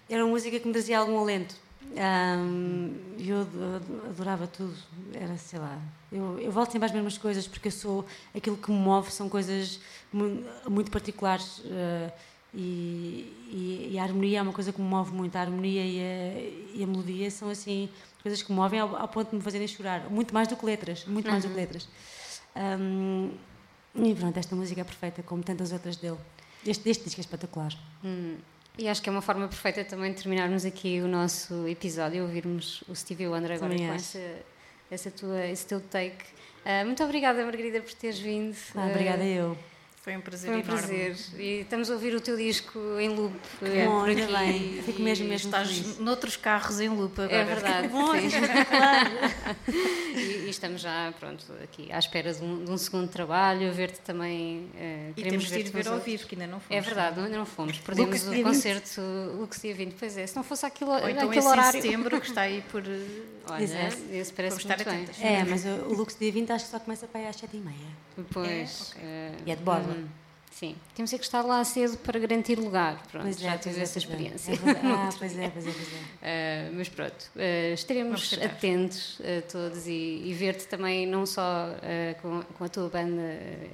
Era 0.09 0.25
uma 0.25 0.31
música 0.31 0.59
que 0.61 0.67
me 0.67 0.73
trazia 0.73 0.99
algum 0.99 1.19
alento. 1.19 1.55
Ahm, 1.97 2.91
eu 3.19 3.41
ad- 3.43 4.11
adorava 4.11 4.47
tudo. 4.47 4.75
Era, 5.15 5.37
sei 5.37 5.59
lá. 5.59 5.79
Eu, 6.13 6.39
eu 6.39 6.51
volto 6.53 6.73
sempre 6.73 6.87
às 6.87 6.93
mesmas 6.93 7.17
coisas 7.19 7.47
porque 7.47 7.69
eu 7.69 7.73
sou. 7.73 8.05
Aquilo 8.35 8.57
que 8.57 8.71
me 8.71 8.77
move 8.79 9.11
são 9.11 9.29
coisas 9.29 9.81
mu- 10.13 10.45
muito 10.69 10.91
particulares. 10.91 11.63
ah, 11.67 12.11
e, 12.55 13.33
e- 13.53 13.91
e 13.93 13.99
a 13.99 14.03
harmonia 14.03 14.39
é 14.39 14.43
uma 14.43 14.53
coisa 14.53 14.73
que 14.73 14.81
me 14.81 14.87
move 14.89 15.13
muito. 15.13 15.37
A 15.37 15.41
harmonia 15.41 15.85
e 15.85 16.01
a, 16.01 16.77
e 16.79 16.83
a 16.83 16.87
melodia 16.87 17.31
são 17.31 17.51
assim 17.51 17.89
coisas 18.23 18.43
que 18.43 18.51
me 18.51 18.57
movem 18.57 18.81
ao, 18.81 18.97
ao 18.97 19.09
ponto 19.09 19.31
de 19.31 19.37
me 19.37 19.43
fazerem 19.43 19.67
chorar. 19.69 20.09
Muito 20.11 20.33
mais 20.33 20.49
do 20.49 20.57
que 20.57 20.65
letras. 20.65 21.05
Muito 21.07 21.29
mais 21.31 21.43
do 21.45 21.51
que 21.51 21.55
letras. 21.57 21.89
Ahm, 22.55 23.31
e 23.97 24.15
pronto, 24.15 24.37
esta 24.39 24.55
música 24.55 24.81
é 24.81 24.85
perfeita, 24.85 25.23
como 25.23 25.43
tantas 25.43 25.73
outras 25.73 25.97
dele. 25.97 26.19
Este, 26.67 26.89
este 26.91 27.05
disco 27.05 27.21
é 27.21 27.23
espetacular. 27.23 27.73
E 28.79 28.89
acho 28.89 29.01
que 29.01 29.09
é 29.09 29.13
uma 29.13 29.23
forma 29.23 29.49
perfeita 29.49 29.85
também 29.85 30.13
de 30.13 30.23
terminarmos 30.23 30.65
aqui 30.65 31.01
o 31.01 31.09
nosso 31.09 31.67
episódio, 31.67 32.23
ouvirmos 32.25 32.83
o 32.89 32.95
Stevie 32.95 33.27
Wonder 33.27 33.53
agora 33.53 33.71
Também 33.73 33.89
com 33.89 33.95
essa 33.95 34.21
essa 34.91 35.11
tua, 35.11 35.47
esse 35.47 35.67
teu 35.67 35.81
take. 35.81 36.25
Ah, 36.65 36.85
muito 36.85 37.03
obrigada, 37.03 37.45
Margarida, 37.45 37.81
por 37.81 37.93
teres 37.95 38.19
vindo. 38.19 38.57
Ah, 38.75 38.87
obrigada 38.89 39.23
Ah, 39.23 39.27
eu. 39.27 39.59
Foi 40.07 40.17
um 40.17 40.21
prazer 40.21 40.51
Foi 40.53 40.61
um 40.61 40.63
enorme. 40.63 40.79
prazer. 40.87 41.17
E 41.37 41.61
estamos 41.63 41.91
a 41.91 41.95
ouvir 41.95 42.15
o 42.15 42.21
teu 42.21 42.37
disco 42.37 42.79
em 43.01 43.09
loop. 43.09 43.35
Bom, 43.61 43.67
eh, 43.67 43.87
por 43.87 44.11
aqui. 44.11 44.33
bem. 44.33 44.83
Fico 44.85 45.03
mesmo, 45.03 45.27
mesmo 45.27 45.49
Estás 45.49 45.69
feliz. 45.69 45.99
noutros 45.99 46.37
carros 46.37 46.79
em 46.79 46.89
loop 46.89 47.21
agora. 47.21 47.35
É 47.37 47.45
verdade. 47.45 47.89
Bom, 47.89 48.13
sim. 48.13 48.31
claro. 48.69 49.11
E, 50.17 50.47
e 50.47 50.49
estamos 50.49 50.81
já, 50.81 51.13
pronto, 51.21 51.45
aqui 51.63 51.93
à 51.93 51.99
espera 51.99 52.33
de 52.33 52.43
um, 52.43 52.65
de 52.65 52.71
um 52.71 52.79
segundo 52.79 53.07
trabalho, 53.09 53.69
a 53.69 53.71
ver-te 53.73 54.01
também. 54.01 54.71
eh, 54.77 55.11
E 55.11 55.23
queremos 55.23 55.45
temos 55.45 55.45
de 55.49 55.55
ir 55.69 55.73
ver-te 55.73 55.89
ver 55.89 55.93
ao 55.93 56.01
vivo, 56.01 56.27
que 56.27 56.35
ainda 56.37 56.47
não 56.47 56.59
fomos. 56.61 56.77
É 56.77 56.81
verdade, 56.81 57.21
ainda 57.21 57.37
não 57.37 57.45
fomos. 57.45 57.79
Perdemos 57.81 58.11
Lux 58.23 58.23
o 58.23 58.31
dia 58.31 58.45
20. 58.45 58.55
concerto 58.55 59.01
Lux 59.37 59.61
dia 59.61 59.75
20. 59.75 59.95
Pois 59.99 60.17
é, 60.17 60.27
se 60.27 60.35
não 60.37 60.43
fosse 60.45 60.65
aquilo, 60.65 60.93
Ou 60.93 61.09
então 61.11 61.29
aquele 61.29 61.47
horário. 61.47 61.79
em 61.79 61.83
setembro, 61.83 62.21
que 62.21 62.29
está 62.29 62.43
aí 62.43 62.63
por... 62.71 62.83
Olha, 63.51 63.63
Exato. 63.63 63.97
esse 64.11 64.33
parece 64.33 64.57
estar 64.57 64.77
muito 64.77 64.89
bem. 64.89 64.97
atentas. 65.05 65.17
É, 65.21 65.45
mas 65.45 65.65
o, 65.65 65.95
Lux 65.95 66.17
dia 66.19 66.33
20 66.33 66.51
acho 66.53 66.65
que 66.65 66.71
só 66.71 66.81
começa 66.81 67.07
para 67.07 67.21
aí 67.21 67.27
às 67.29 67.37
7h30. 67.37 67.63
Pois. 68.33 68.93
ok. 68.93 69.03
eh, 69.05 69.33
E 69.47 69.51
é 69.51 69.57
de 69.57 69.63
borla. 69.63 69.96
Hum, 69.97 70.09
Sim, 70.57 70.75
temos 70.95 71.13
é 71.13 71.19
que 71.19 71.25
estar 71.25 71.43
lá 71.43 71.63
cedo 71.65 71.99
para 71.99 72.19
garantir 72.19 72.59
lugar. 72.59 73.03
Pronto, 73.13 73.25
Pois 73.25 73.37
é, 73.37 73.41
já 73.41 73.51
pois 73.51 73.63
tive 73.63 73.79
é, 73.79 73.83
essa 73.83 73.99
é. 73.99 74.01
experiência. 74.01 74.53
É. 74.53 74.57
Ah, 74.87 75.11
pois 75.19 75.39
é, 75.39 75.51
pois 75.51 75.67
é, 75.67 75.71
pois 75.71 75.89
é. 75.93 76.71
Uh, 76.71 76.77
mas 76.77 76.89
pronto, 76.89 77.31
uh, 77.37 77.75
estaremos 77.75 78.33
atentos 78.43 79.21
a 79.21 79.43
todos 79.53 79.87
e, 79.87 80.23
e 80.25 80.33
ver-te 80.33 80.67
também, 80.67 81.07
não 81.07 81.27
só 81.27 81.43
uh, 81.43 82.23
com, 82.23 82.43
com 82.55 82.65
a 82.65 82.69
tua 82.71 82.89
banda 82.89 83.23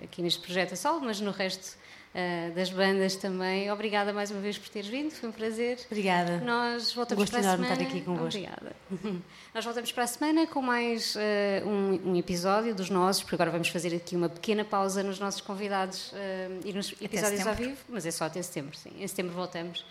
aqui 0.03 0.23
neste 0.23 0.41
projeto 0.41 0.73
a 0.73 0.77
solo, 0.77 1.03
mas 1.03 1.21
no 1.21 1.31
resto 1.31 1.77
uh, 2.15 2.55
das 2.55 2.71
bandas 2.71 3.17
também. 3.17 3.71
Obrigada 3.71 4.13
mais 4.13 4.31
uma 4.31 4.41
vez 4.41 4.59
por 4.59 4.69
teres 4.69 4.89
vindo, 4.89 5.11
foi 5.11 5.29
um 5.29 5.33
prazer. 5.33 5.79
Obrigada. 5.87 6.39
Nós 6.39 6.93
voltamos 6.93 7.23
gosto 7.23 7.33
para 7.33 7.41
a 7.41 7.57
semana. 7.57 7.73
estar 7.73 7.85
aqui 7.85 8.01
convosco. 8.01 8.39
Obrigada. 8.39 8.77
Nós 9.55 9.65
voltamos 9.65 9.93
para 9.93 10.05
a 10.05 10.07
semana 10.07 10.47
com 10.47 10.63
mais 10.63 11.15
uh, 11.17 11.69
um, 11.69 12.13
um 12.13 12.17
episódio 12.17 12.75
dos 12.75 12.91
nossos, 12.91 13.23
porque 13.23 13.35
agora 13.35 13.51
vamos 13.51 13.69
fazer 13.69 13.95
aqui 13.95 14.17
uma 14.17 14.29
pequena 14.29 14.65
pausa 14.65 15.03
nos 15.03 15.19
nossos 15.19 15.41
convidados 15.41 16.13
uh, 16.13 16.17
e 16.65 16.73
nos 16.73 16.95
episódios 17.01 17.47
ao 17.47 17.55
vivo, 17.55 17.77
mas 17.89 18.07
é 18.07 18.11
só 18.11 18.25
até 18.25 18.41
setembro, 18.43 18.77
sim. 18.77 18.93
Em 18.99 19.07
setembro 19.07 19.33
voltamos 19.35 19.85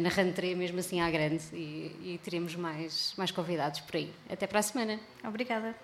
na 0.00 0.10
rentrée, 0.10 0.54
mesmo 0.54 0.78
assim 0.78 1.00
à 1.00 1.10
grande, 1.10 1.42
e, 1.52 2.14
e 2.14 2.20
teremos 2.22 2.54
mais, 2.54 3.14
mais 3.16 3.32
convidados 3.32 3.80
por 3.80 3.96
aí. 3.96 4.12
Até 4.30 4.46
para 4.46 4.60
a 4.60 4.62
semana. 4.62 5.00
Obrigada. 5.24 5.74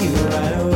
Take 0.00 0.14
me 0.14 0.22
right 0.22 0.69